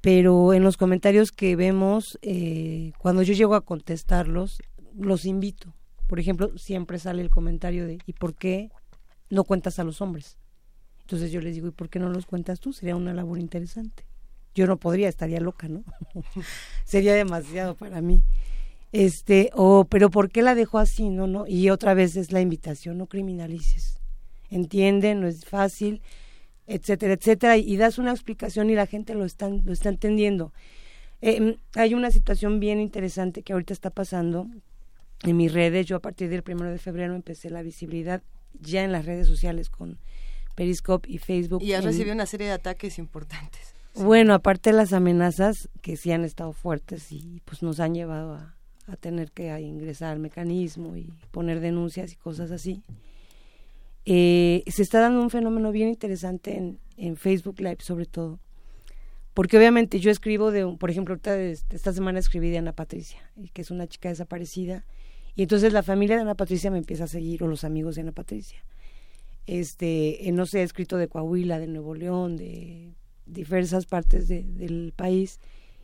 [0.00, 4.58] pero en los comentarios que vemos, eh, cuando yo llego a contestarlos,
[4.94, 5.74] los invito
[6.06, 8.70] por ejemplo, siempre sale el comentario de ¿y por qué
[9.28, 10.38] no cuentas a los hombres?
[11.00, 12.72] Entonces yo les digo, ¿y por qué no los cuentas tú?
[12.72, 14.04] Sería una labor interesante.
[14.56, 15.84] Yo no podría, estaría loca, ¿no?
[16.84, 18.24] Sería demasiado para mí.
[18.90, 21.10] Este, o pero ¿por qué la dejó así?
[21.10, 24.00] No, no, y otra vez es la invitación, no criminalices.
[24.50, 26.02] Entiende, no es fácil,
[26.66, 30.52] etcétera, etcétera, y, das una explicación y la gente lo está, lo está entendiendo.
[31.20, 34.48] Eh, hay una situación bien interesante que ahorita está pasando,
[35.22, 35.86] en mis redes.
[35.86, 38.22] Yo a partir del primero de febrero empecé la visibilidad
[38.60, 39.98] ya en las redes sociales con
[40.54, 41.62] Periscope y Facebook.
[41.62, 43.75] Y has recibido una serie de ataques importantes.
[43.98, 48.34] Bueno, aparte de las amenazas que sí han estado fuertes y pues nos han llevado
[48.34, 48.52] a,
[49.00, 52.82] tener que ingresar al mecanismo y poner denuncias y cosas así.
[54.04, 58.38] Eh, se está dando un fenómeno bien interesante en, en Facebook Live sobre todo,
[59.32, 63.18] porque obviamente yo escribo de, por ejemplo, esta semana escribí de Ana Patricia,
[63.54, 64.84] que es una chica desaparecida,
[65.34, 68.02] y entonces la familia de Ana Patricia me empieza a seguir, o los amigos de
[68.02, 68.62] Ana Patricia.
[69.46, 72.94] Este, eh, no sé, he escrito de Coahuila, de Nuevo León, de
[73.26, 75.40] diversas partes del país,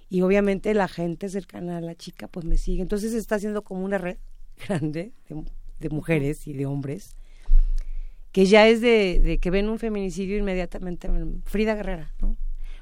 [0.09, 2.83] y obviamente la gente cercana a la chica pues me sigue.
[2.83, 4.19] Entonces está haciendo como una red
[4.69, 5.13] grande
[5.81, 7.17] de, mujeres y de hombres,
[8.31, 11.09] que ya es de, de, que ven un feminicidio inmediatamente,
[11.45, 12.37] Frida Guerrera, ¿no?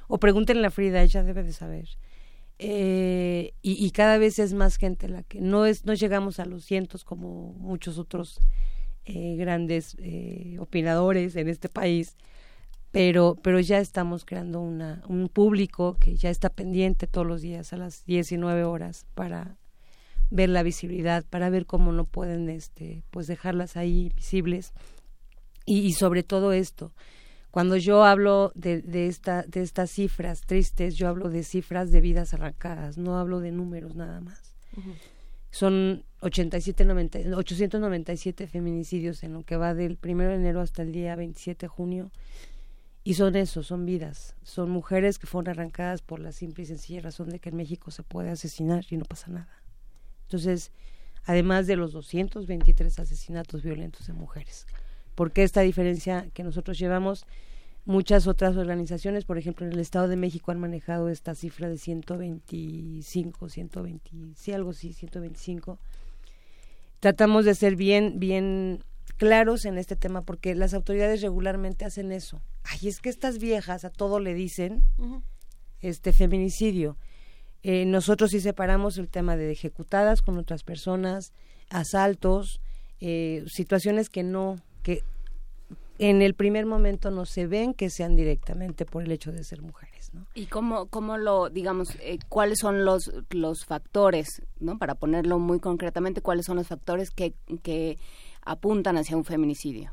[0.07, 1.89] O pregúntenle a Frida, ella debe de saber.
[2.63, 6.63] Eh, y, cada vez es más gente la que no es no llegamos a los
[6.63, 8.39] cientos como muchos otros
[9.05, 12.17] eh, grandes eh, opinadores en este país
[12.91, 17.73] pero pero ya estamos creando una un público que ya está pendiente todos los días
[17.73, 19.57] a las 19 horas para
[20.29, 24.73] ver la visibilidad para ver cómo no pueden este pues dejarlas ahí visibles
[25.65, 26.93] y sobre todo esto
[27.51, 31.99] cuando yo hablo de, de, esta, de estas cifras tristes, yo hablo de cifras de
[31.99, 34.55] vidas arrancadas, no hablo de números nada más.
[35.49, 40.93] Son 87, 90, 897 feminicidios en lo que va del 1 de enero hasta el
[40.93, 42.11] día 27 de junio.
[43.03, 47.01] Y son eso, son vidas, son mujeres que fueron arrancadas por la simple y sencilla
[47.01, 49.49] razón de que en México se puede asesinar y no pasa nada.
[50.23, 50.71] Entonces,
[51.25, 54.67] además de los 223 asesinatos violentos de mujeres,
[55.15, 57.25] porque esta diferencia que nosotros llevamos,
[57.85, 61.77] muchas otras organizaciones, por ejemplo, en el Estado de México han manejado esta cifra de
[61.77, 65.79] 125, 120, sí, algo así, 125.
[66.99, 68.83] Tratamos de ser bien, bien
[69.21, 72.41] claros en este tema porque las autoridades regularmente hacen eso.
[72.63, 74.83] Ay, es que estas viejas a todo le dicen
[75.79, 76.97] este feminicidio.
[77.61, 81.33] Eh, nosotros sí separamos el tema de ejecutadas con otras personas,
[81.69, 82.61] asaltos,
[82.99, 85.03] eh, situaciones que no, que
[85.99, 89.61] en el primer momento no se ven que sean directamente por el hecho de ser
[89.61, 90.09] mujeres.
[90.13, 90.25] ¿no?
[90.33, 94.79] ¿Y cómo, cómo lo, digamos, eh, cuáles son los, los factores, ¿no?
[94.79, 97.99] para ponerlo muy concretamente, cuáles son los factores que, que
[98.43, 99.91] apuntan hacia un feminicidio?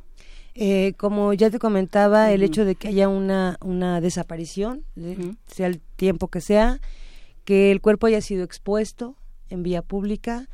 [0.55, 4.85] Eh, como ya te comentaba, el hecho de que haya una, una desaparición,
[5.47, 6.81] sea el tiempo que sea,
[7.45, 9.15] que el cuerpo haya sido expuesto
[9.51, 10.49] en vía pública,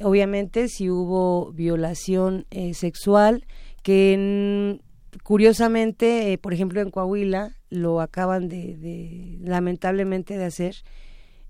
[0.00, 3.44] obviamente si hubo violación eh, sexual,
[3.82, 4.80] que
[5.22, 10.76] curiosamente, eh, por ejemplo, en Coahuila lo acaban de, lamentablemente de hacer.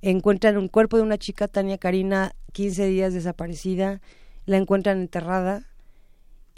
[0.02, 4.00] Encuentran un cuerpo de una chica, Tania Karina, 15 días desaparecida,
[4.46, 5.69] la encuentran enterrada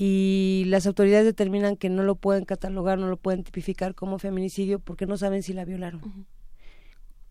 [0.04, 4.80] y las autoridades determinan que no lo pueden catalogar, no lo pueden tipificar como feminicidio
[4.80, 6.26] porque no saben si la violaron.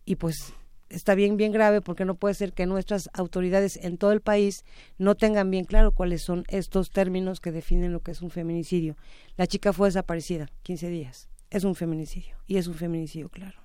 [0.06, 0.54] Y pues
[0.88, 4.64] está bien, bien grave porque no puede ser que nuestras autoridades en todo el país
[4.96, 8.96] no tengan bien claro cuáles son estos términos que definen lo que es un feminicidio.
[9.36, 11.28] La chica fue desaparecida 15 días.
[11.50, 13.61] Es un feminicidio y es un feminicidio claro.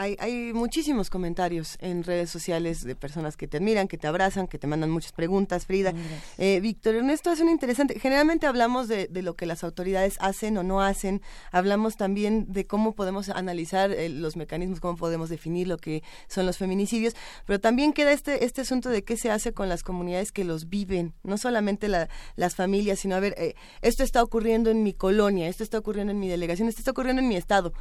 [0.00, 4.56] Hay, muchísimos comentarios en redes sociales de personas que te admiran, que te abrazan, que
[4.56, 5.92] te mandan muchas preguntas, Frida.
[6.38, 7.98] Eh, Víctor Ernesto es un interesante.
[7.98, 11.20] Generalmente hablamos de, lo que las autoridades hacen o no hacen.
[11.50, 16.46] Hablamos también de cómo podemos analizar eh, los mecanismos, cómo podemos definir lo que son
[16.46, 17.16] los feminicidios.
[17.44, 20.68] Pero también queda este, este asunto de qué se hace con las comunidades que los
[20.68, 21.12] viven.
[21.24, 25.64] No solamente las familias, sino a ver, eh, esto está ocurriendo en mi colonia, esto
[25.64, 27.72] está ocurriendo en mi delegación, esto está ocurriendo en mi estado.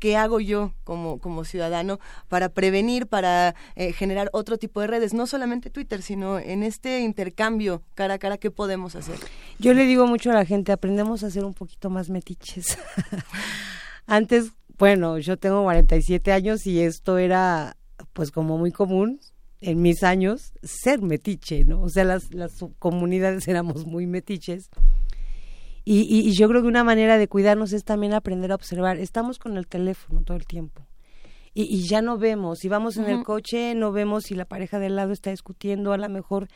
[0.00, 5.14] ¿Qué hago yo como, como ciudadano para prevenir, para eh, generar otro tipo de redes,
[5.14, 9.16] no solamente Twitter, sino en este intercambio cara a cara, ¿qué podemos hacer?
[9.58, 12.78] Yo le digo mucho a la gente, aprendemos a ser un poquito más metiches.
[14.06, 17.76] Antes, bueno, yo tengo 47 años y esto era
[18.12, 19.20] pues como muy común
[19.60, 21.82] en mis años ser metiche, ¿no?
[21.82, 24.70] O sea, las, las comunidades éramos muy metiches.
[25.84, 28.98] Y, y, yo creo que una manera de cuidarnos es también aprender a observar.
[28.98, 30.86] Estamos con el teléfono todo el tiempo
[31.54, 32.60] y, ya no vemos.
[32.60, 35.98] Si vamos en el coche, no vemos si la pareja del lado está discutiendo, a
[35.98, 36.48] lo mejor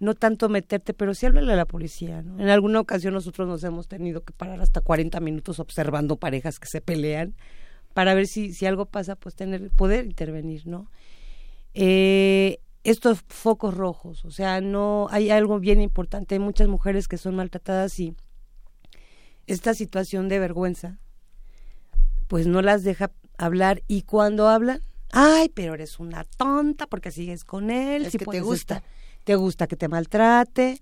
[0.00, 2.22] no tanto meterte, pero sí háblale a la policía.
[2.22, 2.40] ¿no?
[2.40, 6.68] En alguna ocasión nosotros nos hemos tenido que parar hasta 40 minutos observando parejas que
[6.68, 7.34] se pelean
[7.92, 10.90] para ver si, si algo pasa, pues tener poder intervenir, ¿no?
[11.74, 17.18] Eh, estos focos rojos, o sea, no hay algo bien importante, hay muchas mujeres que
[17.18, 18.14] son maltratadas y
[19.46, 20.98] esta situación de vergüenza
[22.28, 24.82] pues no las deja hablar y cuando hablan,
[25.12, 28.82] ay, pero eres una tonta porque sigues con él, es que te gusta.
[29.24, 30.80] te gusta que te maltrate.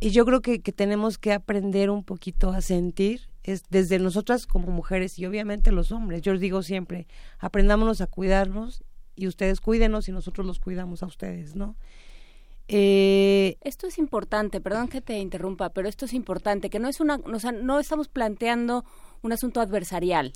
[0.00, 4.46] Y yo creo que, que tenemos que aprender un poquito a sentir, es desde nosotras
[4.46, 6.22] como mujeres y obviamente los hombres.
[6.22, 7.06] Yo os digo siempre,
[7.38, 8.82] aprendámonos a cuidarnos
[9.14, 11.76] y ustedes cuídenos y nosotros los cuidamos a ustedes, ¿no?
[12.66, 16.98] Eh, esto es importante, perdón que te interrumpa, pero esto es importante, que no es
[16.98, 18.84] una, o sea, no estamos planteando
[19.22, 20.32] un asunto adversarial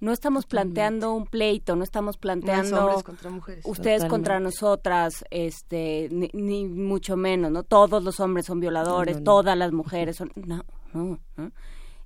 [0.00, 3.64] no estamos planteando un pleito, no estamos planteando contra mujeres.
[3.66, 7.62] ustedes contra nosotras, este, ni, mucho menos, ¿no?
[7.62, 10.64] Todos los hombres son violadores, todas las mujeres son, no,
[10.94, 11.20] no,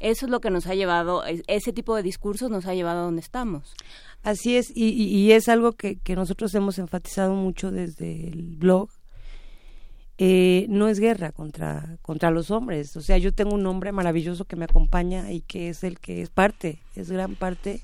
[0.00, 3.04] Eso es lo que nos ha llevado, ese tipo de discursos nos ha llevado a
[3.04, 3.74] donde estamos.
[4.24, 8.88] Así es, y, y es algo que, que nosotros hemos enfatizado mucho desde el blog,
[10.16, 12.96] eh, no es guerra contra, contra los hombres.
[12.96, 16.22] O sea, yo tengo un hombre maravilloso que me acompaña y que es el que
[16.22, 17.80] es parte, es gran parte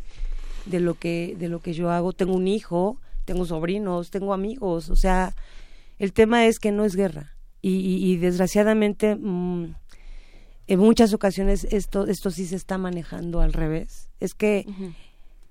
[0.67, 2.13] de lo que, de lo que yo hago.
[2.13, 4.91] Tengo un hijo, tengo sobrinos, tengo amigos.
[4.91, 5.35] O sea,
[5.99, 7.35] el tema es que no es guerra.
[7.63, 9.75] Y, desgraciadamente, mm,
[10.67, 14.09] en muchas ocasiones esto, esto sí se está manejando al revés.
[14.19, 14.65] Es que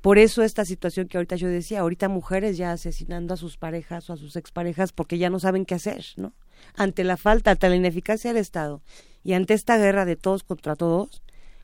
[0.01, 4.09] por eso esta situación que ahorita yo decía, ahorita mujeres ya asesinando a sus parejas
[4.09, 6.33] o a sus exparejas porque ya no saben qué hacer, ¿no?
[6.75, 8.81] Ante la falta, ante la ineficacia del Estado
[9.23, 11.21] y ante esta guerra de todos contra todos,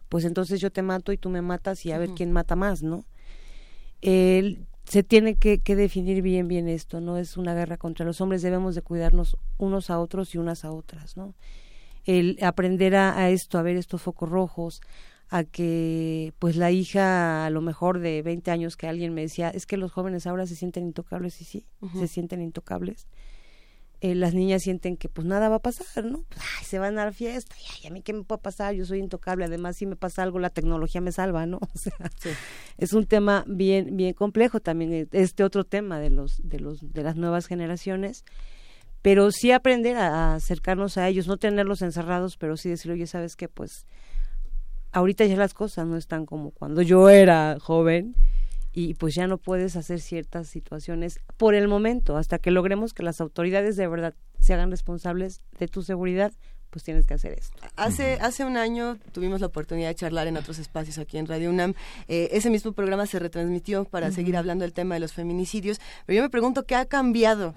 [0.09, 2.83] pues entonces yo te mato y tú me matas y a ver quién mata más,
[2.83, 3.05] ¿no?
[4.01, 8.75] se tiene que, definir bien bien esto, no es una guerra contra los hombres, debemos
[8.75, 11.33] de cuidarnos unos a otros y unas a otras, ¿no?
[12.03, 14.81] El aprender a, a esto, a ver estos focos rojos,
[15.29, 19.49] a que pues la hija a lo mejor de 20 años que alguien me decía,
[19.49, 21.65] es que los jóvenes ahora se sienten intocables y sí,
[21.97, 23.07] se sienten intocables
[24.05, 26.23] eh, las niñas sienten que pues nada va a pasar, ¿no?
[26.29, 28.85] Pues, ay, se van a la fiesta, y a mí qué me puede pasar, yo
[28.85, 31.59] soy intocable, además si me pasa algo la tecnología me salva, ¿no?
[31.75, 31.93] O sea,
[32.77, 36.93] es un tema bien bien complejo también eh, este otro tema de los de los
[36.93, 38.25] de las nuevas generaciones,
[39.01, 43.35] pero sí aprender a, acercarnos a ellos, no tenerlos encerrados, pero sí decir, "Oye, ¿sabes
[43.35, 43.49] qué?
[43.49, 43.87] Pues
[44.91, 48.15] ahorita ya las cosas no están como cuando yo era joven."
[48.77, 53.03] Y pues ya no puedes hacer ciertas situaciones por el momento, hasta que logremos que
[53.03, 56.33] las autoridades de verdad se hagan responsables de tu seguridad,
[56.75, 57.55] pues tienes que hacer esto.
[57.77, 61.49] Hace, hace un año tuvimos la oportunidad de charlar en otros espacios aquí en Radio
[61.49, 61.73] UNAM.
[62.09, 66.17] Eh, ese mismo programa se retransmitió para seguir hablando del tema de los feminicidios, pero
[66.17, 67.53] yo me pregunto qué ha cambiado,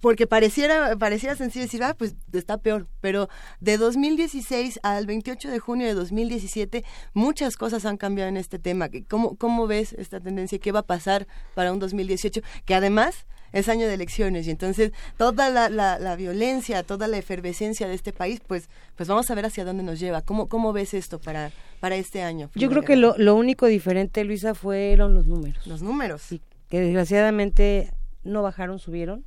[0.00, 3.28] porque pareciera, pareciera sencillo decir, ah, pues está peor, pero
[3.60, 8.88] de 2016 al 28 de junio de 2017 muchas cosas han cambiado en este tema.
[9.10, 10.58] ¿Cómo, cómo ves esta tendencia?
[10.58, 12.40] ¿Qué va a pasar para un 2018?
[12.64, 17.88] Que además es año de elecciones y entonces toda la, la, violencia, toda la efervescencia
[17.88, 20.22] de este país, pues, pues vamos a ver hacia dónde nos lleva.
[20.22, 22.50] ¿Cómo, cómo ves esto para, para este año?
[22.54, 25.66] Yo creo que lo, lo único diferente, Luisa, fueron los números.
[25.66, 26.22] Los números.
[26.22, 27.92] Sí, que desgraciadamente
[28.24, 29.24] no bajaron, subieron.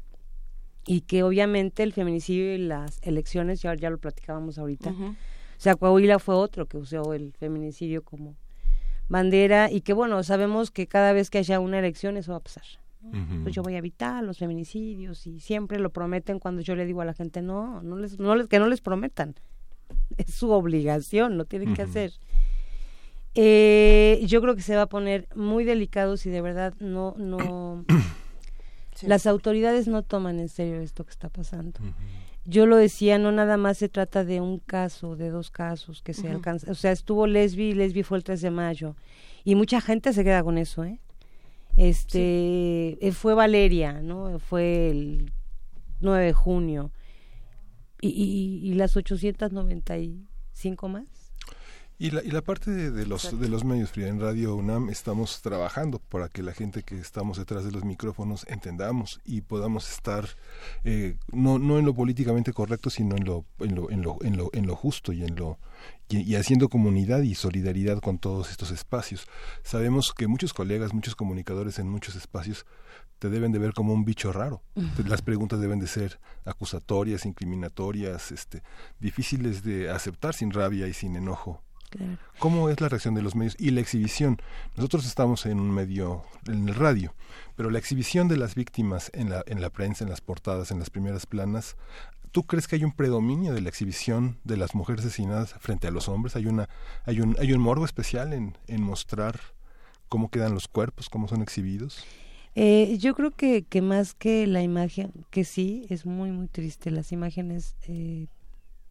[0.84, 4.90] Y que obviamente el feminicidio y las elecciones, ya, ya lo platicábamos ahorita.
[4.90, 5.16] O
[5.60, 8.36] sea, Coahuila fue otro que usó el feminicidio como
[9.08, 12.42] bandera y que bueno, sabemos que cada vez que haya una elección eso va a
[12.42, 12.64] pasar
[13.44, 17.02] pues yo voy a evitar los feminicidios y siempre lo prometen cuando yo le digo
[17.02, 19.36] a la gente no, no les, no les, que no les prometan,
[20.18, 22.14] es su obligación, lo tienen que hacer.
[23.34, 27.86] Eh, yo creo que se va a poner muy delicado si de verdad no, no,
[29.04, 31.80] las autoridades no toman en serio esto que está pasando.
[32.44, 36.14] Yo lo decía, no nada más se trata de un caso, de dos casos que
[36.14, 36.72] se alcanzan.
[36.72, 38.96] O sea, estuvo Lesbi, Lesbi fue el 3 de mayo.
[39.44, 41.00] Y mucha gente se queda con eso, ¿eh?
[41.78, 44.40] Este, eh, fue Valeria, ¿no?
[44.40, 45.32] Fue el
[46.00, 46.92] 9 de junio.
[48.02, 51.21] Y, y, y las 895 más.
[52.02, 55.44] Y la, y la parte de, los, de los medios, Frida, en Radio UNAM estamos
[55.44, 60.28] trabajando para que la gente que estamos detrás de los micrófonos entendamos y podamos estar
[60.84, 64.36] eh, no, no en lo políticamente correcto, sino en lo, en lo, en lo, en
[64.36, 65.60] lo, en lo justo y en lo
[66.10, 69.28] y, haciendo comunidad y solidaridad con todos estos espacios.
[69.62, 72.66] Sabemos que muchos colegas, muchos comunicadores en muchos espacios
[73.20, 74.64] te deben de ver como un bicho raro.
[75.06, 78.64] Las preguntas deben de ser acusatorias, incriminatorias, este,
[79.00, 81.62] difíciles de aceptar sin rabia y sin enojo
[82.40, 84.42] ¿Cómo es la reacción de los medios y la exhibición?
[84.76, 87.14] Nosotros estamos en un medio, en el radio,
[87.56, 90.80] pero la exhibición de las víctimas en la, en la prensa, en las portadas, en
[90.80, 91.76] las primeras planas,
[92.32, 95.92] ¿tú crees que hay un predominio de la exhibición de las mujeres asesinadas frente a
[95.92, 96.36] los hombres?
[96.36, 96.70] ¿Hay, una,
[97.06, 99.40] hay, un, hay un morbo especial en, en mostrar
[100.10, 102.06] cómo quedan los cuerpos, cómo son exhibidos?
[102.56, 106.92] Eh, yo creo que, que más que la imagen, que sí, es muy, muy triste.
[106.92, 108.28] Las imágenes eh,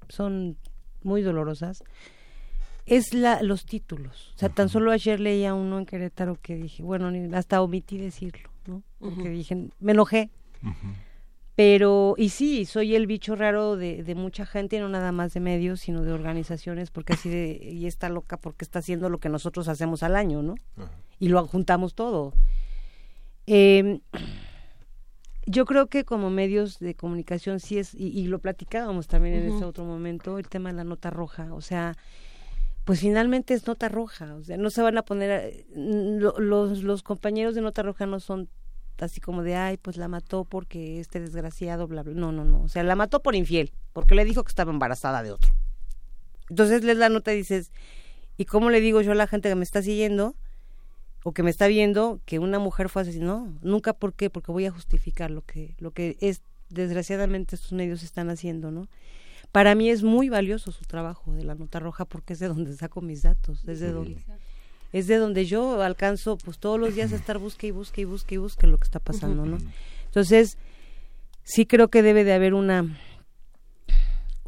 [0.08, 0.56] son
[1.02, 1.82] muy dolorosas
[2.86, 4.32] es la, los títulos.
[4.34, 8.50] O sea, tan solo ayer leía uno en Querétaro que dije, bueno, hasta omití decirlo,
[8.66, 8.82] ¿no?
[8.98, 10.30] Porque dije, me enojé.
[11.56, 15.40] Pero, y sí, soy el bicho raro de, de, mucha gente, no nada más de
[15.40, 19.28] medios, sino de organizaciones, porque así de, y está loca porque está haciendo lo que
[19.28, 20.54] nosotros hacemos al año, ¿no?
[21.18, 22.32] Y lo juntamos todo.
[23.46, 24.00] Eh,
[25.46, 29.64] yo creo que como medios de comunicación sí es, y, lo platicábamos también en ese
[29.64, 31.96] otro momento, el tema de la nota roja, o sea,
[32.90, 37.04] pues finalmente es nota roja, o sea, no se van a poner, eh, los, los
[37.04, 38.48] compañeros de nota roja no son
[38.98, 42.62] así como de, ay, pues la mató porque este desgraciado, bla, bla, no, no, no,
[42.62, 45.52] o sea, la mató por infiel, porque le dijo que estaba embarazada de otro.
[46.48, 47.70] Entonces lees la nota y dices,
[48.36, 50.34] ¿y cómo le digo yo a la gente que me está siguiendo
[51.22, 53.38] o que me está viendo que una mujer fue asesinada?
[53.38, 54.30] No, nunca, ¿por qué?
[54.30, 58.88] Porque voy a justificar lo que, lo que es, desgraciadamente estos medios están haciendo, ¿no?
[59.52, 62.74] Para mí es muy valioso su trabajo de la nota roja porque es de donde
[62.76, 64.16] saco mis datos, es de donde
[64.92, 68.04] es de donde yo alcanzo pues todos los días a estar busque y busque y
[68.04, 69.58] busque y busque lo que está pasando, ¿no?
[70.06, 70.58] Entonces,
[71.44, 72.86] sí creo que debe de haber una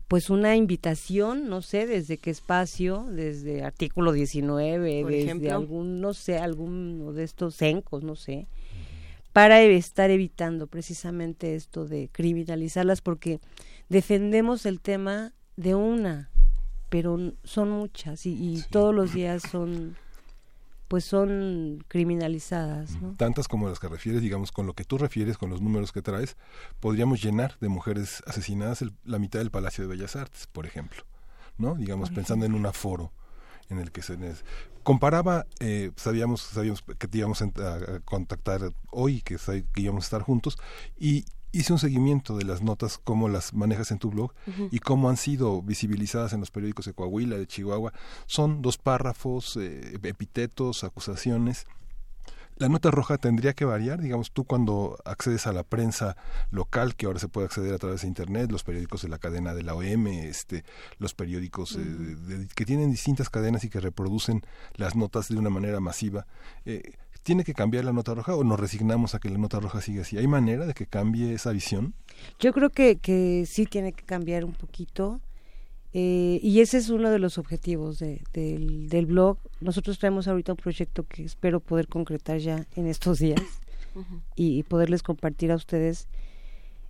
[0.08, 6.36] pues una invitación, no sé, desde qué espacio, desde artículo 19, desde algún, no sé,
[6.36, 8.46] alguno de estos encos, no sé,
[9.32, 13.40] para estar evitando precisamente esto de criminalizarlas porque
[13.93, 16.31] defendemos el tema de una,
[16.89, 19.97] pero son muchas y, todos los días son
[20.89, 23.01] pues son criminalizadas.
[23.01, 23.14] ¿no?
[23.16, 26.02] Tantas como las que refieres, digamos, con lo que tú refieres, con los números que
[26.02, 26.36] traes,
[26.81, 31.05] podríamos llenar de mujeres asesinadas la mitad del Palacio de Bellas Artes, por ejemplo,
[31.56, 31.77] ¿no?
[31.77, 33.10] Digamos, pensando en un aforo
[33.70, 34.19] en el que se
[34.82, 37.48] comparaba, eh, sabíamos, sabíamos que te íbamos a,
[38.05, 39.39] contactar hoy, que,
[39.73, 40.59] que íbamos a estar juntos,
[40.98, 44.32] y hice un seguimiento de las notas, cómo las manejas en tu blog
[44.70, 47.92] y cómo han sido visibilizadas en los periódicos de Coahuila, de Chihuahua.
[48.26, 51.66] Son dos párrafos, eh, epítetos, acusaciones.
[52.56, 56.16] La nota roja tendría que variar, digamos, tú cuando accedes a la prensa
[56.50, 59.54] local, que ahora se puede acceder a través de Internet, los periódicos de la cadena
[59.54, 60.64] de la OM, este,
[60.98, 64.42] los periódicos eh, que tienen distintas cadenas y que reproducen
[64.74, 66.26] las notas de una manera masiva.
[66.64, 66.92] Eh,
[67.22, 70.02] ¿Tiene que cambiar la nota roja o nos resignamos a que la nota roja siga
[70.02, 70.18] así?
[70.18, 71.94] ¿Hay manera de que cambie esa visión?
[72.40, 75.20] Yo creo que, que sí tiene que cambiar un poquito.
[75.94, 79.38] Eh, y ese es uno de los objetivos del, del, blog.
[79.60, 83.42] Nosotros traemos ahorita un proyecto que espero poder concretar ya en estos días
[84.34, 86.08] y, poderles compartir a ustedes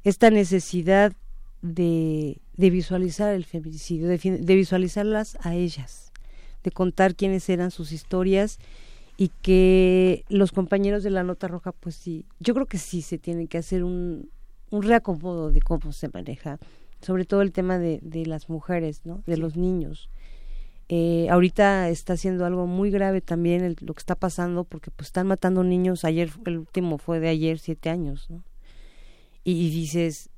[0.05, 1.13] esta necesidad
[1.63, 6.13] de, de visualizar el feminicidio, de, de, visualizarlas a ellas,
[6.63, 8.59] de contar quiénes eran sus historias
[9.23, 13.19] y que los compañeros de la nota roja, pues sí, yo creo que sí se
[13.19, 14.31] tiene que hacer un,
[14.71, 16.59] un reacomodo de cómo se maneja,
[17.01, 19.23] sobre todo el tema de, de las mujeres, ¿no?
[19.27, 20.11] De los niños.
[20.89, 25.29] Eh, ahorita está haciendo algo muy grave también lo que está pasando porque pues están
[25.29, 26.05] matando niños.
[26.05, 28.43] Ayer, el último fue de ayer, siete años, ¿no?
[29.45, 30.31] Y, y dices,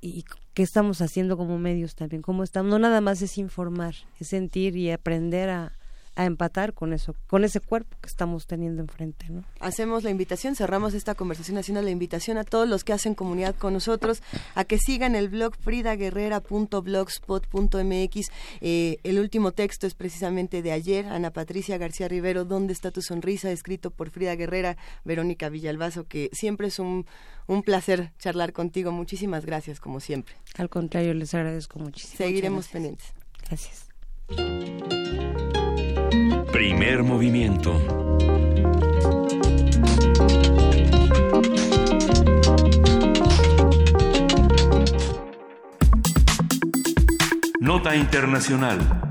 [0.00, 2.22] ¿y qué estamos haciendo como medios también?
[2.22, 2.70] ¿Cómo estamos?
[2.70, 5.72] No nada más es informar, es sentir y aprender a,
[6.16, 9.26] a empatar con eso, con ese cuerpo que estamos teniendo enfrente.
[9.30, 9.44] ¿no?
[9.60, 13.54] Hacemos la invitación, cerramos esta conversación haciendo la invitación a todos los que hacen comunidad
[13.56, 14.22] con nosotros
[14.54, 18.30] a que sigan el blog fridaguerrera.blogspot.mx.
[18.60, 23.02] Eh, el último texto es precisamente de ayer, Ana Patricia García Rivero, ¿Dónde está tu
[23.02, 23.50] sonrisa?
[23.50, 27.06] escrito por Frida Guerrera, Verónica Villalbazo, que siempre es un,
[27.46, 28.92] un placer charlar contigo.
[28.92, 30.34] Muchísimas gracias, como siempre.
[30.56, 32.16] Al contrario, les agradezco muchísimo.
[32.16, 33.12] Seguiremos pendientes.
[33.46, 33.88] Gracias.
[36.52, 37.80] Primer movimiento.
[47.60, 49.10] Nota Internacional.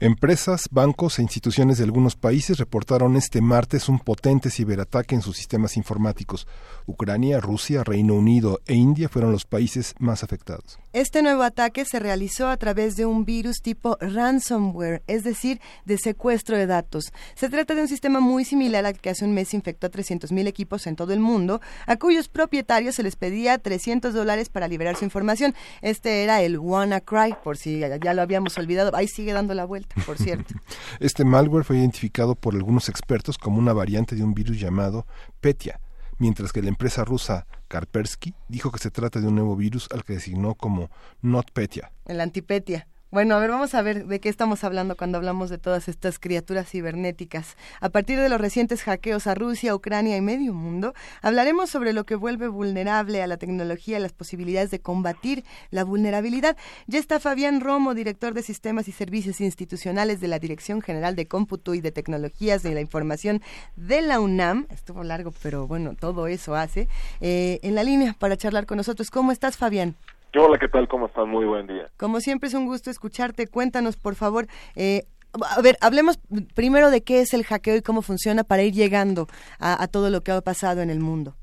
[0.00, 5.36] Empresas, bancos e instituciones de algunos países reportaron este martes un potente ciberataque en sus
[5.36, 6.48] sistemas informáticos.
[6.86, 10.78] Ucrania, Rusia, Reino Unido e India fueron los países más afectados.
[10.92, 15.98] Este nuevo ataque se realizó a través de un virus tipo ransomware, es decir, de
[15.98, 17.12] secuestro de datos.
[17.36, 20.48] Se trata de un sistema muy similar al que hace un mes infectó a 300.000
[20.48, 24.96] equipos en todo el mundo, a cuyos propietarios se les pedía 300 dólares para liberar
[24.96, 25.54] su información.
[25.80, 28.90] Este era el WannaCry, por si ya lo habíamos olvidado.
[28.96, 30.54] Ahí sigue dando la vuelta por cierto.
[30.98, 35.06] este malware fue identificado por algunos expertos como una variante de un virus llamado
[35.40, 35.78] Petya,
[36.20, 40.04] mientras que la empresa rusa Kaspersky dijo que se trata de un nuevo virus al
[40.04, 40.90] que designó como
[41.22, 41.90] NotPetya.
[42.04, 42.86] El antipetia.
[43.12, 46.20] Bueno, a ver, vamos a ver de qué estamos hablando cuando hablamos de todas estas
[46.20, 47.56] criaturas cibernéticas.
[47.80, 52.06] A partir de los recientes hackeos a Rusia, Ucrania y medio mundo, hablaremos sobre lo
[52.06, 56.56] que vuelve vulnerable a la tecnología y las posibilidades de combatir la vulnerabilidad.
[56.86, 61.26] Ya está Fabián Romo, director de Sistemas y Servicios Institucionales de la Dirección General de
[61.26, 63.42] Cómputo y de Tecnologías de la Información
[63.74, 64.68] de la UNAM.
[64.70, 66.86] Estuvo largo, pero bueno, todo eso hace.
[67.20, 69.10] Eh, en la línea para charlar con nosotros.
[69.10, 69.96] ¿Cómo estás, Fabián?
[70.36, 70.86] Hola, ¿qué tal?
[70.86, 71.28] ¿Cómo están?
[71.28, 71.88] Muy buen día.
[71.96, 73.48] Como siempre es un gusto escucharte.
[73.48, 74.46] Cuéntanos, por favor.
[74.76, 75.02] Eh,
[75.32, 76.20] a ver, hablemos
[76.54, 79.26] primero de qué es el hackeo y cómo funciona para ir llegando
[79.58, 81.34] a, todo lo que ha pasado en el mundo.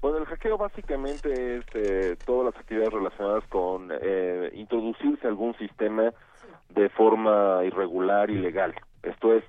[0.00, 5.54] Bueno, el hackeo básicamente es eh, todas las actividades relacionadas con eh, introducirse a algún
[5.58, 6.10] sistema
[6.70, 8.74] de forma irregular, ilegal.
[9.02, 9.44] Esto es,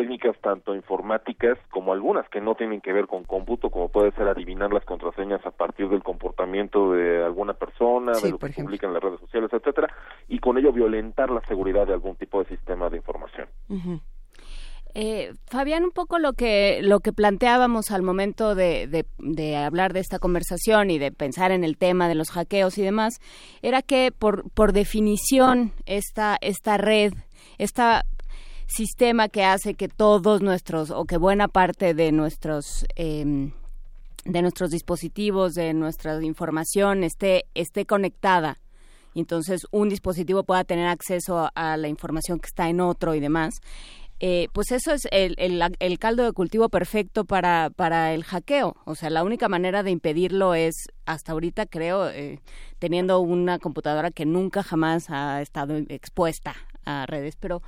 [0.00, 4.28] técnicas tanto informáticas como algunas que no tienen que ver con cómputo, como puede ser
[4.28, 8.94] adivinar las contraseñas a partir del comportamiento de alguna persona, de lo que publica en
[8.94, 9.92] las redes sociales, etcétera,
[10.26, 13.48] y con ello violentar la seguridad de algún tipo de sistema de información.
[14.94, 19.92] Eh, Fabián, un poco lo que lo que planteábamos al momento de, de, de, hablar
[19.92, 23.20] de esta conversación y de pensar en el tema de los hackeos y demás,
[23.62, 27.12] era que por, por definición esta, esta red,
[27.58, 28.04] esta
[28.70, 33.52] sistema que hace que todos nuestros o que buena parte de nuestros em,
[34.24, 38.58] de nuestros dispositivos, de nuestra información esté esté conectada.
[39.14, 43.60] Entonces un dispositivo pueda tener acceso a la información que está en otro y demás.
[44.22, 48.76] Eh, pues eso es el, el, caldo de cultivo perfecto para, para el hackeo.
[48.84, 50.74] O sea, la única manera de impedirlo es,
[51.06, 52.38] hasta ahorita creo, eh,
[52.78, 57.62] teniendo una computadora que nunca jamás ha estado expuesta a redes, pero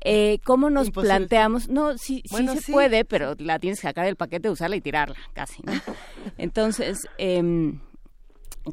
[0.00, 1.68] eh, ¿Cómo nos planteamos?
[1.68, 5.16] No, sí, sí se puede, pero la tienes que sacar del paquete, usarla y tirarla,
[5.32, 5.62] casi.
[6.38, 7.42] Entonces, eh,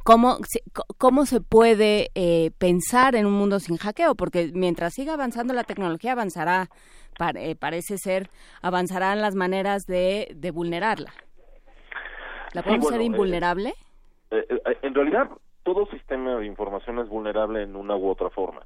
[0.03, 0.37] ¿cómo,
[0.97, 4.15] ¿cómo se puede eh, pensar en un mundo sin hackeo?
[4.15, 6.69] Porque mientras siga avanzando la tecnología, avanzará,
[7.35, 8.29] eh, parece ser,
[8.61, 11.13] avanzarán las maneras de, de vulnerarla.
[12.53, 13.73] ¿La podemos ser invulnerable?
[14.31, 15.29] Eh, eh, en realidad,
[15.63, 18.65] todo sistema de información es vulnerable en una u otra forma.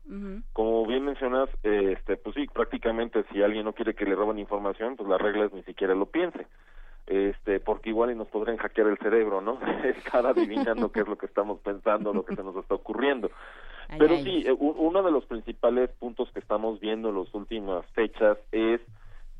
[0.53, 4.95] Como bien mencionas, este, pues sí, prácticamente si alguien no quiere que le roben información,
[4.95, 6.47] pues la regla es ni siquiera lo piense.
[7.05, 9.59] Este, porque igual y nos podrían hackear el cerebro, ¿no?
[9.83, 13.31] Estar adivinando qué es lo que estamos pensando, lo que se nos está ocurriendo.
[13.97, 18.81] Pero sí, uno de los principales puntos que estamos viendo en las últimas fechas es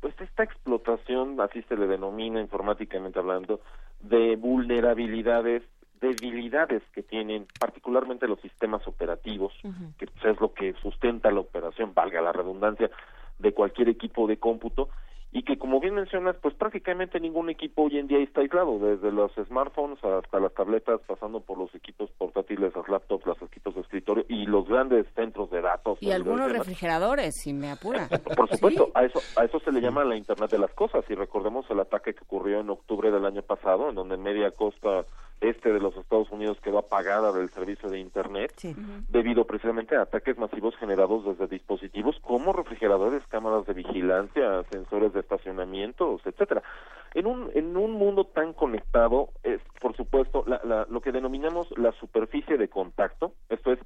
[0.00, 3.60] pues esta explotación, así se le denomina informáticamente hablando,
[4.00, 5.62] de vulnerabilidades,
[6.00, 9.52] debilidades que tienen particularmente los sistemas operativos,
[9.98, 12.90] que pues, es lo que sustenta la operación, valga la redundancia,
[13.38, 14.88] de cualquier equipo de cómputo
[15.30, 19.12] y que como bien mencionas, pues prácticamente ningún equipo hoy en día está aislado, desde
[19.12, 23.82] los smartphones hasta las tabletas, pasando por los equipos portátiles, las laptops, los equipos de
[23.82, 25.98] escritorio y los grandes centros de datos.
[26.00, 28.08] Y algunos refrigeradores, si me apura.
[28.36, 31.14] Por supuesto, a eso a eso se le llama la Internet de las cosas y
[31.14, 35.04] recordemos el ataque que ocurrió en octubre del año pasado, en donde media costa
[35.40, 38.52] este de los Estados Unidos quedó apagada del servicio de Internet
[39.08, 45.20] debido precisamente a ataques masivos generados desde dispositivos como refrigeradores, cámaras de vigilancia, sensores de
[45.20, 46.62] estacionamiento, etcétera.
[47.14, 51.92] En un, en un mundo tan conectado es, por supuesto, la, lo que denominamos la
[51.92, 53.78] superficie de contacto, esto es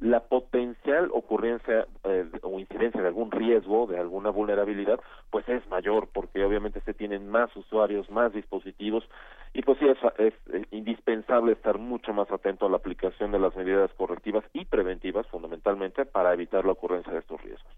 [0.00, 4.98] la potencial ocurrencia eh, o incidencia de algún riesgo, de alguna vulnerabilidad,
[5.30, 9.04] pues es mayor, porque obviamente se tienen más usuarios, más dispositivos,
[9.52, 13.40] y pues sí es, es, eh, indispensable estar mucho más atento a la aplicación de
[13.40, 17.72] las medidas correctivas y preventivas, fundamentalmente, para evitar la ocurrencia de estos riesgos.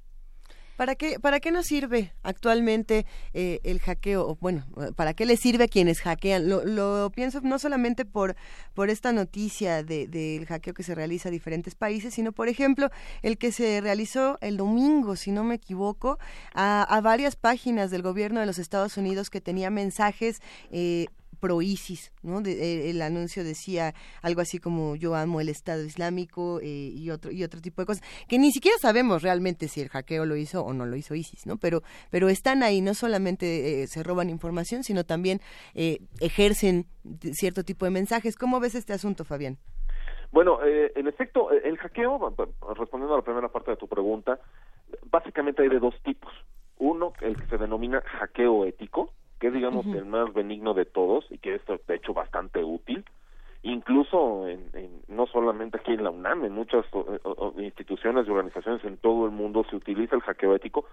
[0.77, 4.37] ¿Para qué, ¿Para qué nos sirve actualmente eh, el hackeo?
[4.41, 4.65] Bueno,
[4.97, 6.49] ¿para qué le sirve a quienes hackean?
[6.49, 8.37] Lo, lo pienso no solamente por,
[8.75, 12.91] por esta noticia del de, hackeo que se realiza a diferentes países, sino, por ejemplo,
[13.23, 16.19] el que se realizó el domingo, si no me equivoco,
[16.55, 20.41] a, a varias páginas del gobierno de los Estados Unidos que tenía mensajes
[20.71, 21.07] eh,
[21.43, 22.41] pro ISIS, ¿no?
[22.47, 27.33] Eh, el anuncio decía algo así como yo amo el Estado Islámico eh, y otro
[27.33, 30.63] y otro tipo de cosas que ni siquiera sabemos realmente si el hackeo lo hizo
[30.63, 31.57] o no lo hizo ISIS, ¿no?
[31.57, 35.41] Pero pero están ahí, no solamente eh, se roban información, sino también
[35.75, 36.87] ejercen
[37.33, 38.37] cierto tipo de mensajes.
[38.37, 39.59] ¿Cómo ves este asunto, Fabián?
[40.31, 42.35] Bueno, en efecto, el hackeo,
[42.77, 44.39] respondiendo a la primera parte de tu pregunta,
[45.11, 46.33] básicamente hay de dos tipos.
[46.79, 49.11] Uno, el que se denomina hackeo ético,
[49.43, 53.05] que es digamos el más benigno de todos y que es de hecho bastante útil.
[53.65, 54.71] Incluso en,
[55.09, 56.87] no solamente aquí en la UNAM en muchas
[57.59, 60.85] instituciones y organizaciones en todo el mundo se utiliza el hackeo ético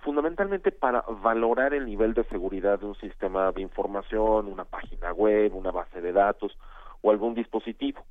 [0.00, 5.54] fundamentalmente para valorar el nivel de seguridad de un sistema de información una página web
[5.54, 6.56] una base de datos
[7.02, 8.02] o algún dispositivo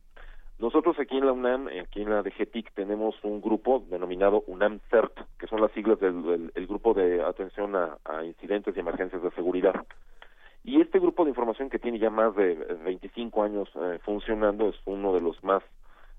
[0.60, 5.14] nosotros aquí en la UNAM, aquí en la DGTIC, tenemos un grupo denominado UNAM CERT,
[5.38, 9.76] que son las siglas del, grupo de atención a, incidentes y emergencias de seguridad.
[10.64, 14.76] Y este grupo de información que tiene ya más de 25 años eh, funcionando, es
[14.86, 15.62] uno de los más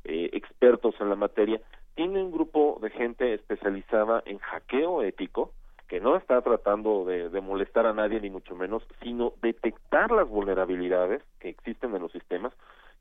[0.05, 1.60] eh, expertos en la materia,
[1.97, 5.52] tiene un grupo de gente especializada en hackeo ético,
[5.89, 10.28] que no está tratando de, de, molestar a nadie ni mucho menos, sino detectar las
[10.28, 12.52] vulnerabilidades que existen en los sistemas,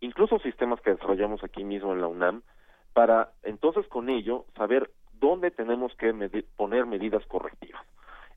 [0.01, 2.41] incluso sistemas que desarrollamos aquí mismo en la UNAM,
[2.93, 6.13] para entonces con ello saber dónde tenemos que
[6.55, 7.81] poner medidas correctivas.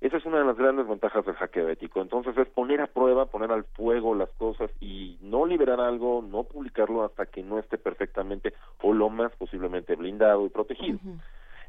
[0.01, 2.01] Esa es una de las grandes ventajas del hackeo ético.
[2.01, 6.45] Entonces es poner a prueba, poner al fuego las cosas y no liberar algo, no
[6.45, 10.99] publicarlo hasta que no esté perfectamente o lo más posiblemente blindado y protegido.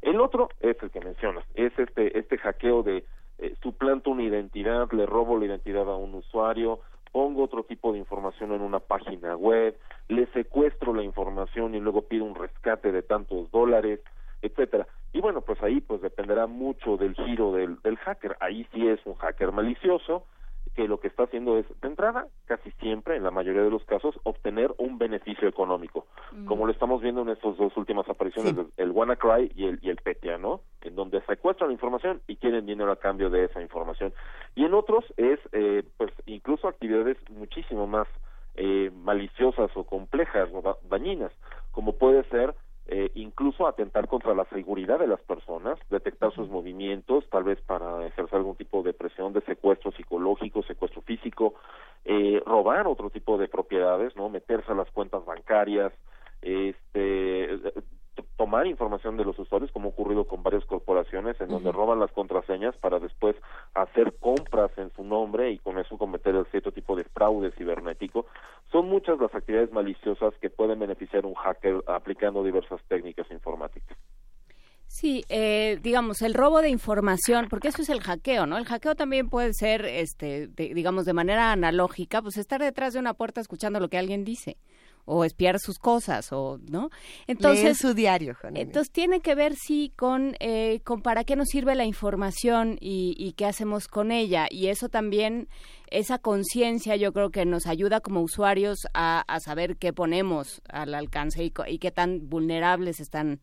[0.01, 3.03] El otro es el que mencionas, es este este hackeo de
[3.37, 6.79] eh, suplanto una identidad, le robo la identidad a un usuario,
[7.11, 9.77] pongo otro tipo de información en una página web,
[10.07, 13.99] le secuestro la información y luego pido un rescate de tantos dólares,
[14.41, 14.87] etcétera.
[15.13, 18.37] Y bueno, pues ahí pues dependerá mucho del giro del, del hacker.
[18.39, 20.25] Ahí sí es un hacker malicioso,
[20.75, 23.83] que lo que está haciendo es, de entrada, casi siempre, en la mayoría de los
[23.85, 26.45] casos, obtener un beneficio económico, mm.
[26.45, 29.97] como lo estamos viendo en estas dos últimas apariciones, el WannaCry y el, y el
[29.97, 30.61] Petya, ¿no?
[30.81, 34.13] En donde secuestran la información y quieren dinero a cambio de esa información.
[34.55, 38.07] Y en otros es, eh, pues, incluso actividades muchísimo más
[38.55, 41.31] eh, maliciosas o complejas o dañinas,
[41.71, 42.55] como puede ser
[42.87, 48.05] eh, incluso atentar contra la seguridad de las personas, detectar sus movimientos, tal vez para
[48.07, 51.53] ejercer algún tipo de presión de secuestro psicológico, secuestro físico,
[52.05, 55.93] eh, robar otro tipo de propiedades, no, meterse a las cuentas bancarias,
[56.41, 57.59] este,
[58.37, 62.11] tomar información de los usuarios, como ha ocurrido con varias corporaciones, en donde roban las
[62.11, 63.35] contraseñas para después
[63.73, 68.25] hacer compras en su nombre y con eso cometer cierto tipo de fraude cibernético.
[68.71, 73.97] Son muchas las actividades maliciosas que pueden beneficiar a un hacker aplicando diversas técnicas informáticas.
[74.87, 78.57] Sí, eh, digamos, el robo de información, porque eso es el hackeo, ¿no?
[78.57, 83.13] El hackeo también puede ser, este, digamos, de manera analógica, pues estar detrás de una
[83.13, 84.57] puerta escuchando lo que alguien dice
[85.05, 86.89] o espiar sus cosas o no
[87.27, 91.75] entonces su diario entonces tiene que ver sí con eh, con para qué nos sirve
[91.75, 95.47] la información y, y, qué hacemos con ella y eso también
[95.87, 100.93] esa conciencia yo creo que nos ayuda como usuarios a, a saber qué ponemos al
[100.93, 103.39] alcance y, y qué tan vulnerables están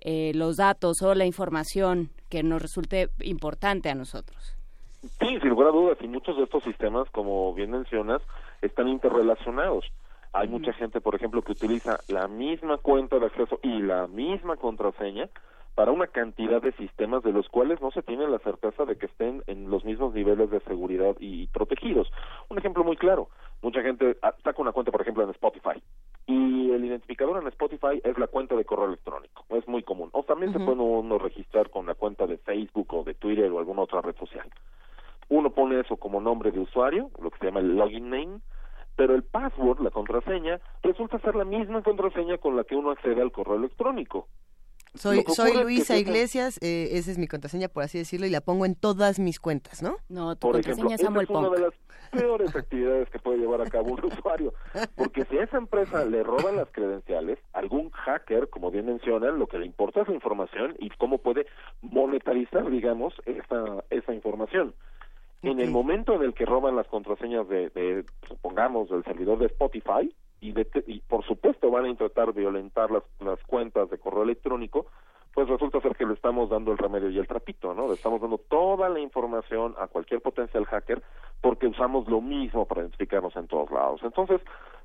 [0.00, 4.56] eh, los datos o la información que nos resulte importante a nosotros.
[5.18, 8.22] Sí, sin lugar a dudas, y muchos de estos sistemas, como bien mencionas,
[8.62, 9.84] están interrelacionados.
[10.32, 14.56] Hay mucha gente, por ejemplo, que utiliza la misma cuenta de acceso y la misma
[14.56, 15.28] contraseña
[15.74, 19.06] para una cantidad de sistemas de los cuales no se tiene la certeza de que
[19.06, 22.10] estén en los mismos niveles de seguridad y protegidos.
[22.48, 23.28] Un ejemplo muy claro,
[23.62, 25.80] mucha gente ah, saca una cuenta, por ejemplo, en Spotify
[26.26, 30.10] y el identificador en Spotify es la cuenta de correo electrónico, es muy común.
[30.12, 33.58] O también se puede uno registrar con la cuenta de Facebook o de Twitter o
[33.58, 34.46] alguna otra red social.
[35.28, 38.40] Uno pone eso como nombre de usuario, lo que se llama el login name,
[38.98, 43.22] pero el password, la contraseña, resulta ser la misma contraseña con la que uno accede
[43.22, 44.26] al correo electrónico.
[44.94, 48.66] Soy, soy Luisa Iglesias, eh, esa es mi contraseña, por así decirlo, y la pongo
[48.66, 49.98] en todas mis cuentas, ¿no?
[50.08, 51.74] No, tu contraseña es Samuel es una de las
[52.10, 54.52] peores actividades que puede llevar a cabo un usuario,
[54.96, 59.46] porque si a esa empresa le roban las credenciales, algún hacker, como bien mencionan, lo
[59.46, 61.46] que le importa es la información y cómo puede
[61.82, 64.74] monetarizar, digamos, esa, esa información.
[65.42, 69.46] En el momento en el que roban las contraseñas de, de supongamos, del servidor de
[69.46, 70.52] Spotify, y,
[70.86, 74.86] y por supuesto van a intentar violentar las, las cuentas de correo electrónico,
[75.34, 77.86] pues resulta ser que le estamos dando el remedio y el trapito, ¿no?
[77.86, 81.02] Le estamos dando toda la información a cualquier potencial hacker
[81.40, 84.00] porque usamos lo mismo para identificarnos en todos lados.
[84.02, 84.40] Entonces,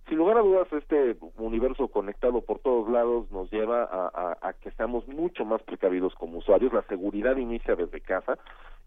[0.08, 4.54] sin lugar a dudas, este universo conectado por todos lados nos lleva a, a, a
[4.54, 6.74] que seamos mucho más precavidos como usuarios.
[6.74, 8.38] La seguridad inicia desde casa,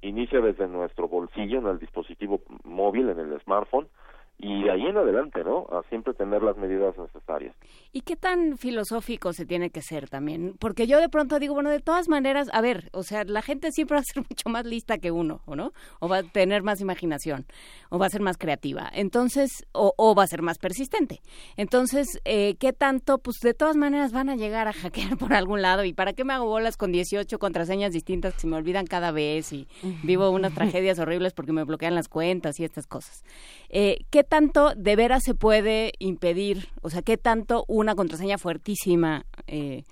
[0.03, 3.89] inicia desde nuestro bolsillo, en el dispositivo móvil, en el smartphone,
[4.39, 5.67] y de ahí en adelante, ¿no?
[5.73, 7.55] A siempre tener las medidas necesarias.
[7.93, 10.57] ¿Y qué tan filosófico se tiene que ser también?
[10.59, 13.73] Porque yo de pronto digo, bueno, de todas maneras, a ver, o sea, la gente
[13.73, 15.73] siempre va a ser mucho más lista que uno, ¿o no?
[16.01, 17.47] O va a tener más imaginación,
[17.89, 21.23] o va a ser más creativa, entonces, o, o va a ser más persistente.
[21.57, 23.19] Entonces, eh, ¿qué tanto?
[23.19, 26.25] Pues de todas maneras van a llegar a hackear por algún lado, ¿y para qué
[26.25, 29.67] me hago bolas con 18 contraseñas distintas que se me olvidan cada vez y
[30.03, 33.25] vivo unas tragedias horribles porque me bloquean las cuentas y estas cosas?
[33.71, 36.69] Eh, ¿Qué tanto de veras se puede impedir?
[36.83, 39.85] O sea, ¿qué tanto una contraseña fuertísima eh,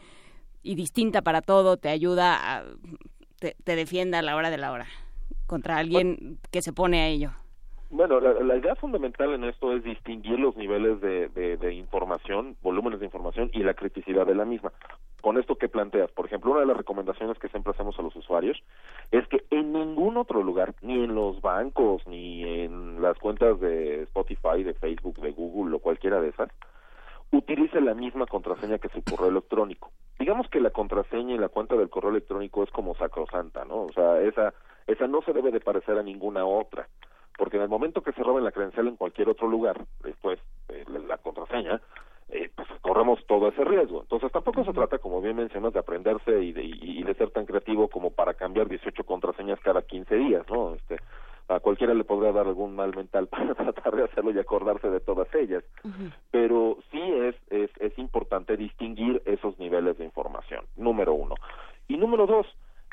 [0.63, 2.65] y distinta para todo te ayuda, a,
[3.39, 4.87] te, te defienda a la hora de la hora
[5.47, 7.31] contra alguien que se pone a ello?
[7.95, 13.51] Bueno, la, idea fundamental en esto es distinguir los niveles de, información, volúmenes de información
[13.53, 14.73] y la criticidad de la misma.
[15.25, 18.15] Con esto que planteas, por ejemplo, una de las recomendaciones que siempre hacemos a los
[18.15, 18.63] usuarios
[19.11, 24.03] es que en ningún otro lugar, ni en los bancos, ni en las cuentas de
[24.03, 26.51] Spotify, de Facebook, de Google o cualquiera de esas,
[27.31, 29.93] utilice la misma contraseña que su correo electrónico.
[30.19, 33.85] Digamos que la contraseña y la cuenta del correo electrónico es como sacrosanta, ¿no?
[33.85, 34.53] O sea, esa,
[34.87, 36.87] esa no se debe de parecer a ninguna otra
[37.37, 40.39] porque en el momento que se roben la credencial en cualquier otro lugar, después
[40.69, 41.81] eh, la contraseña,
[42.35, 44.03] eh, pues corremos todo ese riesgo.
[44.03, 47.47] Entonces tampoco se trata, como bien mencionas, de aprenderse y de, y de ser tan
[47.47, 50.75] creativo como para cambiar 18 contraseñas cada 15 días, ¿no?
[50.75, 50.99] Este,
[51.49, 54.99] a cualquiera le podría dar algún mal mental para tratar de hacerlo y acordarse de
[54.99, 55.63] todas ellas.
[55.85, 56.13] Uh -huh.
[56.33, 61.37] Pero sí es, es, es importante distinguir esos niveles de información, número uno.
[61.87, 62.47] Y número dos,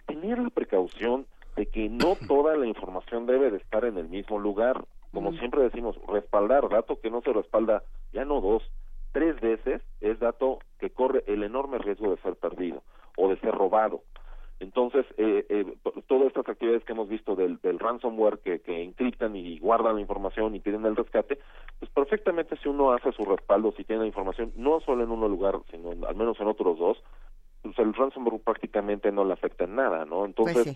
[0.06, 4.38] tener la precaución de que no toda la información debe de estar en el mismo
[4.38, 4.84] lugar.
[5.12, 8.64] Como siempre decimos, respaldar dato que no se respalda ya no dos,
[9.12, 12.84] tres veces es dato que corre el enorme riesgo de ser perdido
[13.18, 14.02] o de ser robado.
[14.60, 15.66] Entonces, eh, eh,
[16.08, 20.02] todas estas actividades que hemos visto del, del ransomware que, que encriptan y guardan la
[20.02, 21.40] información y piden el rescate,
[21.80, 25.22] pues perfectamente si uno hace su respaldo, si tiene la información, no solo en un
[25.22, 27.04] lugar, sino al menos en otros dos,
[27.64, 30.26] pues el ransomware prácticamente no le afecta en nada, ¿no?
[30.26, 30.76] Entonces, pues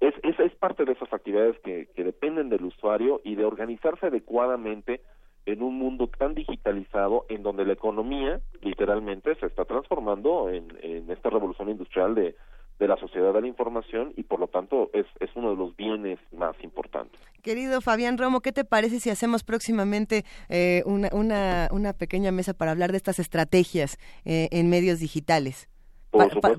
[0.00, 4.06] es, es, es parte de esas actividades que, que dependen del usuario y de organizarse
[4.06, 5.00] adecuadamente
[5.48, 10.68] en un mundo tan digitalizado en donde la economía literalmente se está transformando en,
[11.10, 12.36] esta revolución industrial de,
[12.78, 16.18] la sociedad de la información y por lo tanto es, es uno de los bienes
[16.32, 17.18] más importantes.
[17.42, 22.52] Querido Fabián Romo, ¿qué te parece si hacemos próximamente eh, una, una, una pequeña mesa
[22.52, 25.68] para hablar de estas estrategias eh, en medios digitales?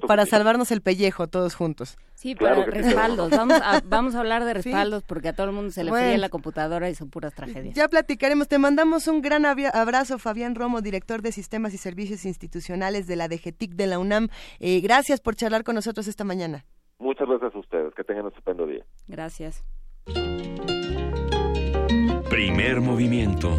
[0.07, 1.97] Para salvarnos el pellejo todos juntos.
[2.13, 3.31] Sí, para respaldos.
[3.31, 6.17] Vamos a, vamos a hablar de respaldos porque a todo el mundo se le fría
[6.17, 7.75] la computadora y son puras tragedias.
[7.75, 8.47] Ya platicaremos.
[8.47, 13.27] Te mandamos un gran abrazo, Fabián Romo, director de Sistemas y Servicios Institucionales de la
[13.27, 14.29] DGTIC de la UNAM.
[14.59, 16.65] Eh, gracias por charlar con nosotros esta mañana.
[16.99, 17.93] Muchas gracias a ustedes.
[17.95, 18.85] Que tengan un estupendo día.
[19.07, 19.63] Gracias.
[22.29, 23.49] Primer movimiento.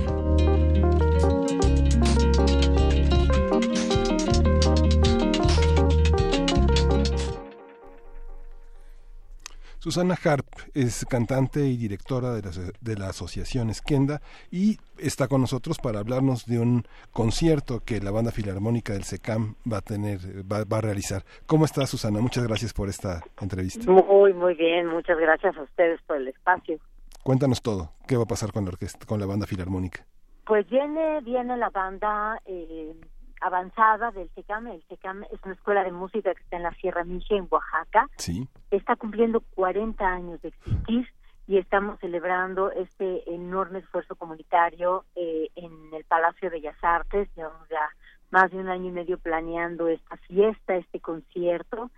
[9.80, 12.50] Susana Harp es cantante y directora de la,
[12.82, 14.20] de la asociación Esquenda
[14.50, 19.54] y está con nosotros para hablarnos de un concierto que la banda filarmónica del SECAM
[19.70, 21.24] va a tener, va, a realizar.
[21.46, 22.20] ¿Cómo está Susana?
[22.20, 23.90] Muchas gracias por esta entrevista.
[23.90, 24.86] Muy, muy bien.
[24.86, 26.78] Muchas gracias a ustedes por el espacio.
[27.22, 27.92] Cuéntanos todo.
[28.06, 30.04] ¿Qué va a pasar con la orquesta, con la banda filarmónica?
[30.46, 32.94] Pues viene, viene la banda eh,
[33.40, 34.68] avanzada del SECAM.
[34.68, 38.08] El SECAM es una escuela de música que está en la Sierra Mije, en Oaxaca.
[38.16, 38.48] Sí.
[38.70, 41.08] Está cumpliendo 40 años de existir
[41.46, 47.28] y estamos celebrando este enorme esfuerzo comunitario eh, en el Palacio de Bellas Artes.
[47.34, 47.88] Llevamos ya
[48.30, 51.90] más de un año y medio planeando esta fiesta, este concierto.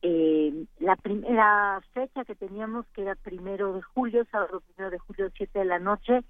[0.00, 5.30] Eh, la primera fecha que teníamos, que era primero de julio, sábado primero de julio,
[5.36, 6.20] siete de la noche,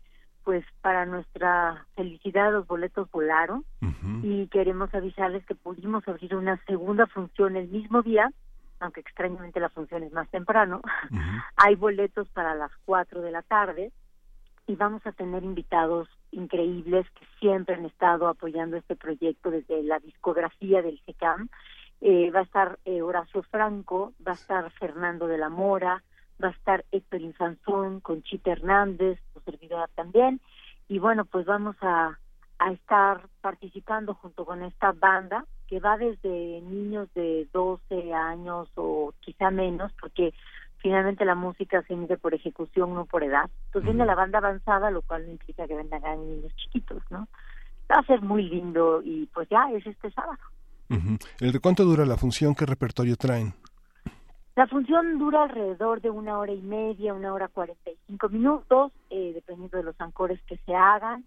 [0.44, 3.64] pues para nuestra felicidad los boletos volaron
[4.22, 8.30] y queremos avisarles que pudimos abrir una segunda función el mismo día,
[8.78, 10.82] aunque extrañamente la función es más temprano.
[11.56, 13.90] Hay boletos para las cuatro de la tarde
[14.66, 19.98] y vamos a tener invitados increíbles que siempre han estado apoyando este proyecto desde la
[19.98, 21.48] discografía del SECAM.
[22.02, 26.02] Eh, va a estar eh, Horacio Franco, va a estar Fernando de la Mora,
[26.42, 30.40] va a estar Héctor Infanzón, Conchita Hernández, su servidora también,
[30.88, 32.18] y bueno, pues vamos a,
[32.58, 39.12] a estar participando junto con esta banda que va desde niños de 12 años o
[39.20, 40.34] quizá menos, porque
[40.78, 43.48] finalmente la música se mide por ejecución, no por edad.
[43.66, 47.26] Entonces viene la banda avanzada, lo cual no implica que vengan niños chiquitos, ¿no?
[47.90, 50.38] Va a ser muy lindo y pues ya es este sábado.
[51.40, 52.54] ¿El de cuánto dura la función?
[52.54, 53.54] ¿Qué repertorio traen?
[54.56, 58.92] La función dura alrededor de una hora y media, una hora cuarenta y cinco minutos,
[59.10, 61.24] eh, dependiendo de los ancores que se hagan.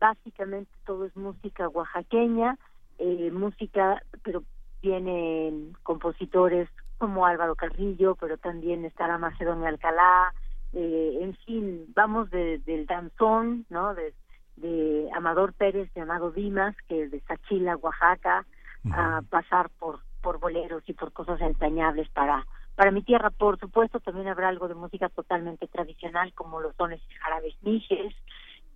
[0.00, 2.56] Básicamente todo es música oaxaqueña,
[2.98, 4.42] eh, música, pero
[4.80, 6.66] vienen compositores
[6.96, 10.32] como Álvaro Carrillo, pero también estará Macedonia Alcalá,
[10.72, 13.94] eh, en fin, vamos de, del danzón, ¿no?
[13.94, 14.14] De,
[14.56, 18.46] de Amador Pérez, llamado Dimas, que es de Sachila, Oaxaca,
[18.90, 24.00] a pasar por por boleros y por cosas entrañables para para mi tierra, por supuesto,
[24.00, 28.14] también habrá algo de música totalmente tradicional, como los dones y jarabes mijes.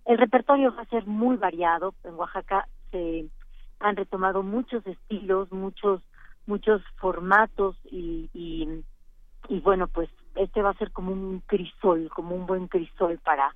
[0.05, 1.93] El repertorio va a ser muy variado.
[2.03, 3.25] En Oaxaca se
[3.79, 6.01] han retomado muchos estilos, muchos
[6.45, 8.83] muchos formatos y, y,
[9.49, 13.53] y bueno, pues este va a ser como un crisol, como un buen crisol para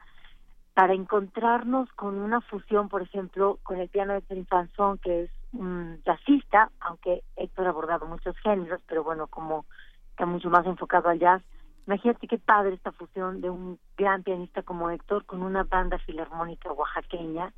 [0.73, 6.01] para encontrarnos con una fusión, por ejemplo, con el piano de Trinfanzón, que es un
[6.05, 9.65] jazzista, aunque Héctor ha abordado muchos géneros, pero bueno, como
[10.22, 11.41] está mucho más enfocado al jazz.
[11.88, 16.72] Imagínate qué padre esta fusión de un gran pianista como Héctor con una banda filarmónica
[16.72, 17.52] oaxaqueña.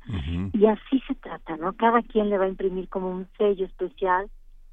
[0.54, 1.74] Y así se trata, ¿no?
[1.74, 4.30] Cada quien le va a imprimir como un sello especial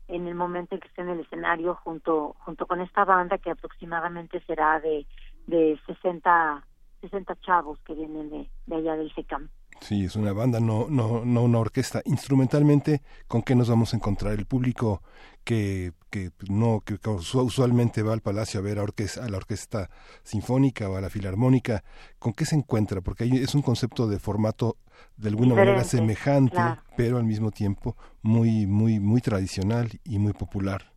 [0.08, 3.52] en el momento en que esté en el escenario junto junto con esta banda que
[3.52, 5.06] aproximadamente será de
[5.48, 6.66] de 60
[7.02, 9.50] 60 chavos que vienen de, de allá del SECAM.
[9.82, 12.02] Sí, es una banda, no, no, no una orquesta.
[12.06, 14.34] Instrumentalmente, ¿con qué nos vamos a encontrar?
[14.34, 15.02] El público
[15.44, 19.90] que, que no que usualmente va al palacio a ver a, orquesta, a la orquesta
[20.24, 21.84] sinfónica o a la filarmónica,
[22.20, 23.02] ¿con qué se encuentra?
[23.02, 24.78] Porque es un concepto de formato
[25.18, 26.58] de alguna manera semejante,
[26.96, 30.91] pero al mismo tiempo muy, muy, muy tradicional y muy popular.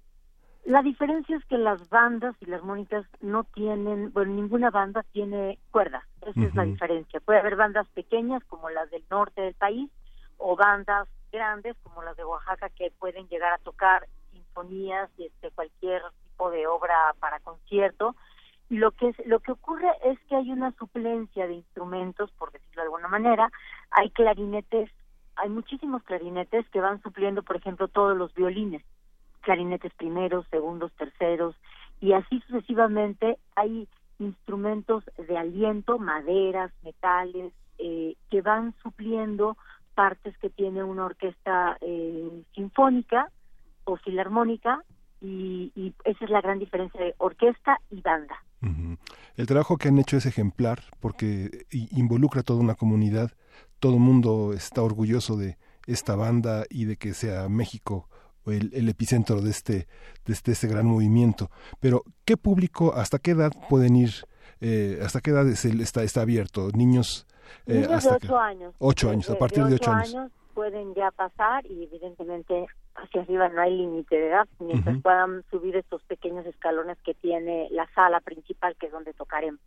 [0.65, 6.41] La diferencia es que las bandas filarmónicas no tienen, bueno, ninguna banda tiene cuerdas, esa
[6.41, 7.21] es la diferencia.
[7.21, 9.91] Puede haber bandas pequeñas como las del norte del país
[10.39, 15.51] o bandas grandes como las de Oaxaca que pueden llegar a tocar sinfonías y este
[15.51, 16.01] cualquier
[16.31, 18.17] tipo de obra para concierto.
[18.71, 22.77] Lo que es, lo que ocurre es que hay una suplencia de instrumentos, por decirlo
[22.77, 23.53] de alguna manera,
[23.91, 24.91] hay clarinetes,
[25.37, 28.83] hay muchísimos clarinetes que van supliendo, por ejemplo, todos los violines
[29.45, 31.55] clarinetes primeros, segundos, terceros,
[32.01, 33.89] y así sucesivamente hay
[34.19, 39.57] instrumentos de aliento, maderas, metales, eh, que van supliendo
[39.95, 43.31] partes que tiene una orquesta eh, sinfónica
[43.85, 44.83] o filarmónica
[45.21, 48.37] y, y, esa es la gran diferencia de orquesta y banda.
[49.37, 53.33] El trabajo que han hecho es ejemplar porque involucra a toda una comunidad,
[53.79, 58.09] todo mundo está orgulloso de esta banda y de que sea México
[58.47, 59.87] el, epicentro de este,
[60.25, 61.51] de este, este, gran movimiento.
[61.81, 64.13] Pero, ¿qué público, hasta qué edad pueden ir,
[64.61, 66.71] eh, hasta qué edad está, está abierto?
[66.75, 67.27] Niños,
[67.67, 68.75] eh, hasta de 8 años.
[68.79, 70.15] 8 años, a partir de 8 años.
[70.15, 70.33] años.
[70.55, 75.77] pueden ya pasar y evidentemente hacia arriba no hay límite de edad, mientras puedan subir
[75.77, 79.61] estos pequeños escalones que tiene la sala principal, que es donde tocaremos.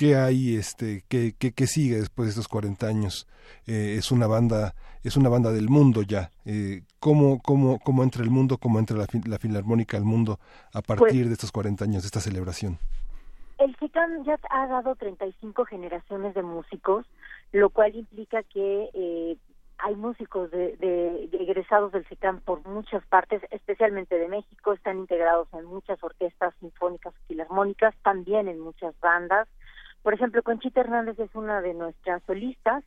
[0.00, 3.28] ¿Qué hay, este, qué, qué, qué, sigue después de estos 40 años?
[3.66, 4.74] Eh, es una banda,
[5.04, 6.30] es una banda del mundo ya.
[6.46, 10.38] Eh, ¿cómo, cómo, ¿Cómo entra el mundo, cómo entra la, la Filarmónica al mundo
[10.72, 12.78] a partir pues de estos 40 años de esta celebración?
[13.58, 17.04] El FICAM ya ha dado 35 generaciones de músicos,
[17.52, 19.36] lo cual implica que eh,
[19.76, 25.48] hay músicos de, de, egresados del FICAM por muchas partes, especialmente de México, están integrados
[25.52, 29.46] en muchas orquestas sinfónicas filarmónicas, también en muchas bandas,
[30.02, 32.84] por ejemplo, Conchita Hernández es una de nuestras solistas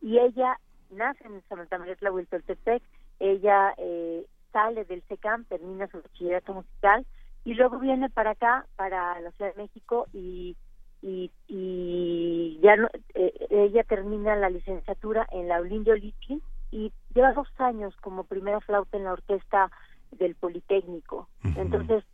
[0.00, 0.58] y ella
[0.90, 2.82] nace en Santa María Tlahuiltoltepec,
[3.20, 7.06] ella eh, sale del SECAM, termina su bachillerato musical
[7.44, 10.56] y luego viene para acá, para la Ciudad de México y
[11.02, 17.32] y, y ya no, eh, ella termina la licenciatura en la Olindio Litli y lleva
[17.32, 19.70] dos años como primera flauta en la orquesta
[20.12, 21.28] del Politécnico.
[21.56, 22.04] Entonces,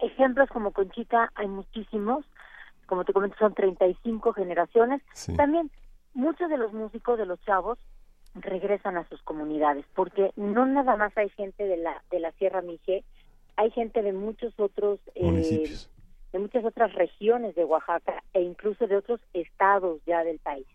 [0.00, 2.24] ejemplos como Conchita hay muchísimos
[2.90, 5.00] como te comento, son 35 generaciones.
[5.36, 5.70] También
[6.12, 7.78] muchos de los músicos de los chavos
[8.34, 12.62] regresan a sus comunidades, porque no nada más hay gente de la de la Sierra
[12.62, 13.04] Mije,
[13.56, 15.70] hay gente de muchos otros eh,
[16.32, 20.66] de muchas otras regiones de Oaxaca e incluso de otros estados ya del país.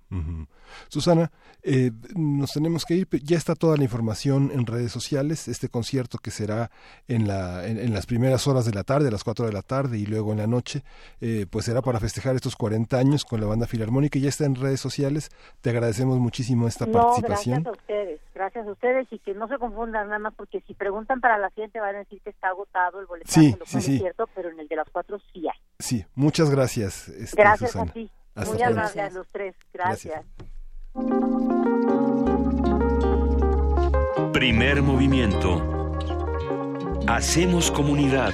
[0.89, 1.31] Susana,
[1.63, 3.07] eh, nos tenemos que ir.
[3.23, 5.47] Ya está toda la información en redes sociales.
[5.47, 6.69] Este concierto que será
[7.07, 9.97] en, la, en, las primeras horas de la tarde, a las 4 de la tarde
[9.97, 10.83] y luego en la noche,
[11.21, 14.19] eh, pues será para festejar estos 40 años con la banda filarmónica.
[14.19, 15.29] Ya está en redes sociales.
[15.61, 17.63] Te agradecemos muchísimo esta participación.
[17.63, 20.73] Gracias a ustedes, gracias a ustedes y que no se confundan nada más porque si
[20.73, 23.97] preguntan para la siguiente van a decir que está agotado el boleto, sí, sí, sí.
[23.99, 25.59] cierto, pero en el de las cuatro sí hay.
[25.79, 27.07] Sí, muchas gracias.
[27.09, 28.11] Este, gracias a ti.
[28.35, 29.55] Muy amables a los tres.
[29.73, 30.25] gracias.
[34.33, 35.99] Primer movimiento.
[37.07, 38.33] Hacemos comunidad.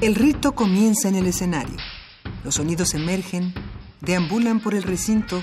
[0.00, 1.76] El rito comienza en el escenario.
[2.44, 3.54] Los sonidos emergen,
[4.00, 5.42] deambulan por el recinto,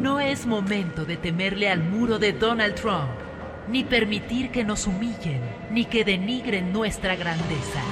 [0.00, 3.10] No es momento de temerle al muro de Donald Trump,
[3.68, 7.82] ni permitir que nos humillen, ni que denigren nuestra grandeza.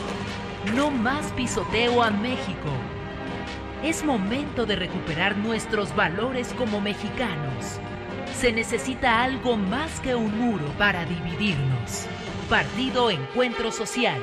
[0.74, 2.70] No más pisoteo a México.
[3.84, 7.78] Es momento de recuperar nuestros valores como mexicanos.
[8.34, 12.06] Se necesita algo más que un muro para dividirnos.
[12.48, 14.22] Partido Encuentro Social.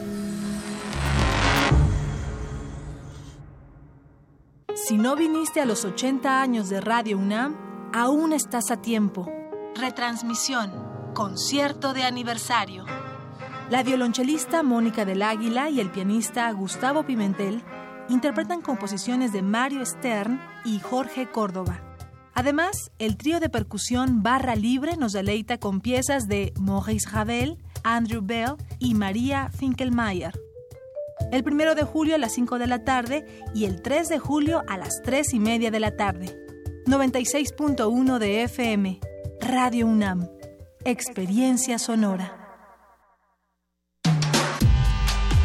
[4.75, 7.57] Si no viniste a los 80 años de Radio UNAM,
[7.93, 9.29] aún estás a tiempo.
[9.75, 10.71] Retransmisión.
[11.13, 12.85] Concierto de aniversario.
[13.69, 17.61] La violonchelista Mónica del Águila y el pianista Gustavo Pimentel
[18.07, 21.81] interpretan composiciones de Mario Stern y Jorge Córdoba.
[22.33, 28.21] Además, el trío de percusión Barra Libre nos deleita con piezas de Maurice Ravel, Andrew
[28.23, 30.50] Bell y María Finkelmeyer.
[31.31, 34.63] El primero de julio a las 5 de la tarde y el 3 de julio
[34.67, 36.37] a las 3 y media de la tarde.
[36.85, 38.99] 96.1 de FM.
[39.39, 40.27] Radio UNAM.
[40.83, 42.37] Experiencia sonora.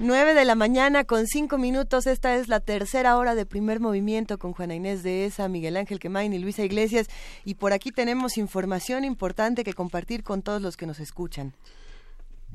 [0.00, 2.08] 9 de la mañana con 5 minutos.
[2.08, 6.00] Esta es la tercera hora de primer movimiento con Juana Inés de Esa, Miguel Ángel
[6.00, 7.06] Quemain y Luisa Iglesias.
[7.44, 11.54] Y por aquí tenemos información importante que compartir con todos los que nos escuchan.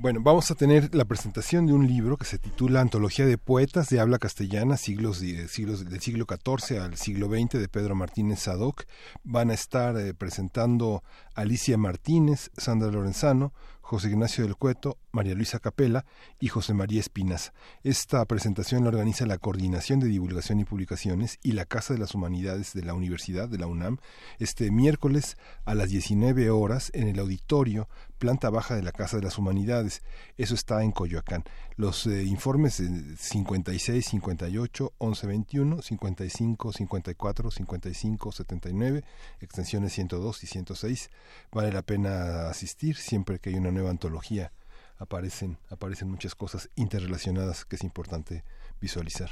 [0.01, 3.89] Bueno, vamos a tener la presentación de un libro que se titula Antología de Poetas
[3.89, 8.83] de Habla Castellana, siglos, siglos del siglo XIV al siglo XX, de Pedro Martínez Sadoc.
[9.23, 11.03] Van a estar eh, presentando
[11.35, 13.51] Alicia Martínez, Sandra Lorenzano,
[13.89, 16.05] José Ignacio del Cueto, María Luisa Capela
[16.39, 17.53] y José María Espinas.
[17.83, 22.13] Esta presentación la organiza la Coordinación de Divulgación y Publicaciones y la Casa de las
[22.13, 23.97] Humanidades de la Universidad de la UNAM
[24.37, 27.89] este miércoles a las 19 horas en el auditorio
[28.19, 30.03] planta baja de la Casa de las Humanidades.
[30.37, 31.45] Eso está en Coyoacán.
[31.77, 32.83] Los eh, informes
[33.17, 39.03] 56, 58, 11, 21, 55, 54, 55, 79,
[39.39, 41.09] extensiones 102 y 106.
[41.51, 44.51] Vale la pena asistir siempre que hay una nueva antología.
[44.97, 48.43] Aparecen, aparecen muchas cosas interrelacionadas que es importante
[48.81, 49.29] visualizar.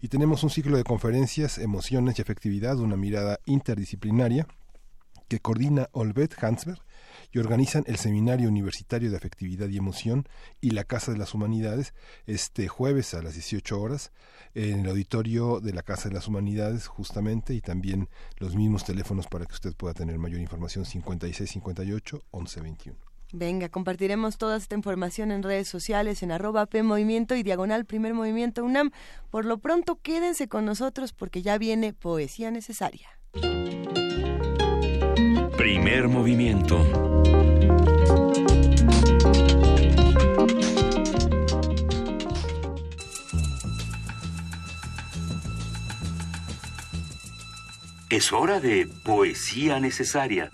[0.00, 4.46] Y tenemos un ciclo de conferencias, emociones y afectividad, una mirada interdisciplinaria
[5.28, 6.80] que coordina Olvet Hansberg
[7.32, 10.28] y organizan el Seminario Universitario de Afectividad y Emoción
[10.60, 11.94] y la Casa de las Humanidades
[12.26, 14.12] este jueves a las 18 horas
[14.54, 19.26] en el auditorio de la Casa de las Humanidades justamente y también los mismos teléfonos
[19.26, 23.11] para que usted pueda tener mayor información 5658 1121.
[23.32, 28.12] Venga, compartiremos toda esta información en redes sociales, en arroba P Movimiento y Diagonal Primer
[28.12, 28.90] Movimiento UNAM.
[29.30, 33.08] Por lo pronto, quédense con nosotros porque ya viene Poesía Necesaria.
[35.56, 36.76] Primer movimiento.
[48.10, 50.50] Es hora de poesía necesaria.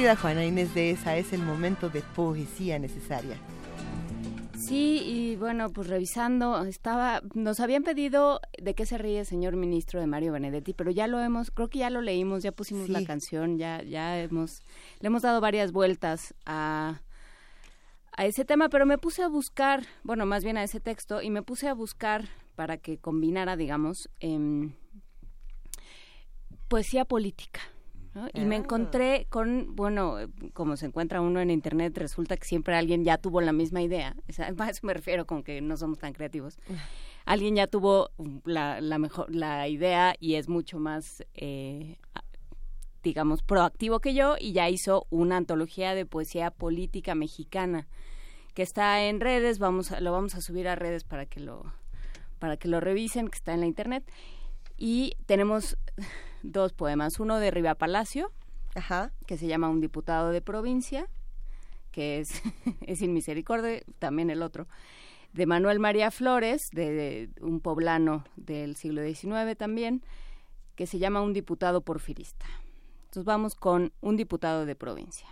[0.00, 3.36] Querida Juana Inés de esa es el momento de poesía necesaria.
[4.58, 10.00] Sí, y bueno, pues revisando, estaba, nos habían pedido de qué se ríe señor ministro
[10.00, 13.04] de Mario Benedetti, pero ya lo hemos, creo que ya lo leímos, ya pusimos la
[13.04, 14.62] canción, ya, ya hemos,
[15.00, 17.02] le hemos dado varias vueltas a,
[18.16, 21.28] a ese tema, pero me puse a buscar, bueno, más bien a ese texto, y
[21.28, 24.72] me puse a buscar para que combinara, digamos, em,
[26.68, 27.60] poesía política.
[28.34, 28.58] Y me Ah.
[28.58, 30.16] encontré con, bueno,
[30.52, 34.16] como se encuentra uno en internet, resulta que siempre alguien ya tuvo la misma idea.
[34.28, 36.58] O sea, a eso me refiero con que no somos tan creativos.
[37.26, 38.10] Alguien ya tuvo
[38.44, 41.98] la, la mejor, la idea y es mucho más, eh,
[43.02, 47.86] digamos, proactivo que yo y ya hizo una antología de poesía política mexicana
[48.54, 49.58] que está en redes.
[49.58, 51.72] Vamos, a, lo vamos a subir a redes para que lo,
[52.40, 54.02] para que lo revisen, que está en la internet.
[54.76, 55.76] Y tenemos
[56.42, 58.30] dos poemas, uno de Riva Palacio,
[59.26, 61.08] que se llama Un diputado de provincia,
[61.90, 62.42] que es,
[62.86, 64.68] es sin misericordia, también el otro,
[65.32, 70.02] de Manuel María Flores, de, de un poblano del siglo XIX también,
[70.74, 72.46] que se llama Un diputado porfirista.
[73.04, 75.28] Entonces vamos con Un diputado de provincia.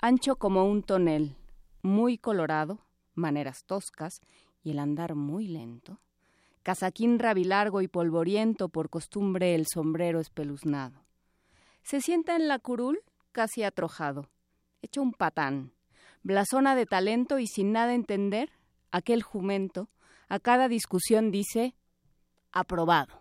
[0.00, 1.36] Ancho como un tonel,
[1.82, 2.78] muy colorado,
[3.14, 4.20] maneras toscas
[4.62, 6.00] y el andar muy lento,
[6.64, 11.04] casaquín rabilargo y polvoriento, por costumbre el sombrero espeluznado.
[11.82, 12.98] Se sienta en la curul
[13.30, 14.30] casi atrojado,
[14.80, 15.72] hecho un patán,
[16.22, 18.50] blasona de talento y sin nada entender,
[18.90, 19.90] aquel jumento
[20.28, 21.74] a cada discusión dice
[22.50, 23.20] aprobado.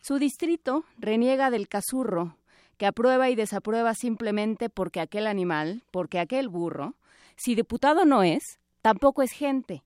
[0.00, 2.38] Su distrito reniega del casurro,
[2.78, 6.96] que aprueba y desaprueba simplemente porque aquel animal, porque aquel burro,
[7.36, 9.84] si diputado no es, tampoco es gente.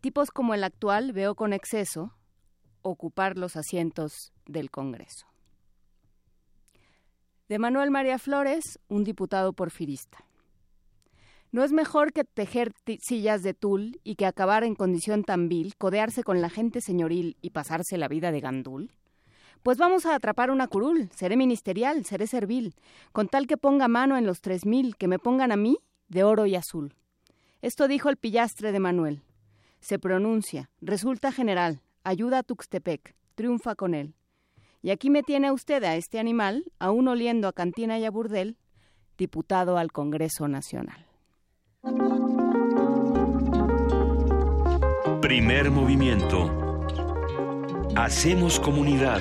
[0.00, 2.14] Tipos como el actual veo con exceso
[2.80, 5.26] ocupar los asientos del Congreso.
[7.50, 10.24] De Manuel María Flores, un diputado porfirista.
[11.52, 12.72] ¿No es mejor que tejer
[13.02, 17.36] sillas de tul y que acabar en condición tan vil, codearse con la gente señoril
[17.42, 18.92] y pasarse la vida de gandul?
[19.62, 22.74] Pues vamos a atrapar una curul, seré ministerial, seré servil,
[23.12, 25.76] con tal que ponga mano en los tres mil, que me pongan a mí
[26.08, 26.94] de oro y azul.
[27.60, 29.22] Esto dijo el pillastre de Manuel.
[29.80, 34.14] Se pronuncia, resulta general, ayuda a Tuxtepec, triunfa con él.
[34.82, 38.56] Y aquí me tiene usted a este animal, aún oliendo a cantina y a burdel,
[39.18, 41.06] diputado al Congreso Nacional.
[45.20, 46.50] Primer movimiento.
[47.94, 49.20] Hacemos comunidad.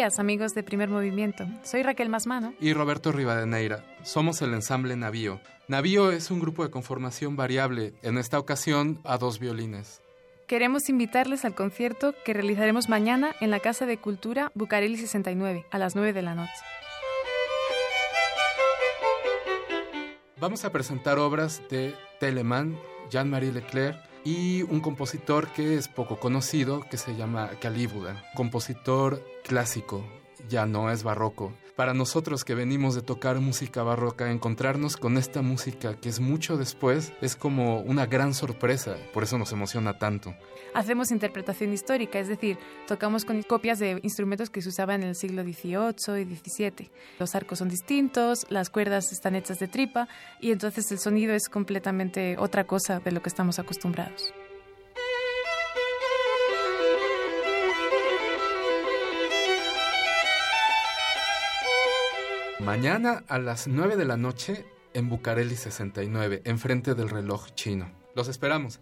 [0.00, 1.46] Días, amigos de Primer Movimiento.
[1.62, 2.54] Soy Raquel Masmano.
[2.58, 3.84] Y Roberto Rivadeneira.
[4.02, 5.42] Somos el ensamble Navío.
[5.68, 10.00] Navío es un grupo de conformación variable, en esta ocasión a dos violines.
[10.46, 15.76] Queremos invitarles al concierto que realizaremos mañana en la Casa de Cultura Bucareli 69, a
[15.76, 16.50] las 9 de la noche.
[20.38, 22.78] Vamos a presentar obras de Telemann,
[23.10, 30.04] Jean-Marie Leclerc, y un compositor que es poco conocido que se llama Calígula, compositor clásico,
[30.48, 31.52] ya no es barroco.
[31.76, 36.58] Para nosotros que venimos de tocar música barroca, encontrarnos con esta música que es mucho
[36.58, 40.34] después es como una gran sorpresa, por eso nos emociona tanto.
[40.74, 45.16] Hacemos interpretación histórica, es decir, tocamos con copias de instrumentos que se usaban en el
[45.16, 46.90] siglo XVIII y XVII.
[47.18, 50.06] Los arcos son distintos, las cuerdas están hechas de tripa
[50.38, 54.34] y entonces el sonido es completamente otra cosa de lo que estamos acostumbrados.
[62.64, 67.90] Mañana a las 9 de la noche en Bucareli 69, enfrente del reloj chino.
[68.14, 68.80] Los esperamos.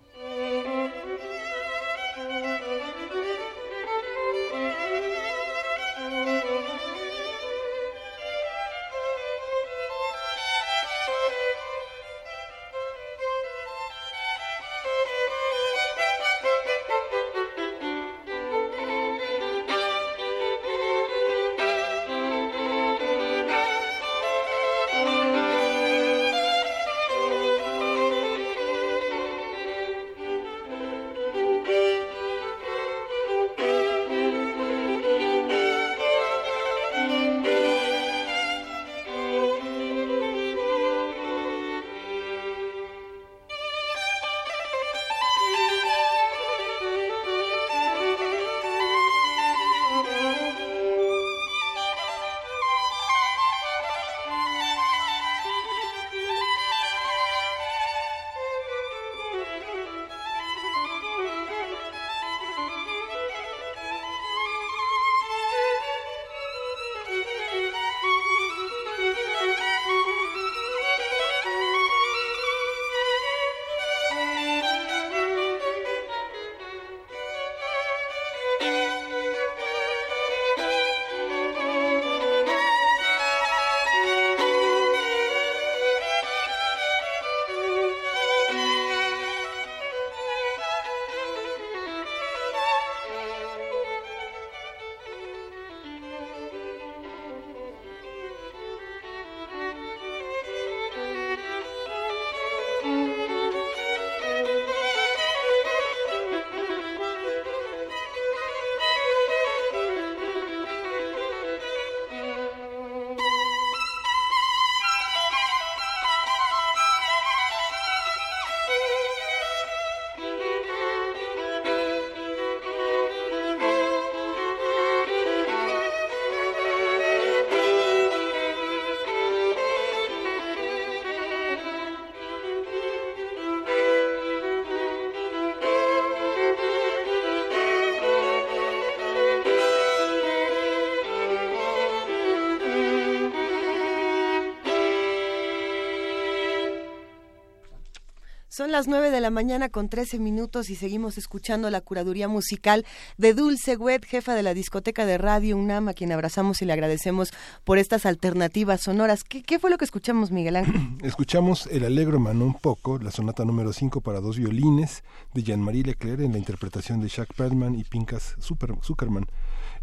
[148.59, 152.85] Son las 9 de la mañana con 13 minutos y seguimos escuchando la curaduría musical
[153.16, 156.72] de Dulce Wet, jefa de la discoteca de Radio UNAM, a quien abrazamos y le
[156.72, 157.30] agradecemos
[157.62, 159.22] por estas alternativas sonoras.
[159.22, 160.74] ¿Qué, fue lo que escuchamos, Miguel Ángel?
[161.05, 165.05] Escuchamos el Alegro Manon Poco, la sonata número 5 para dos violines
[165.35, 169.26] de Jean-Marie Leclerc en la interpretación de Jacques Perlman y Pinkas Zuckerman.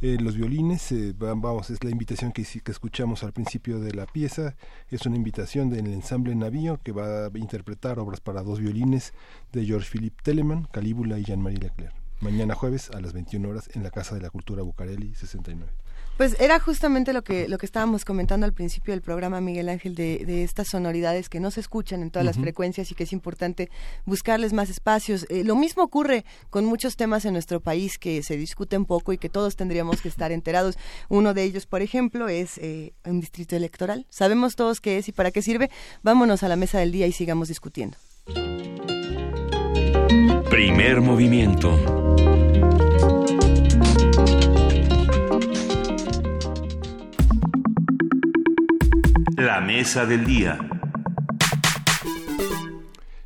[0.01, 4.05] Eh, los violines, eh, vamos, es la invitación que, que escuchamos al principio de la
[4.05, 4.55] pieza,
[4.89, 9.13] es una invitación del ensamble Navío que va a interpretar obras para dos violines
[9.51, 11.93] de George Philippe Telemann, Calíbula y Jean-Marie Leclerc.
[12.21, 15.71] Mañana jueves a las 21 horas en la Casa de la Cultura Bucareli 69.
[16.17, 19.95] Pues era justamente lo que, lo que estábamos comentando al principio del programa, Miguel Ángel,
[19.95, 23.69] de, estas sonoridades que no se escuchan en todas las frecuencias y que es importante
[24.05, 25.25] buscarles más espacios.
[25.29, 29.17] Eh, lo mismo ocurre con muchos temas en nuestro país que se discuten poco y
[29.17, 30.77] que todos tendríamos que estar enterados.
[31.09, 34.05] Uno de ellos, por ejemplo, es eh, un distrito electoral.
[34.09, 35.69] Sabemos todos qué es y para qué sirve.
[36.01, 37.97] Vámonos a la mesa del día y sigamos discutiendo.
[40.49, 42.44] Primer movimiento.
[49.37, 50.57] La mesa del día.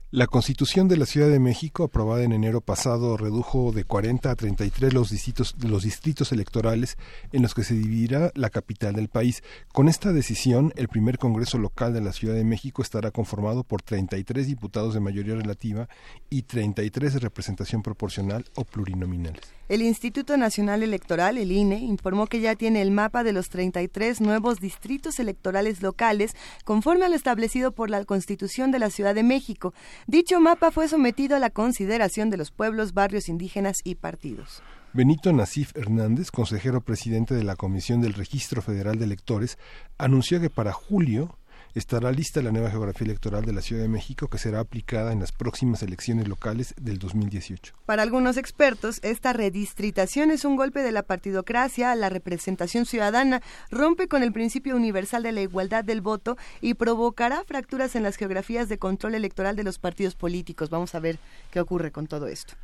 [0.10, 4.36] La Constitución de la Ciudad de México, aprobada en enero pasado, redujo de 40 a
[4.36, 6.98] 33 los distritos, los distritos electorales
[7.32, 9.44] en los que se dividirá la capital del país.
[9.72, 13.84] Con esta decisión, el primer Congreso local de la Ciudad de México estará conformado por
[13.84, 15.88] 33 diputados de mayoría relativa
[16.32, 19.59] y 33 de representación proporcional o plurinominales.
[19.70, 24.20] El Instituto Nacional Electoral, el INE, informó que ya tiene el mapa de los 33
[24.20, 26.36] nuevos distritos electorales locales
[26.66, 29.76] conforme a lo establecido por la Constitución de la Ciudad de México.
[30.08, 34.64] Dicho mapa fue sometido a la consideración de los pueblos, barrios indígenas y partidos.
[34.92, 39.60] Benito Nasif Hernández, consejero presidente de la Comisión del Registro Federal de Electores,
[40.00, 41.38] anunció que para julio
[41.76, 45.20] estará lista la nueva geografía electoral de la Ciudad de México que será aplicada en
[45.20, 47.74] las próximas elecciones locales del 2018.
[47.86, 53.42] Para algunos expertos, esta redistritación es un golpe de la partidocracia a la representación ciudadana,
[53.70, 58.16] rompe con el principio universal de la igualdad del voto y provocará fracturas en las
[58.16, 60.70] geografías de control electoral de los partidos políticos.
[60.70, 61.20] Vamos a ver
[61.52, 62.56] qué ocurre con todo esto.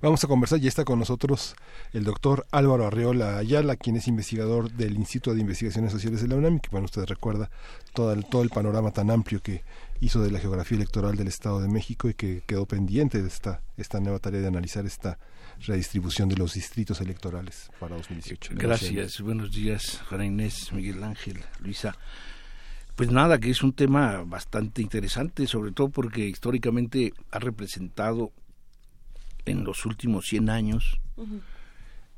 [0.00, 1.54] Vamos a conversar, ya está con nosotros
[1.92, 6.36] el doctor Álvaro Arreola Ayala, quien es investigador del Instituto de Investigaciones Sociales de la
[6.36, 7.50] UNAM, y que bueno, usted recuerda
[7.92, 9.62] todo el, todo el panorama tan amplio que
[10.00, 13.60] hizo de la geografía electoral del Estado de México y que quedó pendiente de esta,
[13.76, 15.18] esta nueva tarea de analizar esta
[15.60, 18.54] redistribución de los distritos electorales para 2018.
[18.56, 21.96] Gracias, buenos días, Juana Inés, Miguel Ángel, Luisa.
[22.96, 28.32] Pues nada, que es un tema bastante interesante, sobre todo porque históricamente ha representado
[29.46, 31.00] en los últimos 100 años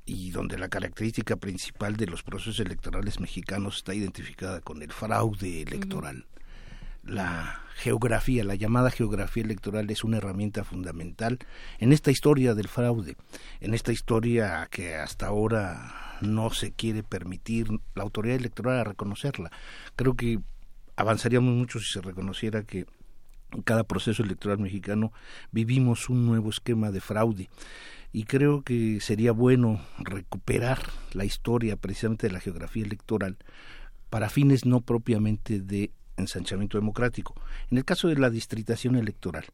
[0.07, 5.63] y donde la característica principal de los procesos electorales mexicanos está identificada con el fraude
[5.63, 6.27] electoral.
[7.03, 11.39] La geografía, la llamada geografía electoral es una herramienta fundamental
[11.79, 13.17] en esta historia del fraude,
[13.61, 19.51] en esta historia que hasta ahora no se quiere permitir la autoridad electoral a reconocerla.
[19.97, 20.41] Creo que
[20.97, 22.87] avanzaríamos mucho si se reconociera que
[23.55, 25.13] en cada proceso electoral mexicano
[25.53, 27.49] vivimos un nuevo esquema de fraude
[28.13, 30.81] y creo que sería bueno recuperar
[31.13, 33.37] la historia precisamente de la geografía electoral
[34.11, 37.35] para fines no propiamente de ensanchamiento democrático.
[37.71, 39.45] En el caso de la distritación electoral,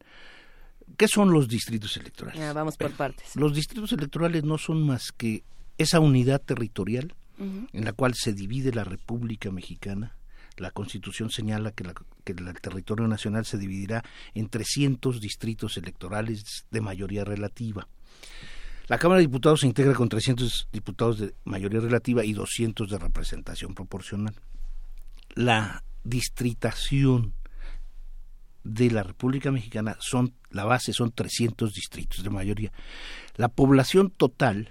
[0.97, 2.53] ¿qué son los distritos electorales?
[2.53, 3.35] vamos por partes.
[3.35, 5.43] Los distritos electorales no son más que
[5.79, 10.15] esa unidad territorial en la cual se divide la República Mexicana
[10.57, 14.03] la Constitución señala que, el territorio nacional se dividirá
[14.33, 17.87] en 300 distritos electorales de mayoría relativa.
[18.87, 22.97] La Cámara de Diputados se integra con 300 diputados de mayoría relativa y 200 de
[22.97, 24.35] representación proporcional.
[25.33, 27.33] La distritación
[28.63, 32.71] de la República Mexicana son la base son 300 distritos de mayoría.
[33.35, 34.69] La población total,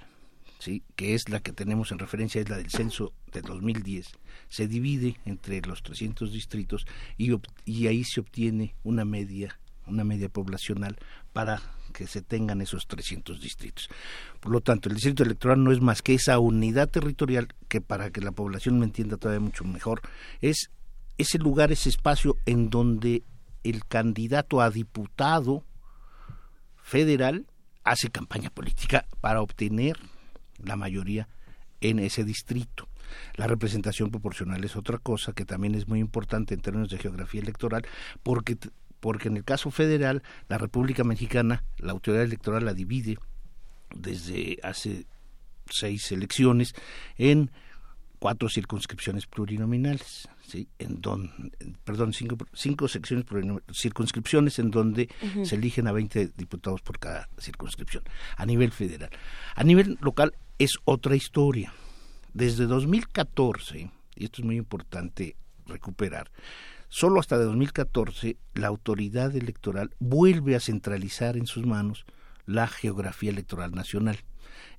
[0.61, 4.07] sí, que es la que tenemos en referencia es la del censo de 2010,
[4.49, 10.97] se divide entre los 300 distritos y, ahí se obtiene una media una media poblacional
[11.33, 11.61] para
[11.93, 13.89] que se tengan esos 300 distritos.
[14.39, 18.11] Por lo tanto, el distrito electoral no es más que esa unidad territorial que para
[18.13, 20.03] que la población me entienda todavía mucho mejor,
[20.41, 20.71] es
[21.19, 23.25] ese lugar, ese espacio en donde
[23.65, 25.65] el candidato a diputado
[26.77, 27.47] federal
[27.83, 29.99] hace campaña política para obtener
[30.65, 31.29] la mayoría
[31.81, 32.89] en ese distrito.
[33.35, 37.41] La representación proporcional es otra cosa que también es muy importante en términos de geografía
[37.41, 37.87] electoral
[38.23, 38.57] porque
[39.01, 43.17] porque en el caso federal la República Mexicana la autoridad electoral la divide
[43.95, 45.07] desde hace
[45.71, 46.75] seis elecciones
[47.17, 47.51] en
[48.19, 50.69] cuatro circunscripciones plurinominales, ¿sí?
[50.79, 51.53] En don,
[51.85, 53.25] perdón, cinco, cinco secciones
[53.73, 55.09] circunscripciones en donde
[55.43, 58.05] se eligen a 20 diputados por cada circunscripción,
[58.37, 59.11] a nivel federal.
[59.55, 61.73] A nivel local es otra historia.
[62.35, 65.35] Desde 2014, y esto es muy importante
[65.67, 66.31] recuperar,
[66.91, 72.05] solo hasta 2014 la autoridad electoral vuelve a centralizar en sus manos
[72.45, 74.19] la geografía electoral nacional.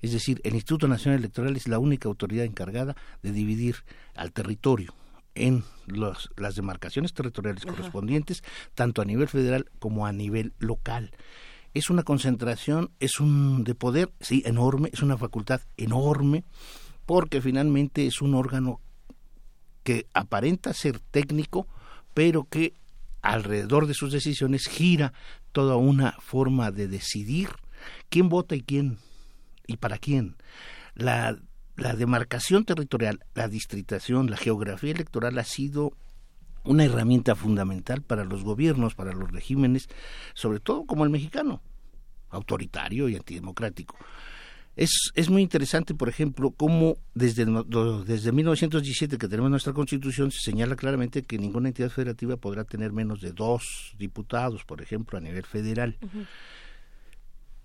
[0.02, 3.76] Es decir, el Instituto Nacional Electoral es la única autoridad encargada de dividir
[4.14, 4.94] al territorio
[5.34, 8.44] en las demarcaciones territoriales correspondientes,
[8.76, 11.10] tanto a nivel federal como a nivel local.
[11.74, 16.44] Es una concentración, es un de poder, sí, enorme, es una facultad enorme,
[17.06, 18.80] porque finalmente es un órgano
[19.82, 21.66] que aparenta ser técnico,
[22.14, 22.74] pero que
[23.22, 25.12] alrededor de sus decisiones gira
[25.52, 27.48] toda una forma de decidir
[28.08, 28.98] quién vota y quién
[29.66, 30.36] y para quién.
[30.94, 31.38] La,
[31.76, 35.92] la demarcación territorial, la distritación, la geografía electoral ha sido
[36.64, 39.88] una herramienta fundamental para los gobiernos, para los regímenes,
[40.34, 41.62] sobre todo como el mexicano,
[42.30, 43.96] autoritario y antidemocrático.
[44.74, 47.44] Es, es muy interesante, por ejemplo, cómo desde,
[48.06, 52.90] desde 1917 que tenemos nuestra constitución se señala claramente que ninguna entidad federativa podrá tener
[52.90, 55.98] menos de dos diputados, por ejemplo, a nivel federal.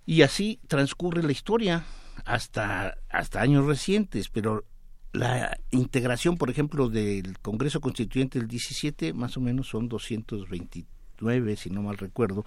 [0.06, 1.86] Y así transcurre la historia
[2.26, 4.65] hasta, hasta años recientes, pero
[5.14, 11.70] la integración, por ejemplo, del Congreso Constituyente del 17, más o menos son 229, si
[11.70, 12.44] no mal recuerdo,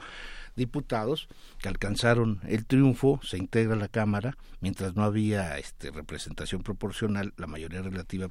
[0.56, 1.28] diputados
[1.58, 7.46] que alcanzaron el triunfo, se integra la Cámara, mientras no había este, representación proporcional, la
[7.46, 8.30] mayoría relativa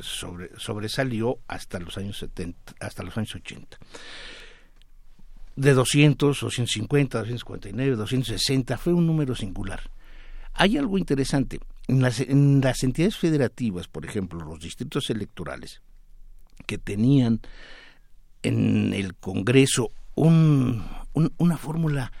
[0.00, 3.78] sobre, sobresalió hasta los años 70, hasta los años 80
[5.56, 9.80] de 200, 250, 259, 260, fue un número singular.
[10.52, 11.60] Hay algo interesante.
[11.86, 15.82] En las, en las entidades federativas, por ejemplo, los distritos electorales,
[16.66, 17.40] que tenían
[18.42, 20.82] en el Congreso un,
[21.38, 22.12] una fórmula,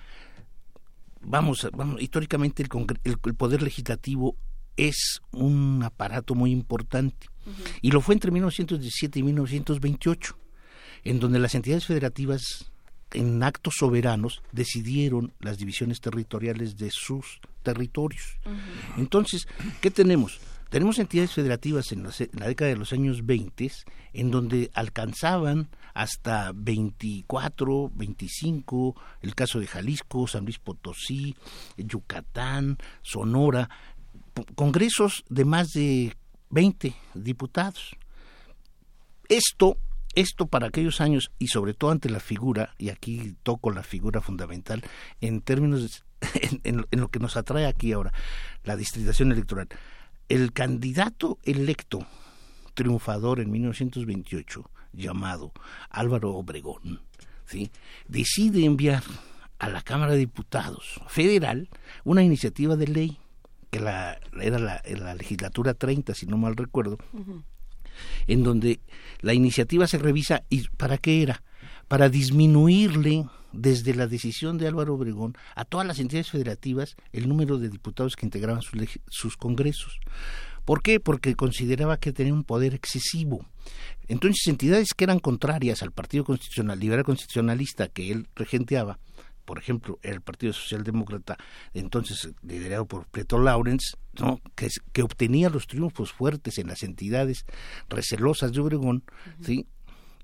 [1.20, 2.68] vamos, vamos históricamente el,
[3.04, 4.36] el, poder legislativo
[4.76, 7.28] es un aparato muy importante.
[7.82, 10.38] Y lo fue entre 1917 y 1928,
[11.04, 12.72] en donde las entidades federativas
[13.14, 18.38] en actos soberanos decidieron las divisiones territoriales de sus territorios.
[18.96, 19.46] Entonces,
[19.80, 20.40] ¿qué tenemos?
[20.68, 23.70] Tenemos entidades federativas en la, década de los años 20
[24.12, 31.36] en donde alcanzaban hasta 24, 25, el caso de Jalisco, San Luis Potosí,
[31.76, 33.70] Yucatán, Sonora,
[34.56, 36.16] congresos de más de
[36.50, 37.96] 20 diputados.
[39.28, 39.78] Esto
[40.14, 44.20] esto para aquellos años y sobre todo ante la figura, y aquí toco la figura
[44.20, 44.82] fundamental
[45.20, 46.04] en términos,
[46.64, 48.12] en, lo que nos atrae aquí ahora,
[48.64, 49.68] la distritación electoral.
[50.28, 52.06] El candidato electo
[52.74, 55.52] triunfador en 1928, llamado
[55.90, 57.00] Álvaro Obregón,
[57.46, 57.70] ¿sí?
[58.08, 59.02] decide enviar
[59.58, 61.68] a la Cámara de Diputados federal
[62.04, 63.18] una iniciativa de ley,
[63.70, 66.98] que la, era la, la legislatura 30, si no mal recuerdo,
[68.26, 68.80] en donde
[69.20, 71.42] la iniciativa se revisa y ¿para qué era?
[71.88, 77.58] Para disminuirle desde la decisión de Álvaro Obregón a todas las entidades federativas el número
[77.58, 79.98] de diputados que integraban sus, sus congresos.
[80.64, 80.98] ¿Por qué?
[80.98, 83.46] Porque consideraba que tenía un poder excesivo.
[84.08, 88.98] Entonces, entidades que eran contrarias al Partido Constitucional, Liberal Constitucionalista que él regenteaba,
[89.44, 91.36] por ejemplo, el Partido Socialdemócrata,
[91.72, 94.40] entonces liderado por Preto Lawrence, ¿no?
[94.54, 97.44] que, que obtenía los triunfos fuertes en las entidades
[97.88, 99.04] recelosas de Obregón,
[99.42, 99.66] ¿sí?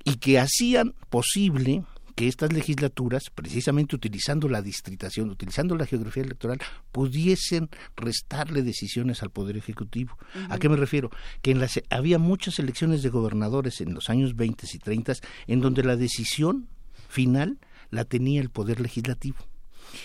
[0.05, 1.85] y que hacían posible
[2.15, 6.59] que estas legislaturas, precisamente utilizando la distritación, utilizando la geografía electoral,
[6.93, 10.19] pudiesen restarle decisiones al Poder Ejecutivo.
[10.49, 11.11] ¿A qué me refiero?
[11.41, 15.15] Que en las, había muchas elecciones de gobernadores en los años 20 y 30
[15.47, 16.69] en donde la decisión
[17.09, 17.59] final
[17.91, 19.37] la tenía el Poder Legislativo.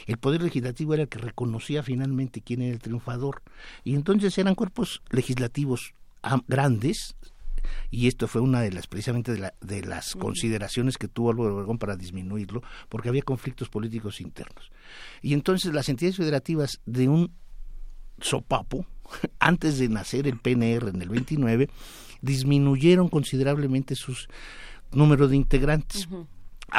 [0.08, 3.42] El Poder Legislativo era el que reconocía finalmente quién era el triunfador.
[3.84, 5.94] Y entonces eran cuerpos legislativos
[6.48, 7.16] grandes,
[7.92, 11.78] y esto fue una de las precisamente de, de las consideraciones que tuvo Álvaro Obregón
[11.78, 14.72] para disminuirlo, porque había conflictos políticos internos.
[15.22, 17.32] Y entonces las entidades federativas de un
[18.20, 18.86] sopapo,
[19.40, 21.70] antes de nacer el PNR en el 29,
[22.22, 24.28] disminuyeron considerablemente sus
[24.92, 26.08] número de integrantes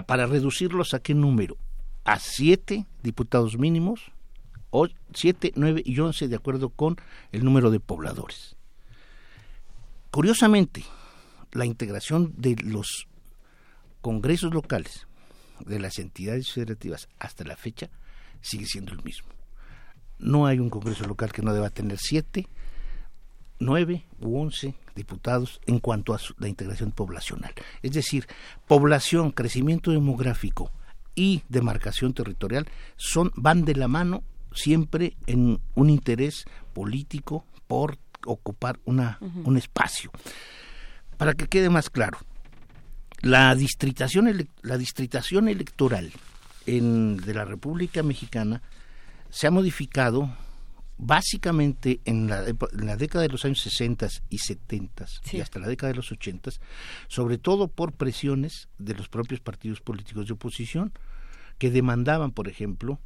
[0.06, 1.56] para reducirlos a qué número?
[2.04, 4.12] A siete diputados mínimos,
[4.70, 6.96] o siete, nueve y once de acuerdo con
[7.32, 8.56] el número de pobladores.
[10.10, 10.84] Curiosamente,
[11.52, 13.06] la integración de los
[14.00, 15.06] congresos locales
[15.60, 17.90] de las entidades federativas hasta la fecha
[18.40, 19.28] sigue siendo el mismo.
[20.18, 22.48] No hay un congreso local que no deba tener siete
[23.58, 27.52] nueve u once diputados en cuanto a la integración poblacional.
[27.82, 28.26] Es decir,
[28.66, 30.70] población, crecimiento demográfico
[31.14, 38.80] y demarcación territorial son van de la mano siempre en un interés político por ocupar
[38.84, 40.10] una, un espacio.
[41.16, 42.18] Para que quede más claro,
[43.20, 46.12] la distritación, la distritación electoral
[46.66, 48.62] en, de la República Mexicana
[49.30, 50.34] se ha modificado
[50.98, 52.42] básicamente en la,
[52.96, 56.50] década de los años 60 y 70 y hasta la década de los 80,
[57.08, 60.92] sobre todo por presiones de los propios partidos políticos de oposición
[61.58, 62.98] que demandaban, por ejemplo,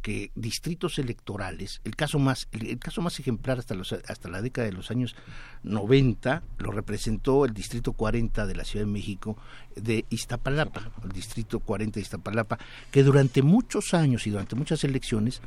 [0.00, 4.66] que distritos electorales, el caso más el, caso más ejemplar hasta los, hasta la década
[4.66, 5.16] de los años
[5.62, 9.38] 90 lo representó el distrito 40 de la Ciudad de México
[9.76, 12.58] de Iztapalapa, el distrito 40 de Iztapalapa,
[12.90, 15.40] que durante muchos años y durante muchas elecciones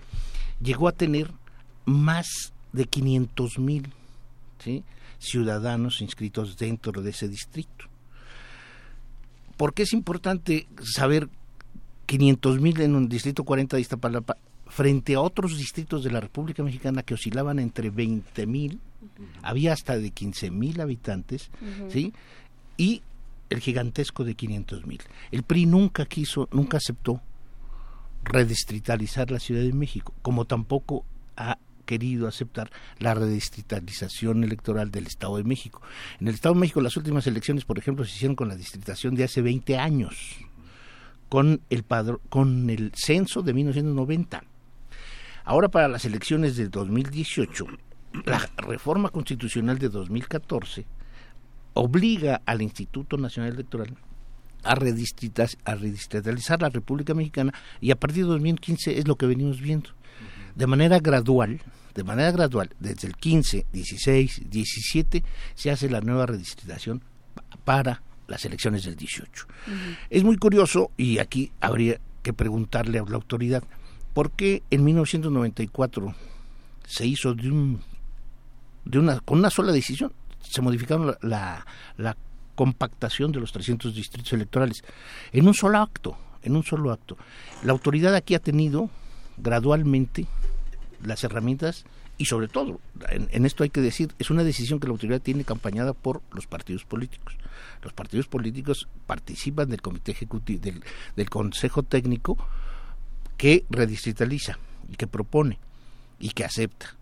[0.60, 1.32] llegó a tener
[1.88, 3.90] más de 500 mil
[5.20, 7.86] ciudadanos inscritos dentro de ese distrito.
[9.56, 11.30] ¿Por qué es importante saber
[12.06, 14.36] 500 mil en un distrito 40 de Iztapalapa
[14.68, 18.80] frente a otros distritos de la República Mexicana que oscilaban entre 20 mil,
[19.42, 21.50] había hasta de 15 mil habitantes,
[21.90, 22.14] ¿sí?
[22.76, 23.02] Y
[23.50, 25.02] el gigantesco de 500 mil.
[25.32, 27.22] El PRI nunca quiso, nunca aceptó
[28.26, 31.06] redistritalizar la Ciudad de México, como tampoco
[31.38, 31.58] ha
[31.88, 35.82] querido aceptar la redistritalización electoral del Estado de México.
[36.20, 39.16] En el Estado de México las últimas elecciones, por ejemplo, se hicieron con la distritación
[39.16, 40.38] de hace 20 años,
[41.30, 41.84] con el
[42.30, 44.44] con el censo de 1990.
[45.44, 47.66] Ahora para las elecciones de 2018,
[48.26, 50.86] la reforma constitucional de 2014
[51.74, 53.96] obliga al Instituto Nacional Electoral
[54.64, 59.62] a, a redistritalizar la República Mexicana y a partir de 2015 es lo que venimos
[59.62, 59.92] viendo.
[60.56, 61.62] De manera gradual,
[61.98, 65.24] de manera gradual, desde el 15, 16, 17,
[65.56, 67.02] se hace la nueva redistritación
[67.66, 69.48] para las elecciones del 18.
[70.10, 73.64] Es muy curioso y aquí habría que preguntarle a la autoridad,
[74.18, 76.16] ¿Por qué en 1994
[76.88, 77.82] se hizo de un,
[78.84, 80.12] de una, con una sola decisión?
[80.42, 81.64] Se modificaron la,
[81.98, 82.18] la,
[82.56, 84.84] compactación de los 300 distritos electorales
[85.32, 87.16] en un solo acto, en un solo acto.
[87.62, 88.90] La autoridad aquí ha tenido
[89.38, 90.26] gradualmente
[91.04, 91.86] las herramientas
[92.18, 95.44] y sobre todo, en, esto hay que decir, es una decisión que la autoridad tiene
[95.44, 97.36] campañada por los partidos políticos.
[97.84, 100.84] Los partidos políticos participan del comité ejecutivo, del,
[101.16, 102.38] del consejo técnico
[103.38, 104.58] que redistritaliza
[104.90, 105.60] y que propone
[106.20, 106.96] y que acepta.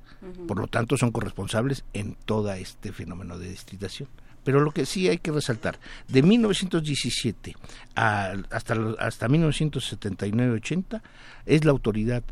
[0.48, 4.10] Por lo tanto, son corresponsables en todo este fenómeno de distritación.
[4.44, 7.56] Pero lo que sí hay que resaltar, de 1917
[7.96, 11.02] hasta, hasta 1979-80
[11.46, 12.24] es la autoridad,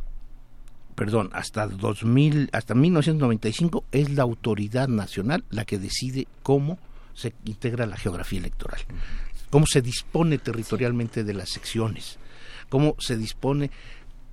[0.93, 6.79] perdón, hasta 2000, hasta 1995 es la autoridad nacional la que decide cómo
[7.13, 8.81] se integra la geografía electoral,
[9.49, 12.17] cómo se dispone territorialmente de las secciones,
[12.69, 13.71] cómo se dispone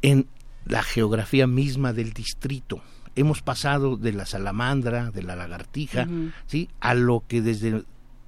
[0.03, 0.27] en
[0.65, 2.83] la geografía misma del distrito.
[3.17, 6.07] Hemos pasado de la salamandra, de la lagartija,
[6.47, 6.69] ¿sí?
[6.81, 7.85] a lo que desde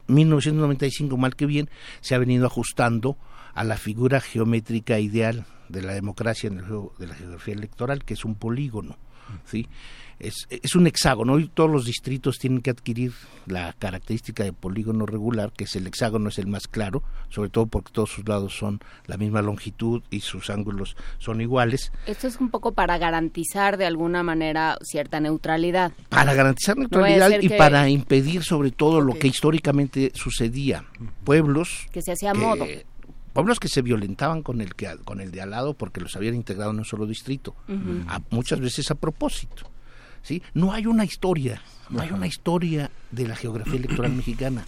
[0.08, 1.70] 1995, mal que bien,
[2.00, 3.16] se ha venido ajustando
[3.54, 8.04] a la figura geométrica ideal de la democracia en el juego de la geografía electoral,
[8.04, 8.96] que es un polígono.
[9.44, 9.68] ¿sí?
[10.22, 13.12] es, es un hexágono y todos los distritos tienen que adquirir
[13.46, 17.66] la característica de polígono regular, que es el hexágono, es el más claro, sobre todo
[17.66, 21.92] porque todos sus lados son la misma longitud y sus ángulos son iguales.
[22.06, 25.92] Esto es un poco para garantizar de alguna manera cierta neutralidad.
[26.08, 30.84] Para garantizar neutralidad y para impedir sobre todo lo que históricamente sucedía.
[31.24, 32.66] Pueblos que se hacía modo
[33.32, 36.34] pueblos que se violentaban con el que con el de al lado porque los habían
[36.34, 37.54] integrado en un solo distrito,
[38.30, 39.64] muchas veces a propósito.
[40.22, 40.42] ¿sí?
[40.54, 44.64] No hay una historia, no hay una historia de la geografía electoral mexicana.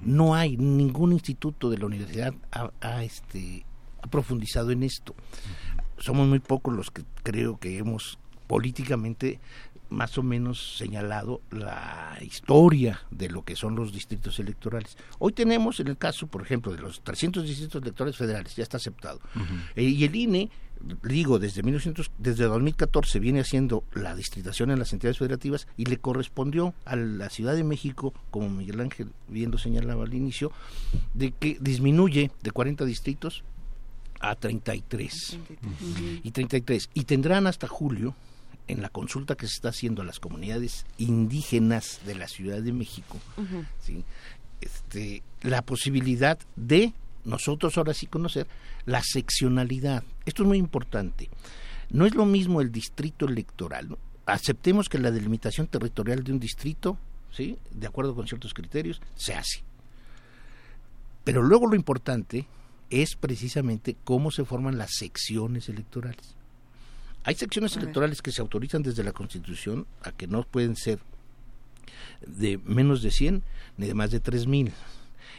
[0.00, 3.66] No hay ningún instituto de la universidad ha, este,
[4.00, 5.14] ha profundizado en esto.
[5.98, 9.40] Somos muy pocos los que creo que hemos políticamente
[9.92, 14.96] más o menos señalado la historia de lo que son los distritos electorales.
[15.18, 18.78] Hoy tenemos en el caso, por ejemplo, de los 300 distritos electorales federales, ya está
[18.78, 19.20] aceptado.
[19.76, 20.50] Eh, y el INE
[21.04, 25.98] digo, desde, 1900, desde 2014 viene haciendo la distritación en las entidades federativas y le
[25.98, 30.52] correspondió a la Ciudad de México, como Miguel Ángel bien lo señalaba al inicio,
[31.14, 33.44] de que disminuye de 40 distritos
[34.20, 35.38] a 33.
[36.22, 36.90] Y 33.
[36.94, 38.14] Y tendrán hasta julio,
[38.72, 42.72] en la consulta que se está haciendo a las comunidades indígenas de la Ciudad de
[42.72, 43.18] México,
[44.60, 46.92] este, la posibilidad de
[47.24, 48.46] nosotros ahora sí conocer
[48.84, 50.02] la seccionalidad.
[50.26, 51.28] Esto es muy importante.
[51.90, 53.96] No es lo mismo el distrito electoral.
[54.26, 56.98] Aceptemos que la delimitación territorial de un distrito
[57.32, 57.58] ¿sí?
[57.70, 59.62] De acuerdo con ciertos criterios, se hace.
[61.24, 62.46] Pero luego lo importante
[62.90, 66.36] es precisamente cómo se forman las secciones electorales.
[67.24, 70.98] Hay secciones electorales que se autorizan desde la Constitución a que no pueden ser
[72.26, 73.42] de menos de 100
[73.76, 74.72] ni de más de 3000.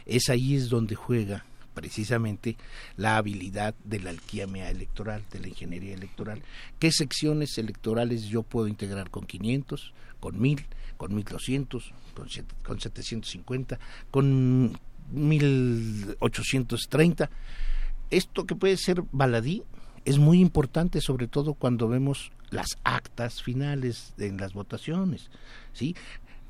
[0.06, 2.56] Es ahí es donde juega precisamente
[2.96, 6.42] la habilidad de la alquimia electoral, de la ingeniería electoral.
[6.78, 10.64] ¿Qué secciones electorales yo puedo integrar con 500, con 1000,
[10.96, 12.28] con 1200, con,
[12.62, 13.78] con 750,
[14.10, 14.78] con
[15.12, 17.30] 1830?
[18.10, 19.62] Esto que puede ser baladí
[20.04, 25.30] es muy importante, sobre todo cuando vemos las actas finales en las votaciones,
[25.72, 25.96] ¿sí?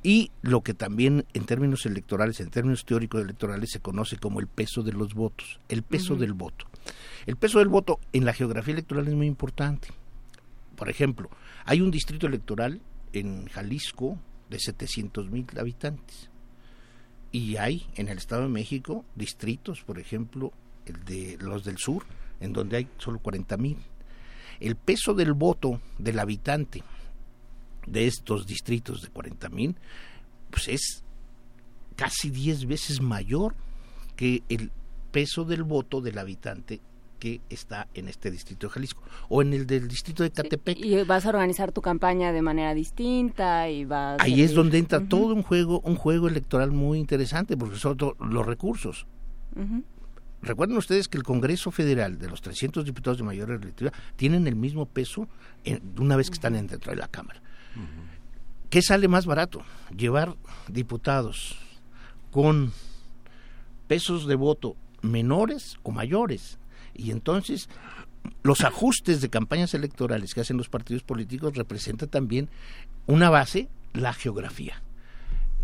[0.04, 4.46] y lo que también en términos electorales, en términos teóricos electorales, se conoce como el
[4.46, 6.66] peso de los votos, el peso del voto.
[7.24, 9.88] El peso del voto en la geografía electoral es muy importante.
[10.76, 11.30] Por ejemplo,
[11.64, 12.82] hay un distrito electoral
[13.14, 14.18] en Jalisco
[14.50, 16.28] de 700 mil habitantes
[17.32, 20.52] y hay en el Estado de México distritos, por ejemplo,
[20.84, 22.04] el de los del sur,
[22.44, 23.78] en donde hay solo 40 mil.
[24.60, 26.82] El peso del voto del habitante
[27.86, 29.76] de estos distritos de 40 mil,
[30.50, 31.02] pues es
[31.96, 33.54] casi 10 veces mayor
[34.16, 34.70] que el
[35.10, 36.80] peso del voto del habitante
[37.18, 40.78] que está en este distrito de Jalisco o en el del distrito de Catepec.
[40.78, 45.00] y vas a organizar tu campaña de manera distinta y vas Ahí es donde entra
[45.08, 49.06] todo un juego, un juego electoral muy interesante porque son los recursos.
[50.44, 54.56] Recuerden ustedes que el Congreso Federal de los 300 diputados de mayor electiva tienen el
[54.56, 55.26] mismo peso
[55.98, 57.40] una vez que están dentro de la Cámara.
[58.68, 59.62] ¿Qué sale más barato?
[59.96, 60.36] Llevar
[60.68, 61.56] diputados
[62.30, 62.72] con
[63.86, 66.58] pesos de voto menores o mayores.
[66.94, 67.68] Y entonces
[68.42, 72.48] los ajustes de campañas electorales que hacen los partidos políticos representan también
[73.06, 74.82] una base, la geografía.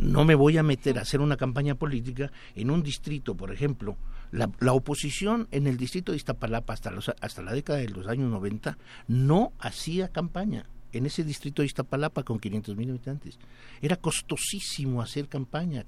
[0.01, 3.99] No me voy a meter a hacer una campaña política en un distrito, por ejemplo.
[4.33, 8.07] La, la oposición en el distrito de Iztapalapa hasta, los, hasta la década de los
[8.07, 13.39] años 90 no hacía campaña en ese distrito de Iztapalapa con 500 mil habitantes.
[13.83, 15.85] Era costosísimo hacer campaña,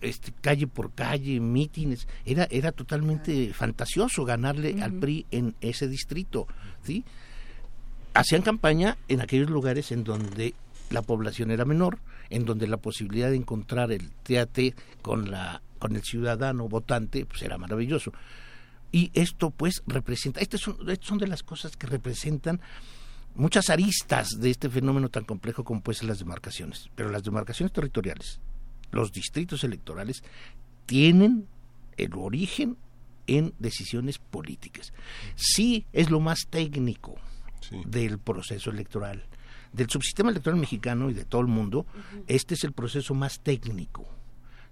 [0.00, 6.46] este, calle por calle, mítines, era, era totalmente fantasioso ganarle al PRI en ese distrito,
[6.84, 7.04] ¿sí?
[8.14, 10.54] Hacían campaña en aquellos lugares en donde
[10.90, 11.98] la población era menor,
[12.30, 17.42] en donde la posibilidad de encontrar el TAT con la con el ciudadano votante pues
[17.42, 18.10] era maravilloso.
[18.90, 22.58] Y esto pues representa, estas son, estas son de las cosas que representan
[23.34, 26.88] muchas aristas de este fenómeno tan complejo como pueden ser las demarcaciones.
[26.94, 28.40] Pero las demarcaciones territoriales,
[28.92, 30.22] los distritos electorales,
[30.86, 31.48] tienen
[31.98, 32.78] el origen
[33.26, 34.94] en decisiones políticas.
[35.34, 37.16] Sí es lo más técnico
[37.86, 39.26] del proceso electoral.
[39.74, 41.84] Del subsistema electoral mexicano y de todo el mundo,
[42.28, 44.06] este es el proceso más técnico.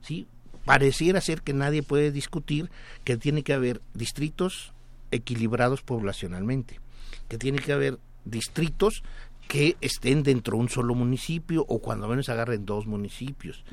[0.01, 0.27] ¿sí?
[0.65, 2.71] Pareciera ser que nadie puede discutir
[3.05, 4.73] que tiene que haber distritos
[5.11, 6.81] equilibrados poblacionalmente,
[7.29, 9.03] que tiene que haber distritos
[9.49, 13.65] que estén dentro de un solo municipio o cuando menos agarren dos municipios.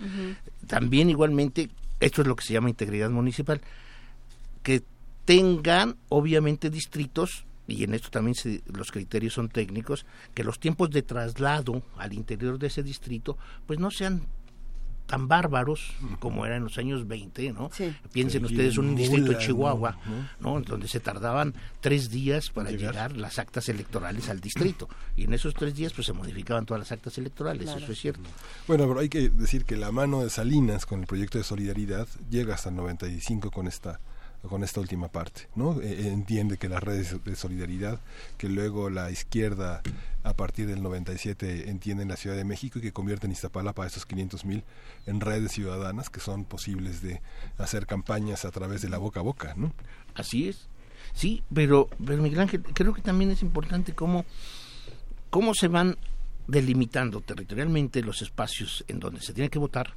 [0.67, 3.61] También igualmente, esto es lo que se llama integridad municipal,
[4.63, 4.83] que
[5.25, 8.35] tengan obviamente distritos, y en esto también
[8.73, 13.79] los criterios son técnicos, que los tiempos de traslado al interior de ese distrito pues
[13.79, 14.23] no sean
[15.09, 17.71] tan bárbaros como era en los años 20, ¿no?
[18.13, 19.97] Piensen ustedes un distrito de Chihuahua,
[20.39, 20.61] ¿no?
[20.61, 23.17] Donde se tardaban tres días para llegar.
[23.17, 24.87] las actas electorales al distrito.
[25.15, 28.29] Y en esos tres días pues se modificaban todas las actas electorales, eso es cierto.
[28.67, 32.07] Bueno, pero hay que decir que la mano de Salinas con el proyecto de solidaridad
[32.29, 33.99] llega hasta el 95 con esta
[34.47, 35.81] con esta última parte, ¿no?
[35.81, 37.99] E, e, entiende que las redes de solidaridad,
[38.37, 39.81] que luego la izquierda
[40.23, 43.87] a partir del 97 entiende en la Ciudad de México y que convierten Iztapalapa a
[43.87, 44.63] esos 500 mil
[45.05, 47.21] en redes ciudadanas que son posibles de
[47.57, 49.73] hacer campañas a través de la boca a boca, ¿no?
[50.15, 50.67] Así es.
[51.13, 54.25] Sí, pero, pero Miguel Ángel, creo que también es importante cómo,
[55.29, 55.97] cómo se van
[56.47, 59.95] delimitando territorialmente los espacios en donde se tiene que votar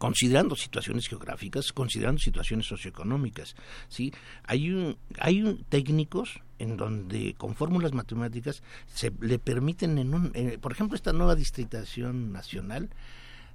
[0.00, 3.54] considerando situaciones geográficas, considerando situaciones socioeconómicas,
[3.90, 4.14] ¿sí?
[4.44, 10.32] Hay un, hay un, técnicos en donde con fórmulas matemáticas se le permiten en un,
[10.62, 12.88] por ejemplo, esta nueva distritación nacional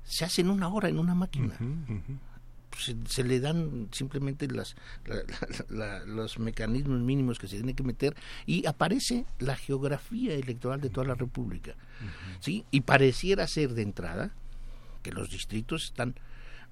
[0.04, 1.58] se hace en una hora en una máquina.
[3.08, 4.76] Se, le dan simplemente las,
[6.06, 8.16] los mecanismos mínimos que se tiene que meter
[8.46, 11.74] y aparece la geografía electoral de toda la República.
[12.40, 12.66] ¿sí?
[12.70, 14.32] Y pareciera ser de entrada
[15.02, 16.16] que los distritos están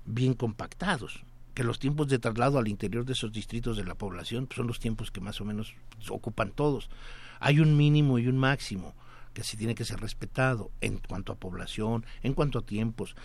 [0.06, 1.24] bien compactados,
[1.54, 4.80] que los tiempos de traslado al interior de esos distritos de la población son los
[4.80, 5.76] tiempos que más o menos
[6.10, 6.90] ocupan todos.
[7.40, 8.96] Hay un mínimo y un máximo
[9.34, 13.16] que se tiene que ser respetado en cuanto a población, en cuanto a tiempos.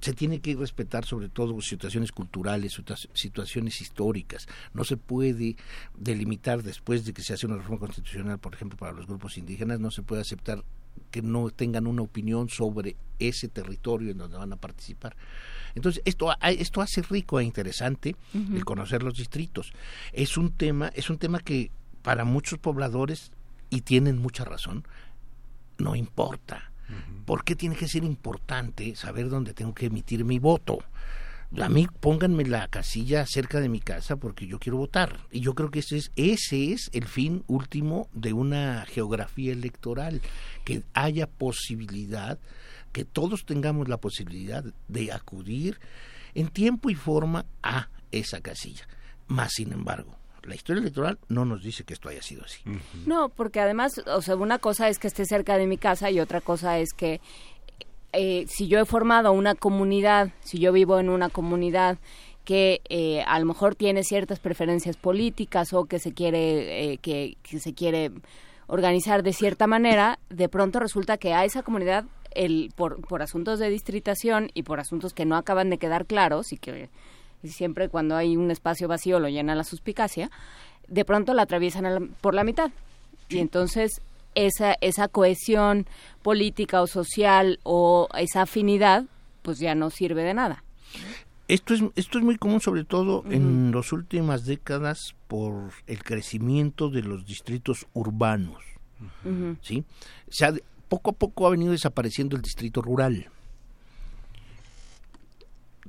[0.00, 2.78] Se tiene que respetar sobre todo situaciones culturales,
[3.14, 4.46] situaciones históricas.
[4.74, 5.56] No se puede
[5.96, 9.80] delimitar después de que se hace una reforma constitucional, por ejemplo, para los grupos indígenas,
[9.80, 10.62] no se puede aceptar
[11.10, 15.16] que no tengan una opinión sobre ese territorio en donde van a participar.
[15.74, 19.72] Entonces, esto, esto hace rico e interesante el conocer los distritos.
[20.12, 21.70] Es un tema, es un tema que
[22.02, 23.32] para muchos pobladores,
[23.70, 24.86] y tienen mucha razón,
[25.78, 26.70] no importa.
[27.24, 30.84] ¿Por qué tiene que ser importante saber dónde tengo que emitir mi voto?
[31.58, 35.20] A mí pónganme la casilla cerca de mi casa porque yo quiero votar.
[35.30, 40.20] Y yo creo que ese es, ese es el fin último de una geografía electoral,
[40.64, 42.38] que haya posibilidad,
[42.94, 45.78] que todos tengamos la posibilidad de acudir
[46.34, 48.86] en tiempo y forma a esa casilla.
[49.26, 52.60] Más sin embargo, la historia electoral no nos dice que esto haya sido así.
[53.04, 56.20] No, porque además, o sea, una cosa es que esté cerca de mi casa y
[56.20, 57.20] otra cosa es que
[58.12, 61.98] eh, si yo he formado una comunidad, si yo vivo en una comunidad
[62.44, 67.36] que eh, a lo mejor tiene ciertas preferencias políticas o que se quiere eh, que,
[67.58, 68.12] se quiere
[68.68, 73.58] organizar de cierta manera, de pronto resulta que a esa comunidad el por, por asuntos
[73.58, 76.88] de distritación y por asuntos que no acaban de quedar claros y que
[77.44, 80.30] siempre cuando hay un espacio vacío lo llena la suspicacia,
[80.88, 82.70] de pronto la atraviesan por la mitad.
[83.28, 84.00] Y entonces
[84.34, 85.86] esa, esa cohesión
[86.22, 89.04] política o social o esa afinidad,
[89.42, 90.64] pues ya no sirve de nada.
[91.46, 96.88] Esto es, esto es muy común, sobre todo en las últimas décadas, por el crecimiento
[96.88, 98.62] de los distritos urbanos.
[99.60, 99.84] ¿sí?
[100.94, 103.28] Poco a poco ha venido desapareciendo el distrito rural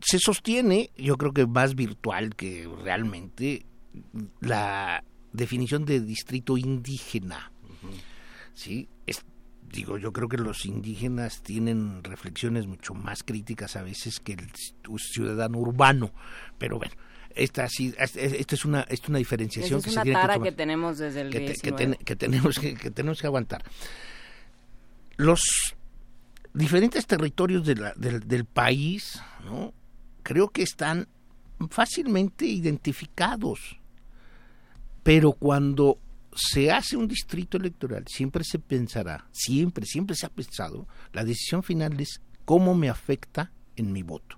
[0.01, 3.65] se sostiene, yo creo que más virtual que realmente,
[4.41, 5.03] la
[5.33, 7.51] definición de distrito indígena.
[8.53, 8.87] ¿sí?
[9.63, 14.47] digo, yo creo que los indígenas tienen reflexiones mucho más críticas a veces que el
[14.97, 16.13] ciudadano urbano,
[16.57, 16.93] pero bueno.
[17.31, 21.19] Esta, sí, esta es una es una diferenciación es una que tara que, tenemos desde
[21.19, 23.61] el que, que, tenemos que, que tenemos que aguantar
[25.17, 25.41] los
[26.53, 29.73] diferentes territorios de la, del, del país ¿no?
[30.23, 31.07] creo que están
[31.69, 33.79] fácilmente identificados.
[35.03, 35.99] Pero cuando
[36.35, 41.63] se hace un distrito electoral, siempre se pensará, siempre, siempre se ha pensado, la decisión
[41.63, 44.37] final es cómo me afecta en mi voto.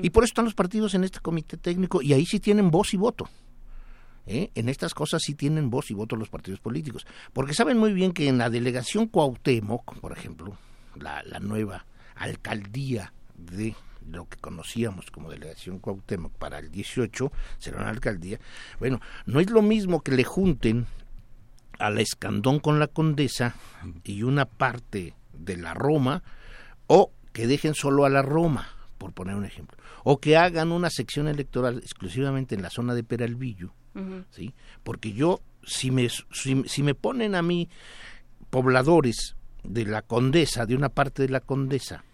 [0.00, 2.94] Y por eso están los partidos en este comité técnico y ahí sí tienen voz
[2.94, 3.28] y voto.
[4.26, 4.50] ¿Eh?
[4.54, 7.06] En estas cosas sí tienen voz y voto los partidos políticos.
[7.32, 10.56] Porque saben muy bien que en la delegación Cuauhtémoc, por ejemplo,
[10.94, 11.86] la, nueva
[12.16, 13.74] alcaldía de
[14.08, 18.38] lo que conocíamos como delegación Cuauhtémoc para el 18 será una alcaldía.
[18.78, 20.86] Bueno, no es lo mismo que le junten
[21.78, 23.54] a la Escandón con la Condesa
[24.04, 26.22] y una parte de la Roma
[26.86, 28.68] o que dejen solo a la Roma,
[28.98, 33.02] por poner un ejemplo, o que hagan una sección electoral exclusivamente en la zona de
[33.02, 33.72] Peralvillo,
[34.30, 34.52] ¿sí?
[34.82, 37.68] Porque yo si me si, si me ponen a mí
[38.50, 42.04] pobladores de la Condesa, de una parte de la Condesa,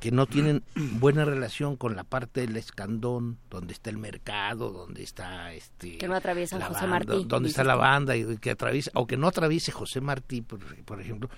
[0.00, 5.02] que no tienen buena relación con la parte del escandón, donde está el mercado, donde
[5.02, 9.06] está este que no atraviesa José Martí, donde está la banda y que atraviesa o
[9.06, 11.28] que no atraviese José Martí, por, ejemplo,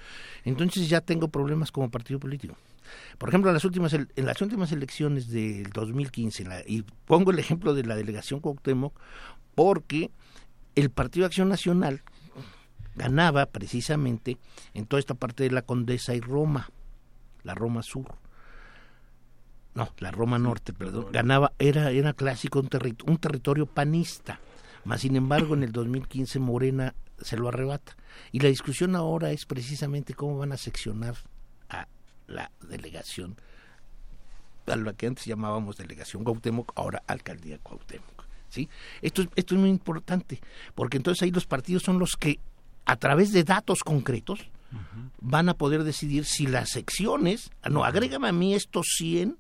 [0.44, 2.57] entonces ya tengo problemas como partido político.
[3.19, 7.75] Por ejemplo, en las últimas en las últimas elecciones del 2015 y pongo el ejemplo
[7.75, 8.94] de la delegación Cuauhtémoc
[9.55, 10.11] porque
[10.75, 12.03] el Partido Acción Nacional
[12.95, 14.39] ganaba precisamente
[14.75, 16.71] en toda esta parte de la Condesa y Roma,
[17.43, 18.23] la Roma Sur
[19.75, 22.69] no, la Roma Norte, perdón, ganaba, era, era clásico un,
[23.07, 24.39] un territorio panista,
[24.85, 27.97] más sin embargo en el 2015 Morena se lo arrebata.
[28.33, 31.15] Y la discusión ahora es precisamente cómo van a seccionar
[31.71, 31.89] a
[32.27, 33.37] la delegación,
[34.67, 38.22] a lo que antes llamábamos delegación Cuauhtémoc, ahora alcaldía Cuauhtémoc.
[38.53, 38.69] ¿Sí?
[39.01, 40.41] Esto, esto es muy importante,
[40.75, 42.39] porque entonces ahí los partidos son los que,
[42.85, 44.49] a través de datos concretos,
[45.21, 49.37] van a poder decidir si las secciones, no, agrégame a mí estos 100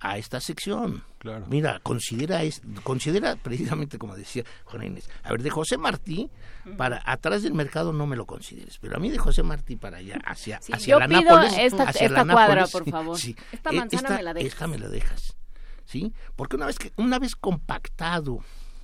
[0.00, 1.02] a esta sección.
[1.48, 6.30] Mira, considera, es, considera precisamente como decía Juan Inés, a ver, de José Martí
[6.76, 9.98] para atrás del mercado no me lo consideres, pero a mí de José Martí para
[9.98, 13.18] allá, hacia, hacia la Nápoles, esta, hacia esta cuadra, por favor.
[13.52, 14.52] Esta e, manzana me la dejas.
[14.52, 15.36] Esta me la dejas,
[15.84, 16.12] ¿sí?
[16.36, 18.40] Porque una vez, que, una vez compactado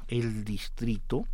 [0.08, 1.24] el distrito,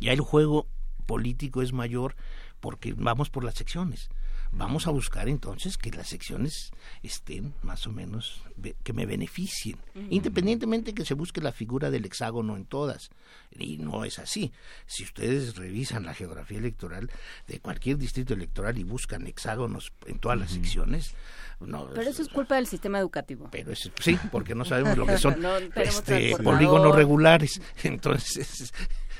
[0.00, 0.66] ya el juego
[1.06, 2.16] político es mayor
[2.60, 4.08] porque vamos por las secciones.
[4.52, 8.42] Vamos a buscar entonces que las secciones estén más o menos
[8.82, 9.76] que me beneficien,
[10.10, 13.10] independientemente que se busque la figura del hexágono en todas.
[13.58, 14.52] Y no es así.
[14.86, 17.10] Si ustedes revisan la geografía electoral
[17.46, 21.14] de cualquier distrito electoral y buscan hexágonos en todas las secciones,
[21.60, 23.48] no, pero eso es culpa del sistema educativo.
[23.50, 25.36] Pero es, sí, porque no sabemos lo que son
[25.76, 27.60] este, polígonos regulares.
[27.82, 28.72] Entonces,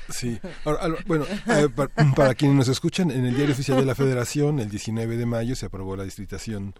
[0.09, 0.39] Sí,
[1.05, 1.67] bueno, eh,
[2.15, 5.55] para, quienes nos escuchan, en el Diario Oficial de la Federación, el 19 de mayo
[5.55, 6.73] se aprobó la distritación,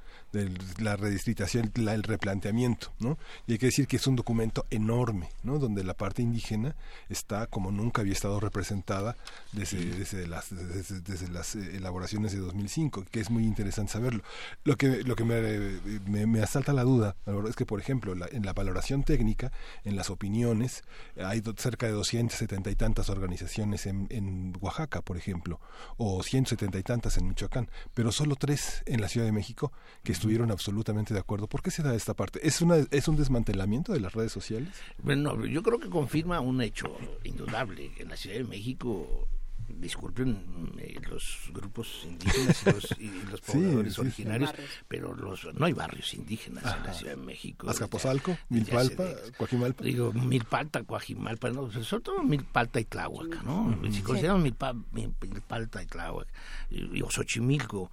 [0.80, 3.18] la redistritación, el replanteamiento, ¿no?
[3.48, 5.60] Y hay que decir que es un documento enorme, ¿no?
[5.60, 6.76] Donde la parte indígena
[7.10, 9.16] está como nunca había estado representada
[9.52, 14.24] desde, desde, las, desde, las eh, elaboraciones de 2005, que es muy interesante saberlo.
[14.64, 17.16] Lo que, lo que me, me, asalta la duda,
[17.48, 19.52] es que, por ejemplo, en la valoración técnica,
[19.84, 20.84] en las opiniones,
[21.18, 25.60] hay cerca de 270 y tantas organizaciones en, en, Oaxaca, por ejemplo,
[25.98, 29.72] o 170 y tantas en Michoacán, pero solo tres en la Ciudad de México
[30.04, 31.48] que estuvieron absolutamente de acuerdo.
[31.48, 32.46] ¿Por qué se da esta parte?
[32.46, 34.70] ¿Es, una, ¿Es un desmantelamiento de las redes sociales?
[35.02, 37.92] Bueno, yo creo que confirma un hecho indudable.
[37.98, 39.28] En la Ciudad de México
[39.70, 42.64] disculpen eh, los grupos indígenas
[43.00, 44.54] y los, pobladores originarios,
[44.88, 47.70] pero los no hay barrios indígenas en la Ciudad de México.
[47.70, 49.06] Azcapotzalco, Milpalpa,
[49.38, 49.84] Coajimalpa.
[49.84, 53.78] Digo, Milpalta, Coajimalpa, no, sobre todo Milpalta y Tláhuac, ¿no?
[53.92, 56.28] Si consideramos Milpalta y Tláhuac,
[56.70, 57.92] y, Xochimilco,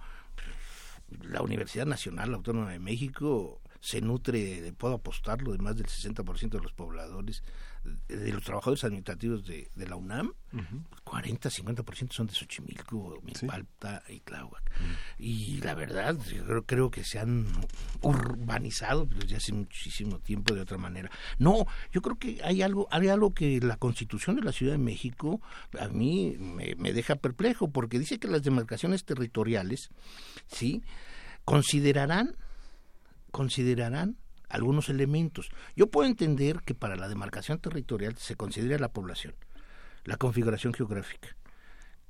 [1.21, 6.61] la Universidad Nacional Autónoma de México se nutre, puedo apostarlo, de más del 60% de
[6.61, 7.43] los pobladores
[8.07, 10.33] de los trabajadores administrativos de, la UNAM,
[11.03, 14.71] 40, 50% son de Xochimilco, Milpalta y Tláhuac.
[15.19, 17.45] Y la verdad, yo creo, que se han
[18.01, 21.09] urbanizado desde hace muchísimo tiempo de otra manera.
[21.37, 24.79] No, yo creo que hay algo, hay algo que la Constitución de la Ciudad de
[24.79, 25.41] México
[25.79, 29.89] a mí me, me deja perplejo, porque dice que las demarcaciones territoriales,
[30.47, 30.83] ¿sí?
[31.45, 32.35] considerarán,
[33.31, 34.17] considerarán
[34.49, 35.49] algunos elementos.
[35.75, 39.35] Yo puedo entender que para la demarcación territorial se considera la población,
[40.03, 41.35] la configuración geográfica,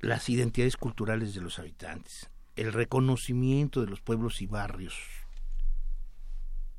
[0.00, 4.94] las identidades culturales de los habitantes, el reconocimiento de los pueblos y barrios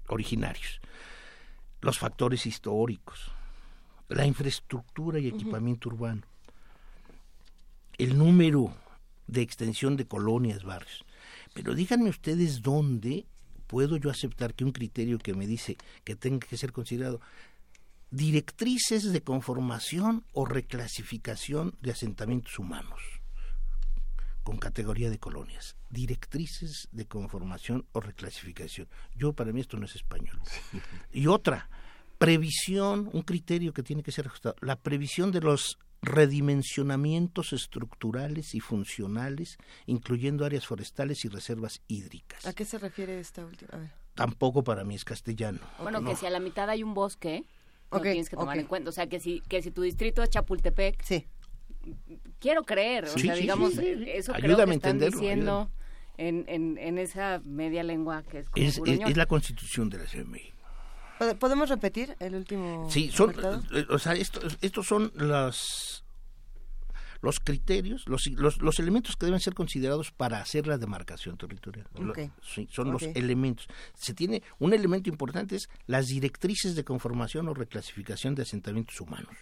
[0.08, 0.80] originarios,
[1.82, 3.32] los factores históricos,
[4.10, 6.24] la infraestructura y equipamiento urbano,
[7.98, 8.74] el número
[9.28, 11.04] de extensión de colonias, barrios.
[11.54, 13.26] Pero díganme ustedes dónde
[13.68, 17.22] puedo yo aceptar que un criterio que me dice que tenga que ser considerado
[18.10, 23.02] directrices de conformación o reclasificación de asentamientos humanos
[24.44, 28.88] con categoría de colonias, directrices de conformación o reclasificación.
[29.14, 30.40] Yo para mí esto no es español.
[31.12, 31.70] Y otra,
[32.18, 38.60] previsión, un criterio que tiene que ser ajustado, la previsión de los redimensionamientos estructurales y
[38.60, 42.46] funcionales, incluyendo áreas forestales y reservas hídricas.
[42.46, 43.92] ¿A qué se refiere esta última?
[44.14, 45.60] Tampoco para mí es castellano.
[45.82, 47.46] Bueno, que si a la mitad hay un bosque,
[47.92, 48.90] no tienes que tomar en cuenta.
[48.90, 51.26] O sea, que si, que si tu distrito es Chapultepec, sí.
[52.40, 55.70] quiero creer, o sea, digamos, eso creo que están diciendo
[56.18, 60.08] en, en, en, esa media lengua que es como es, es, la constitución de la
[60.08, 60.57] Ciudad de México.
[61.40, 62.90] ¿Podemos repetir el último?
[62.90, 63.34] Sí, son,
[63.72, 66.04] eh, o sea, estos son los,
[67.22, 71.88] los criterios, los, los, elementos que deben ser considerados para hacer la demarcación territorial.
[72.70, 73.68] son los elementos.
[73.96, 79.36] Se tiene un elemento importante es las directrices de conformación o reclasificación de asentamientos humanos.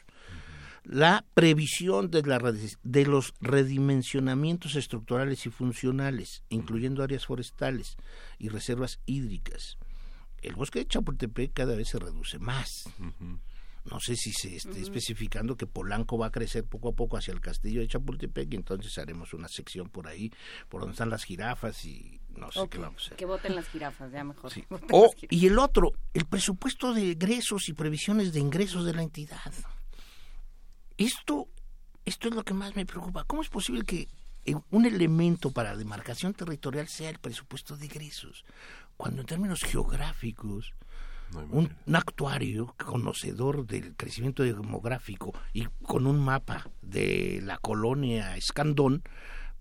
[0.84, 2.40] La previsión de, la,
[2.84, 7.98] de los redimensionamientos estructurales y funcionales, incluyendo áreas forestales
[8.38, 9.80] y reservas hídricas
[10.48, 12.90] el bosque de Chapultepec cada vez se reduce más.
[13.86, 17.34] No sé si se esté especificando que Polanco va a crecer poco a poco hacia
[17.34, 20.32] el castillo de Chapultepec y entonces haremos una sección por ahí,
[20.70, 23.18] por donde están las jirafas y no sé qué vamos a hacer.
[23.18, 24.52] Que voten las jirafas, ya mejor.
[25.30, 29.54] y el otro, el presupuesto de egresos y previsiones de ingresos de la entidad.
[30.98, 31.48] Esto,
[32.06, 33.24] esto es lo que más me preocupa.
[33.26, 34.08] ¿Cómo es posible que
[34.72, 38.46] un elemento para la demarcación territorial sea el presupuesto de egresos?
[38.98, 40.74] Cuando en términos geográficos
[41.52, 49.04] un, actuario conocedor del crecimiento demográfico y con un mapa de la colonia Escandón,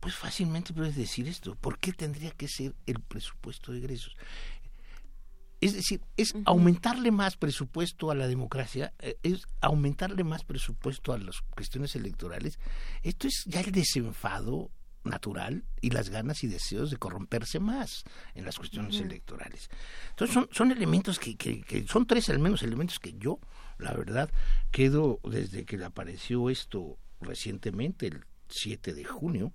[0.01, 1.55] pues fácilmente puedes decir esto.
[1.57, 4.17] ¿Por qué tendría que ser el presupuesto de egresos?
[5.61, 11.19] Es decir, es aumentarle más presupuesto a la democracia, eh, es aumentarle más presupuesto a
[11.19, 12.59] las cuestiones electorales.
[13.03, 14.71] Esto es ya el desenfado
[15.05, 19.69] natural y las ganas y deseos de corromperse más en las cuestiones electorales.
[20.11, 23.39] Entonces son, son elementos que, que, son tres al menos elementos que yo,
[23.79, 24.31] la verdad,
[24.71, 29.53] quedo desde que apareció esto recientemente, el 7 de junio,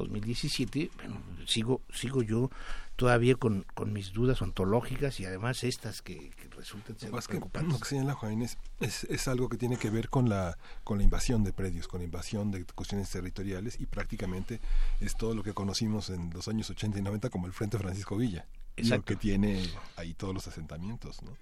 [0.00, 2.50] 2017, bueno, sigo, sigo yo
[2.96, 7.32] todavía con, con mis dudas ontológicas y además estas que, que resultan ser Más que,
[7.32, 7.72] preocupantes.
[7.72, 10.98] lo que señala Juan Inés es, es algo que tiene que ver con la, con
[10.98, 14.60] la invasión de predios, con la invasión de cuestiones territoriales y prácticamente
[15.00, 18.16] es todo lo que conocimos en los años 80 y 90 como el Frente Francisco
[18.16, 18.46] Villa.
[18.76, 19.04] Y Lo Exacto.
[19.06, 21.36] que tiene ahí todos los asentamientos, ¿no?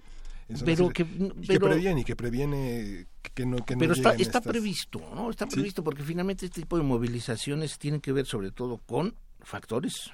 [0.64, 4.10] Pero que- y que pero- previene y que previene que no que no Pero está,
[4.12, 5.30] está estas- previsto, ¿no?
[5.30, 5.54] Está Sí.
[5.56, 10.10] previsto porque finalmente este tipo de movilizaciones tienen que ver sobre todo con factores,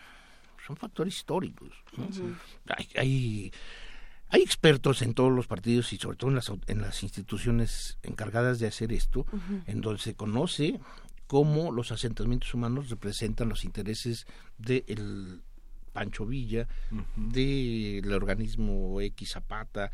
[0.66, 1.70] son factores históricos.
[2.68, 3.52] hay, hay,
[4.28, 8.58] hay expertos en todos los partidos y sobre todo en las, en las instituciones encargadas
[8.58, 9.26] de hacer esto,
[9.66, 10.80] en donde se conoce
[11.26, 14.26] cómo los asentamientos humanos representan los intereses
[14.58, 15.42] del
[15.96, 16.68] Pancho Villa,
[17.16, 19.90] del organismo X Zapata,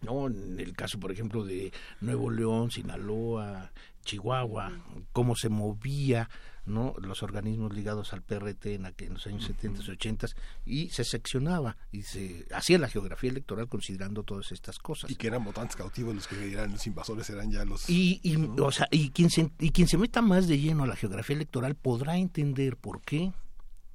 [0.00, 0.28] ¿no?
[0.28, 3.70] En el caso, por ejemplo, de Nuevo León, Sinaloa,
[4.02, 4.72] Chihuahua,
[5.12, 6.30] cómo se movía,
[6.64, 6.94] ¿no?
[7.02, 10.26] Los organismos ligados al PRT en, los años 70 y 80
[10.64, 15.10] y se seccionaba y se hacía la geografía electoral considerando todas estas cosas.
[15.10, 18.36] y que eran votantes cautivos los que eran los invasores eran ya los Y, y,
[18.36, 21.36] o sea, y, quien se, y quien se meta más de lleno a la geografía
[21.36, 23.32] electoral podrá entender por qué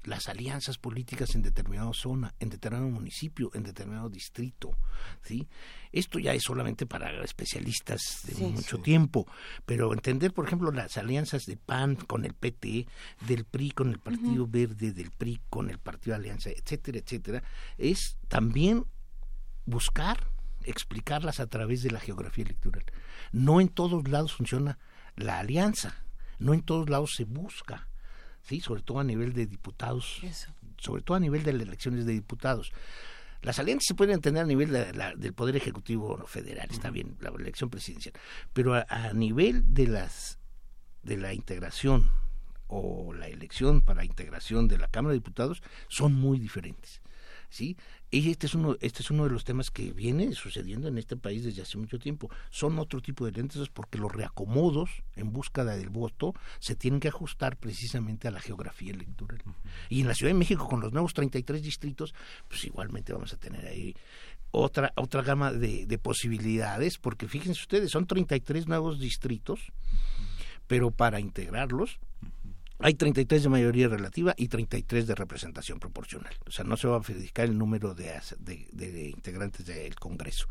[0.05, 4.77] las alianzas políticas en determinada zona, en determinado municipio, en determinado distrito,
[5.23, 5.47] ¿sí?
[5.91, 8.43] Esto ya es solamente para especialistas de Sí.
[8.45, 8.83] mucho Sí.
[8.83, 9.25] tiempo,
[9.65, 12.87] pero entender, por ejemplo, las alianzas de PAN con el PT,
[13.27, 14.47] del PRI con el Partido.
[14.47, 17.43] Verde, del PRI con el Partido Alianza, etcétera, etcétera,
[17.77, 18.85] es también
[19.65, 20.29] buscar
[20.63, 22.83] explicarlas a través de la geografía electoral.
[23.31, 24.77] No en todos lados funciona
[25.15, 26.05] la alianza,
[26.39, 27.87] no en todos lados se busca,
[28.45, 30.19] sí, sobre todo a nivel de diputados,
[30.77, 32.71] sobre todo a nivel de las elecciones de diputados.
[33.41, 37.15] Las alianzas se pueden entender a nivel de la- del poder ejecutivo federal, está bien,
[37.19, 38.13] la elección presidencial,
[38.53, 40.39] pero a, a nivel de las
[41.03, 42.09] de la integración
[42.67, 47.01] o la elección para integración de la Cámara de Diputados son muy diferentes.
[47.49, 47.77] ¿sí?
[48.15, 51.17] Y este es uno este es uno de los temas que viene sucediendo en este
[51.17, 52.29] país desde hace mucho tiempo.
[52.49, 57.09] Son otro tipo de lentes porque los reacomodos en búsqueda del voto se tienen que
[57.09, 59.41] ajustar precisamente a la geografía electoral.
[59.89, 62.15] Y en la Ciudad de México con los nuevos 33 distritos,
[62.47, 63.93] pues igualmente vamos a tener ahí
[64.51, 69.59] otra otra gama de, de posibilidades, porque fíjense ustedes, son 33 nuevos distritos,
[70.67, 71.99] pero para integrarlos
[72.79, 76.33] hay 33 de mayoría relativa y 33 de representación proporcional.
[76.47, 80.47] O sea, no se va a modificar el número de, de- de integrantes del Congreso.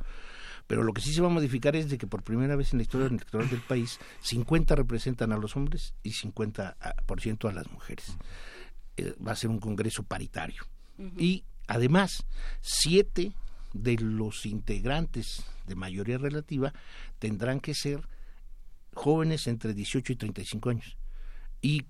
[0.67, 2.79] Pero lo que sí se va a modificar es de que por primera vez en
[2.79, 7.49] la historia electoral del país, 50 representan a los hombres y 50% a, por ciento
[7.49, 8.17] a las mujeres.
[8.97, 10.63] Eh, va a ser un Congreso paritario.
[11.19, 12.25] Y además,
[12.63, 13.33] siete
[13.75, 16.73] de los integrantes de mayoría relativa
[17.19, 18.09] tendrán que ser
[18.95, 20.97] jóvenes entre 18 y 35 años.
[21.61, 21.83] Y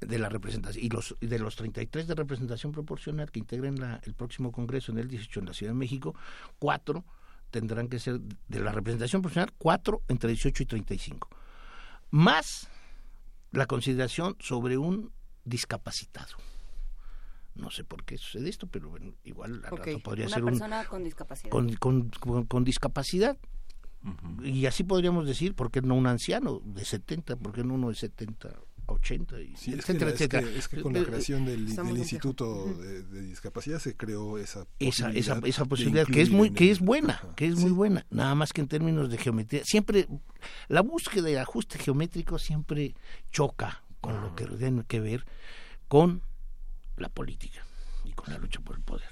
[0.00, 4.14] de la representación y los de los 33 de representación proporcional que integren la- el
[4.14, 6.14] próximo Congreso en el 18 en la Ciudad de México,
[6.58, 7.04] cuatro
[7.50, 11.28] tendrán que ser de la representación proporcional, cuatro entre 18 y 35.
[12.10, 12.68] Más
[13.50, 15.10] la consideración sobre un
[15.44, 16.36] discapacitado.
[17.54, 20.44] No sé por qué sucede esto, pero bueno, igual al Ok, rato podría una ser
[20.44, 21.50] un persona con discapacidad.
[21.50, 23.36] con, con- con- con discapacidad.
[24.44, 27.34] Y así podríamos decir, ¿por qué no un anciano de 70?
[27.36, 28.50] ¿Por qué no uno de 70,
[28.88, 29.40] 80?
[29.40, 30.42] Y Sí, es que, etcétera, es, etcétera.
[30.42, 35.10] que, es que con la creación del, Instituto de, de Discapacidad se creó esa esa,
[35.10, 37.34] esa, posibilidad, esa posibilidad que es muy que es buena Ajá.
[37.34, 40.08] que es muy buena nada más que en términos de geometría siempre
[40.68, 42.94] la búsqueda de ajuste geométrico siempre
[43.30, 45.24] choca con lo que tiene que ver
[45.88, 46.22] con
[46.96, 47.64] la política
[48.04, 49.08] y con la lucha por el poder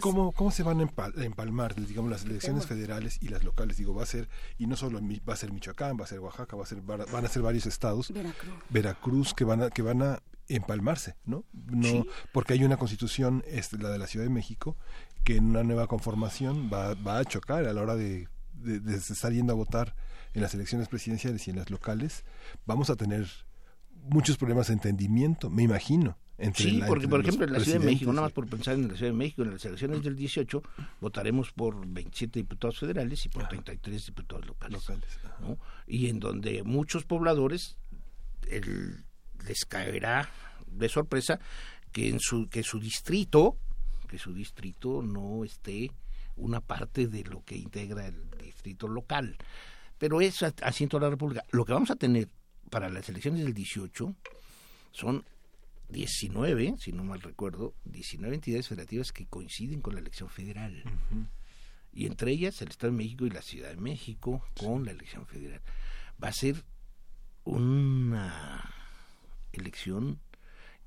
[0.00, 3.42] Pues ¿Cómo, ¿Cómo se van a empal- a empalmar, digamos, las elecciones federales y las
[3.44, 3.76] locales?
[3.76, 6.56] Digo, va a ser, y no solo va a ser Michoacán, va a ser Oaxaca,
[6.56, 8.54] va a ser, van a- ser varios estados, Veracruz.
[8.70, 11.44] Veracruz, que van a, que van a empalmarse, ¿no?
[11.52, 12.04] no Sí.
[12.32, 14.76] Porque hay una constitución, este, la de la Ciudad de México,
[15.24, 18.96] que en una nueva conformación va, va a chocar a la hora de, de, de
[18.96, 19.94] estar yendo a votar
[20.34, 22.24] en las elecciones presidenciales y en las locales.
[22.66, 23.26] Vamos a tener
[24.04, 26.16] muchos problemas de entendimiento, me imagino.
[26.38, 28.74] Entre Sí, la- porque por ejemplo en la Ciudad de México, nada más por pensar
[28.74, 30.62] en la Ciudad de México, en las elecciones del 18
[31.00, 34.82] votaremos por 27 diputados federales y por 33 diputados locales.
[35.40, 35.58] ¿no?
[35.86, 37.78] Y en donde muchos pobladores
[38.50, 39.02] el-
[39.46, 40.28] les caerá
[40.66, 41.40] de sorpresa
[41.92, 43.56] que en su que su distrito,
[44.08, 45.90] que su distrito no esté
[46.36, 49.36] una parte de lo que integra el distrito local.
[49.96, 51.44] Pero es a- así en toda la República.
[51.50, 52.28] Lo que vamos a tener
[52.68, 54.14] para las elecciones del 18
[54.92, 55.24] son
[55.88, 60.82] 19, si no mal recuerdo, 19 entidades federativas que coinciden con la elección federal.
[61.92, 65.26] Y entre ellas el Estado de México y la Ciudad de México con la elección
[65.26, 65.60] federal.
[66.22, 66.64] Va a ser
[67.44, 68.74] una
[69.52, 70.20] elección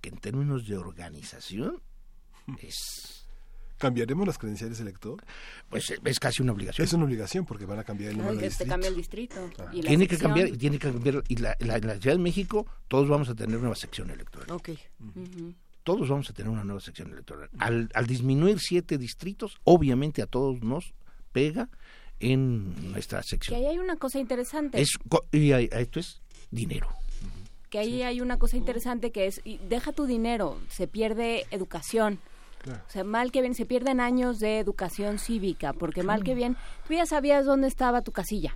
[0.02, 1.82] que en términos de organización
[2.62, 3.29] es
[3.80, 5.24] ¿Cambiaremos las credenciales del elector?
[5.70, 6.86] Pues es casi una obligación.
[6.86, 8.70] Es una obligación porque van a cambiar el número de distrito.
[8.70, 9.50] cambia el distrito.
[9.72, 11.24] Y tiene que cambiar, tiene que cambiar.
[11.30, 14.52] Y la, la, la, Ciudad de México, todos vamos a tener nueva sección electoral.
[14.52, 14.72] Ok.
[15.84, 17.50] Todos vamos a tener una nueva sección electoral.
[17.58, 20.94] Al, al disminuir siete distritos, obviamente a todos nos
[21.32, 21.70] pega
[22.20, 23.58] en nuestra sección.
[23.58, 24.82] Que ahí hay una cosa interesante.
[24.82, 25.00] Es,
[25.32, 26.90] y esto es dinero.
[27.70, 32.20] Que ahí hay una cosa interesante que es, deja tu dinero, se pierde educación
[32.68, 36.58] o sea, mal que bien, se pierden años de educación cívica, porque mal que bien,
[36.88, 38.56] tú ya sabías dónde estaba tu casilla.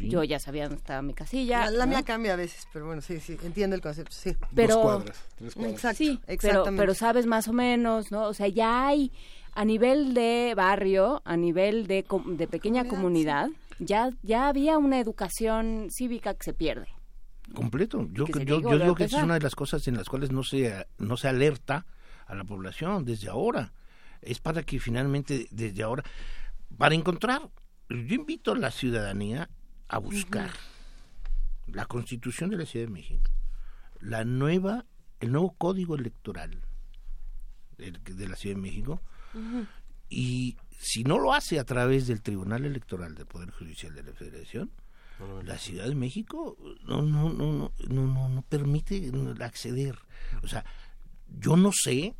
[0.00, 1.68] Yo ya sabía dónde estaba mi casilla.
[1.70, 4.36] La, mía cambia a veces, pero bueno, sí, sí, entiendo el concepto, sí.
[4.54, 8.28] Pero, Dos cuadras, Exacto, sí, pero, pero sabes más o menos, ¿no?
[8.28, 9.10] O sea, ya hay
[9.54, 15.88] a nivel de barrio, a nivel de, de pequeña comunidad, ya, ya había una educación
[15.90, 16.86] cívica que se pierde.
[17.52, 18.08] Completo.
[18.12, 20.86] Yo, yo, yo digo que es una de las cosas en las cuales no se,
[20.98, 21.86] no se alerta
[22.32, 23.72] a la población desde ahora.
[24.20, 26.02] Es para que finalmente desde ahora,
[26.76, 27.50] para encontrar,
[27.88, 29.50] yo invito a la ciudadanía
[29.88, 30.50] a buscar
[31.66, 33.30] la constitución de la Ciudad de México,
[34.00, 34.86] la nueva,
[35.20, 36.62] el nuevo código electoral
[37.76, 39.02] de, la Ciudad de México,
[40.08, 44.12] y si no lo hace a través del Tribunal Electoral del Poder Judicial de la
[44.12, 44.70] Federación,
[45.44, 49.98] la Ciudad de México no no no no no no, no permite acceder.
[50.42, 50.64] O sea
[51.38, 52.14] yo no sé,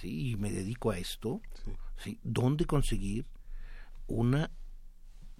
[0.00, 0.30] ¿sí?
[0.30, 1.40] y me dedico a esto,
[1.96, 2.18] sí.
[2.22, 3.26] dónde conseguir
[4.06, 4.50] una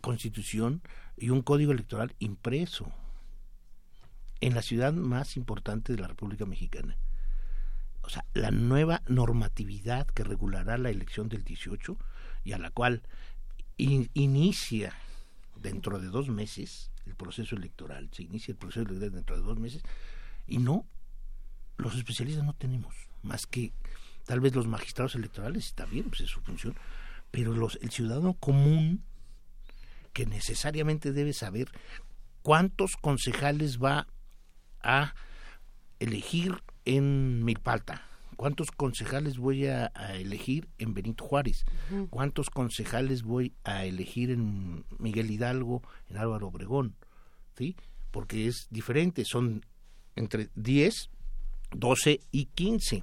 [0.00, 0.82] constitución
[1.16, 2.92] y un código electoral impreso
[4.40, 6.96] en la ciudad más importante de la República Mexicana.
[8.02, 11.96] O sea, la nueva normatividad que regulará la elección del 18
[12.44, 13.02] y a la cual
[13.76, 14.94] inicia
[15.56, 19.58] dentro de dos meses el proceso electoral, se inicia el proceso electoral dentro de dos
[19.58, 19.82] meses
[20.46, 20.86] y no
[21.76, 23.72] los especialistas no tenemos, más que
[24.30, 26.76] tal vez los magistrados electorales, está bien, pues es su función,
[27.32, 29.02] pero los, el ciudadano común
[30.12, 31.66] que necesariamente debe saber
[32.42, 34.06] cuántos concejales va
[34.84, 35.14] a
[35.98, 38.04] elegir en Milpalta,
[38.36, 41.64] cuántos concejales voy a, elegir en Benito Juárez,
[42.10, 46.94] cuántos concejales voy a elegir en Miguel Hidalgo, en Álvaro Obregón,
[47.58, 47.74] ¿sí?
[48.12, 49.66] Porque es diferente, son
[50.14, 51.10] entre 10
[51.72, 53.02] 12 y 15.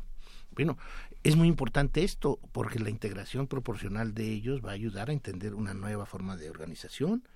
[0.58, 0.76] Bueno,
[1.24, 5.56] es muy importante esto porque la integración proporcional de ellos va a ayudar a entender
[5.56, 7.28] una nueva forma de organización.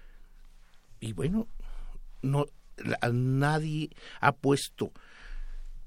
[0.99, 1.47] Y bueno,
[2.21, 2.45] no
[3.11, 4.91] nadie ha puesto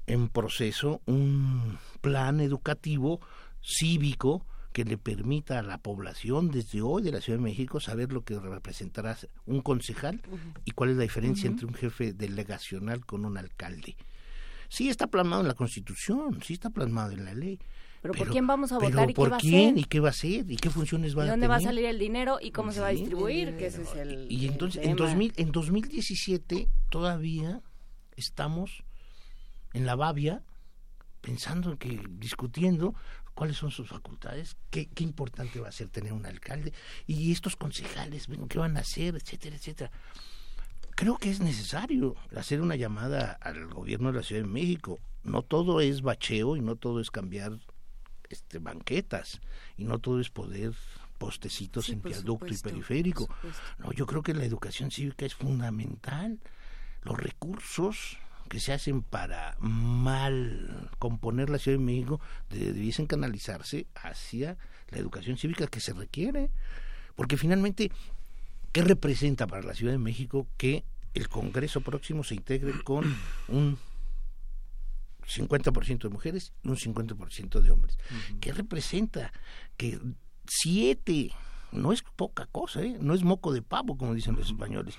[0.07, 3.19] en proceso un plan educativo
[3.61, 8.11] cívico que le permita a la población desde hoy de la Ciudad de México saber
[8.11, 10.21] lo que representará un concejal
[10.65, 13.95] y cuál es la diferencia entre un jefe delegacional con un alcalde.
[14.67, 17.59] Sí está plasmado en la Constitución, sí está plasmado en la ley.
[18.11, 19.77] Pero, ¿por quién vamos a votar y por qué va quién a ser?
[19.79, 21.33] y qué va a hacer y qué funciones va a tener?
[21.33, 23.57] ¿Dónde va a salir el dinero y cómo se va a distribuir?
[23.57, 27.61] Que ese es el y entonces en 2000 en 2017 todavía
[28.15, 28.83] estamos
[29.73, 30.43] en la babia
[31.21, 32.93] pensando que discutiendo
[33.33, 36.73] cuáles son sus facultades, qué, qué importante va a ser tener un alcalde
[37.07, 39.91] y estos concejales, bueno, qué van a hacer, etcétera, etcétera
[40.95, 44.99] creo que es necesario hacer una llamada al gobierno de la Ciudad de México.
[45.23, 47.59] No todo es bacheo y no todo es cambiar
[48.29, 49.41] este, banquetas
[49.77, 50.73] y no todo es poder
[51.17, 53.29] postecitos en viaducto y periférico.
[53.77, 56.39] No, yo creo que la educación cívica es fundamental.
[57.03, 58.17] Los recursos
[58.49, 64.57] que se hacen para mal componer la Ciudad de México debiesen canalizarse hacia
[64.89, 66.49] la educación cívica que se requiere.
[67.15, 67.91] Porque finalmente
[68.75, 73.05] ¿Qué representa para la Ciudad de México que el Congreso próximo se integre con
[73.47, 73.77] un
[75.27, 77.97] 50% de mujeres y un 50% de hombres?
[78.39, 79.31] ¿Qué representa
[79.77, 79.99] que
[80.47, 81.31] siete,
[81.71, 82.97] no es poca cosa, ¿eh?
[82.99, 84.95] no es moco de pavo, como dicen los españoles,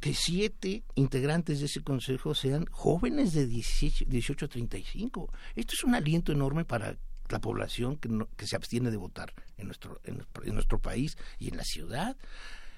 [0.00, 5.32] que siete integrantes de ese consejo sean jóvenes de 18, a 35.
[5.54, 9.66] Esto es un aliento enorme para la población que, que se abstiene de votar en
[9.66, 12.16] nuestro, en nuestro país y en la ciudad.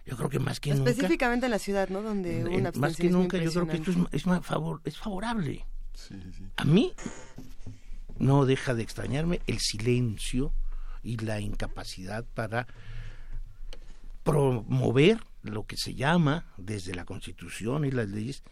[0.06, 3.10] Yo creo que más que nunca específicamente en la ciudad no donde una más que
[3.10, 5.66] nunca yo creo que esto es, es, favor, es favorable
[6.56, 6.92] a mí
[8.18, 10.52] no deja de extrañarme el silencio
[11.02, 12.66] y la incapacidad para
[14.24, 18.42] promover lo que se llama desde la constitución y las leyes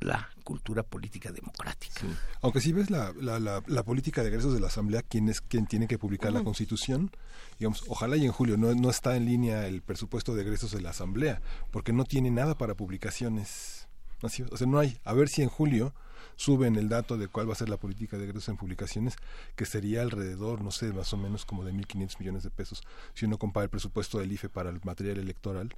[0.00, 2.02] la cultura política democrática.
[2.42, 5.66] Aunque si ves la, la, la, política de egresos de la Asamblea, ¿quién es quien
[5.66, 7.10] tiene que publicar la Constitución?
[7.58, 10.82] Digamos, ojalá y en julio no, no está en línea el presupuesto de egresos de
[10.82, 13.88] la Asamblea, porque no tiene nada para publicaciones.
[14.20, 14.98] o sea, no hay.
[15.04, 15.94] A ver si en julio
[16.36, 19.16] suben el dato de cuál va a ser la política de egresos en publicaciones,
[19.56, 22.82] que sería alrededor, no sé, más o menos como de 1.500 millones de pesos,
[23.14, 25.74] si uno compara el presupuesto del IFE para el material electoral,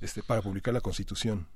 [0.00, 1.46] este, para publicar la Constitución.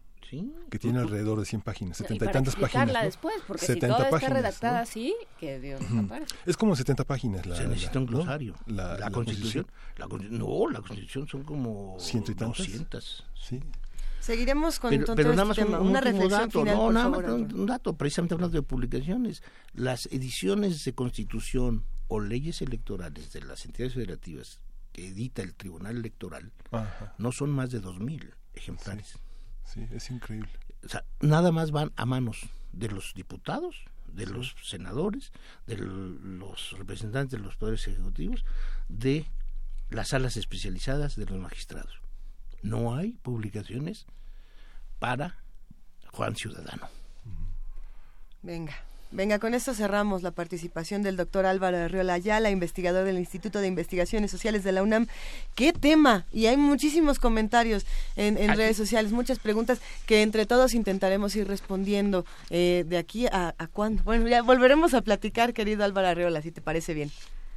[0.70, 3.02] que tiene alrededor de 100 páginas, 70 y, tantas páginas.
[3.02, 7.46] después, porque si toda está redactada así, que Dios nos Es como 70 páginas.
[7.46, 8.54] La, Se necesita un glosario.
[8.66, 9.66] La, Constitución.
[10.30, 12.58] no, la Constitución son como ciento y tantas.
[12.58, 13.26] 200.
[13.40, 13.60] Sí.
[14.28, 17.04] Seguiremos con pero, pero nada más este un, una reflexión dato, final, no, por nada
[17.06, 19.42] favor, más un, un dato, precisamente hablando de publicaciones,
[19.72, 24.60] las ediciones de Constitución o leyes electorales de las entidades federativas
[24.92, 27.14] que edita el Tribunal Electoral Ajá.
[27.16, 29.18] no son más de 2.000 ejemplares.
[29.64, 30.50] Sí, es increíble.
[30.84, 35.32] O sea, nada más van a manos de los diputados, de los senadores,
[35.66, 38.44] de los representantes de los poderes ejecutivos,
[38.90, 39.24] de
[39.88, 42.02] las salas especializadas de los magistrados.
[42.62, 44.06] No hay publicaciones
[44.98, 45.36] para
[46.12, 46.88] Juan Ciudadano.
[48.42, 48.74] Venga.
[49.10, 53.66] Venga, con esto cerramos la participación del doctor Álvaro Arriola Ayala, investigador del Instituto de
[53.66, 55.06] Investigaciones Sociales de la UNAM.
[55.54, 56.26] ¡Qué tema!
[56.30, 62.26] Y hay muchísimos comentarios en, redes sociales, muchas preguntas que entre todos intentaremos ir respondiendo
[62.50, 64.02] eh, de aquí a, a cuándo.
[64.02, 67.10] Bueno, ya volveremos a platicar, querido Álvaro Arriola, si te parece bien.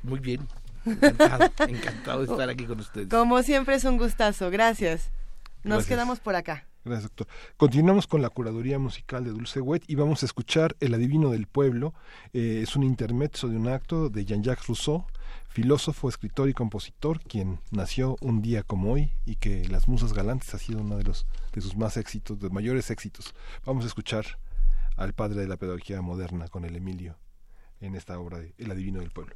[0.04, 0.48] Muy bien.
[0.86, 3.08] Encantado, encantado de estar aquí con ustedes.
[3.10, 5.12] Como siempre es un gustazo, gracias.
[5.64, 5.88] Nos Gracias.
[5.88, 6.66] quedamos por acá.
[6.84, 7.28] Gracias, doctor.
[7.58, 11.46] Continuamos con la curaduría musical de Dulce Wet y vamos a escuchar El Adivino del
[11.46, 11.94] Pueblo.
[12.34, 15.06] Eh, es un intermezzo de un acto de Jean-Jacques Rousseau,
[15.48, 20.52] filósofo, escritor y compositor, quien nació un día como hoy y que Las Musas Galantes
[20.56, 23.36] ha sido uno de, los, de sus más éxitos, de mayores éxitos.
[23.64, 24.26] Vamos a escuchar
[24.98, 27.20] al padre de la pedagogía moderna con el Emilio
[27.80, 29.36] en esta obra de El Adivino del Pueblo.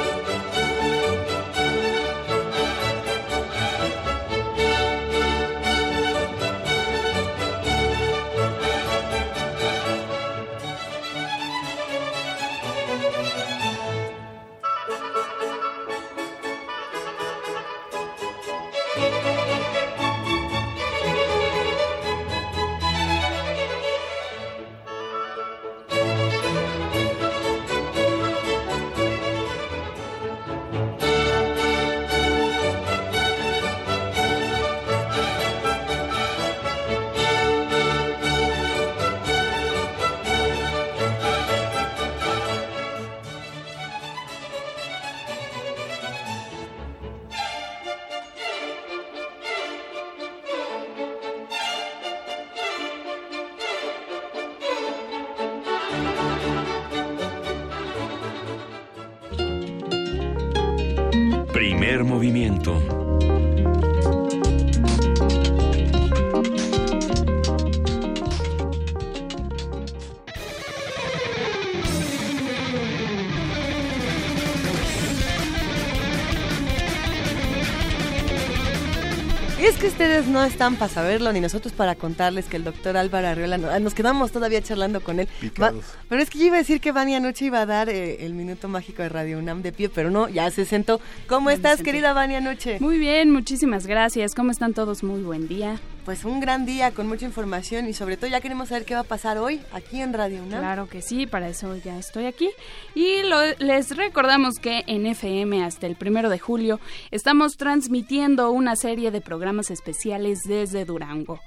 [80.41, 83.93] no están para saberlo, ni nosotros para contarles que el doctor Álvaro Arriola, no- nos
[83.93, 85.27] quedamos todavía charlando con él.
[85.61, 85.71] Va-
[86.09, 88.33] pero es que yo iba a decir que Vania Noche iba a dar eh, el
[88.33, 90.99] minuto mágico de Radio UNAM de pie, pero no, ya se sentó.
[91.27, 92.77] ¿Cómo estás, querida Vania Noche?
[92.79, 94.33] Muy bien, muchísimas gracias.
[94.33, 95.03] ¿Cómo están todos?
[95.03, 95.79] Muy buen día.
[96.05, 99.01] Pues un gran día con mucha información y sobre todo ya queremos saber qué va
[99.01, 100.59] a pasar hoy aquí en Radio UNAM.
[100.59, 102.49] Claro que sí, para eso ya estoy aquí.
[102.95, 106.79] Y lo- les recordamos que en FM hasta el primero de julio
[107.11, 111.39] estamos transmitiendo una serie de programas especiales desde Durango.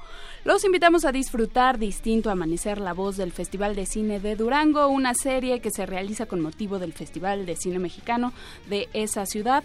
[0.45, 5.15] Los invitamos a disfrutar Distinto Amanecer, la voz del Festival de Cine de Durango, una
[5.15, 8.33] serie que se realiza con motivo del Festival de Cine Mexicano
[8.69, 9.65] de esa ciudad.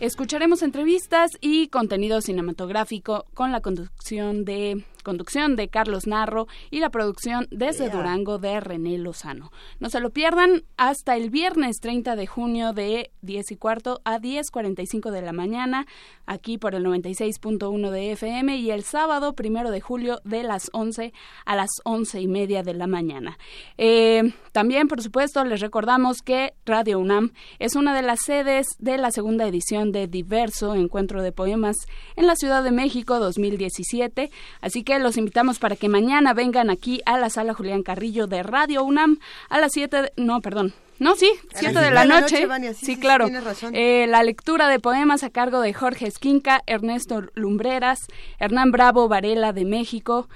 [0.00, 6.90] Escucharemos entrevistas y contenido cinematográfico con la conducción de conducción de Carlos Narro y la
[6.90, 7.96] producción desde Yeah.
[7.96, 9.52] Durango de René Lozano.
[9.78, 14.18] No se lo pierdan hasta el viernes 30 de junio de 10 y cuarto a
[14.18, 15.86] 10.45 de la mañana
[16.26, 21.12] aquí por el 96.1 de FM y el sábado primero de julio de las 11
[21.44, 23.38] a las 11 y media de la mañana.
[23.78, 28.98] Eh, también, por supuesto, les recordamos que Radio UNAM es una de las sedes de
[28.98, 31.76] la segunda edición de Diverso Encuentro de Poemas
[32.16, 34.30] en la Ciudad de México 2017.
[34.60, 38.42] Así que los invitamos para que mañana vengan aquí a la sala Julián Carrillo de
[38.42, 40.74] Radio UNAM a las 7, de- no, perdón.
[40.98, 42.46] No, sí, A 7 las de la siete de la noche.
[42.46, 43.26] Vania, sí, sí, sí, sí, claro.
[43.42, 43.74] razón.
[43.74, 48.00] Eh, la lectura de poemas a cargo de Jorge Esquinca, Ernesto Lumbreras,
[48.38, 50.28] Hernán Bravo Varela de México,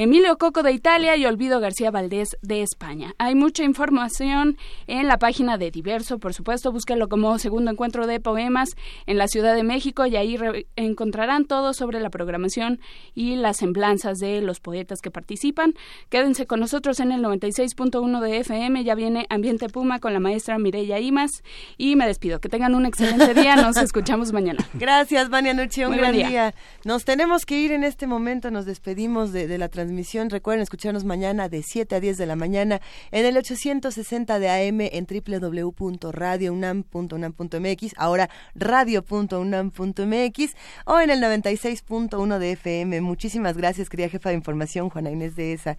[0.00, 3.16] Emilio Coco de Italia y Olvido García Valdés de España.
[3.18, 8.20] Hay mucha información en la página de Diverso, por supuesto, búsquenlo como segundo encuentro de
[8.20, 10.38] poemas en la Ciudad de México y ahí
[10.76, 12.78] encontrarán todo sobre la programación
[13.16, 15.74] y las semblanzas de los poetas que participan.
[16.10, 20.60] Quédense con nosotros en el 96.1 de FM, ya viene Ambiente Puma con la maestra
[20.60, 21.42] Mireya Imas
[21.76, 22.38] y me despido.
[22.38, 24.64] Que tengan un excelente día, nos escuchamos mañana.
[24.74, 26.54] Gracias, Vania Nucci, un gran día.
[26.84, 29.87] Nos tenemos que ir en este momento, nos despedimos de, de la transmisión.
[30.30, 34.80] Recuerden escucharnos mañana de 7 a 10 de la mañana en el 860 de AM
[34.80, 43.00] en www.radiounam.unam.mx, ahora radio.unam.mx o en el 96.1 de FM.
[43.00, 45.76] Muchísimas gracias, querida jefa de información, Juana Inés de esa.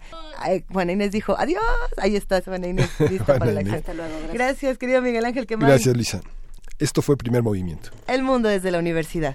[0.70, 1.62] Juana Inés dijo, adiós.
[1.96, 4.34] Ahí estás, Juana Inés, lista para la Hasta luego, gracias.
[4.34, 5.68] gracias, querido Miguel Ángel Quemán.
[5.68, 6.20] Gracias, Lisa.
[6.78, 7.90] Esto fue Primer Movimiento.
[8.06, 9.34] El mundo desde la universidad.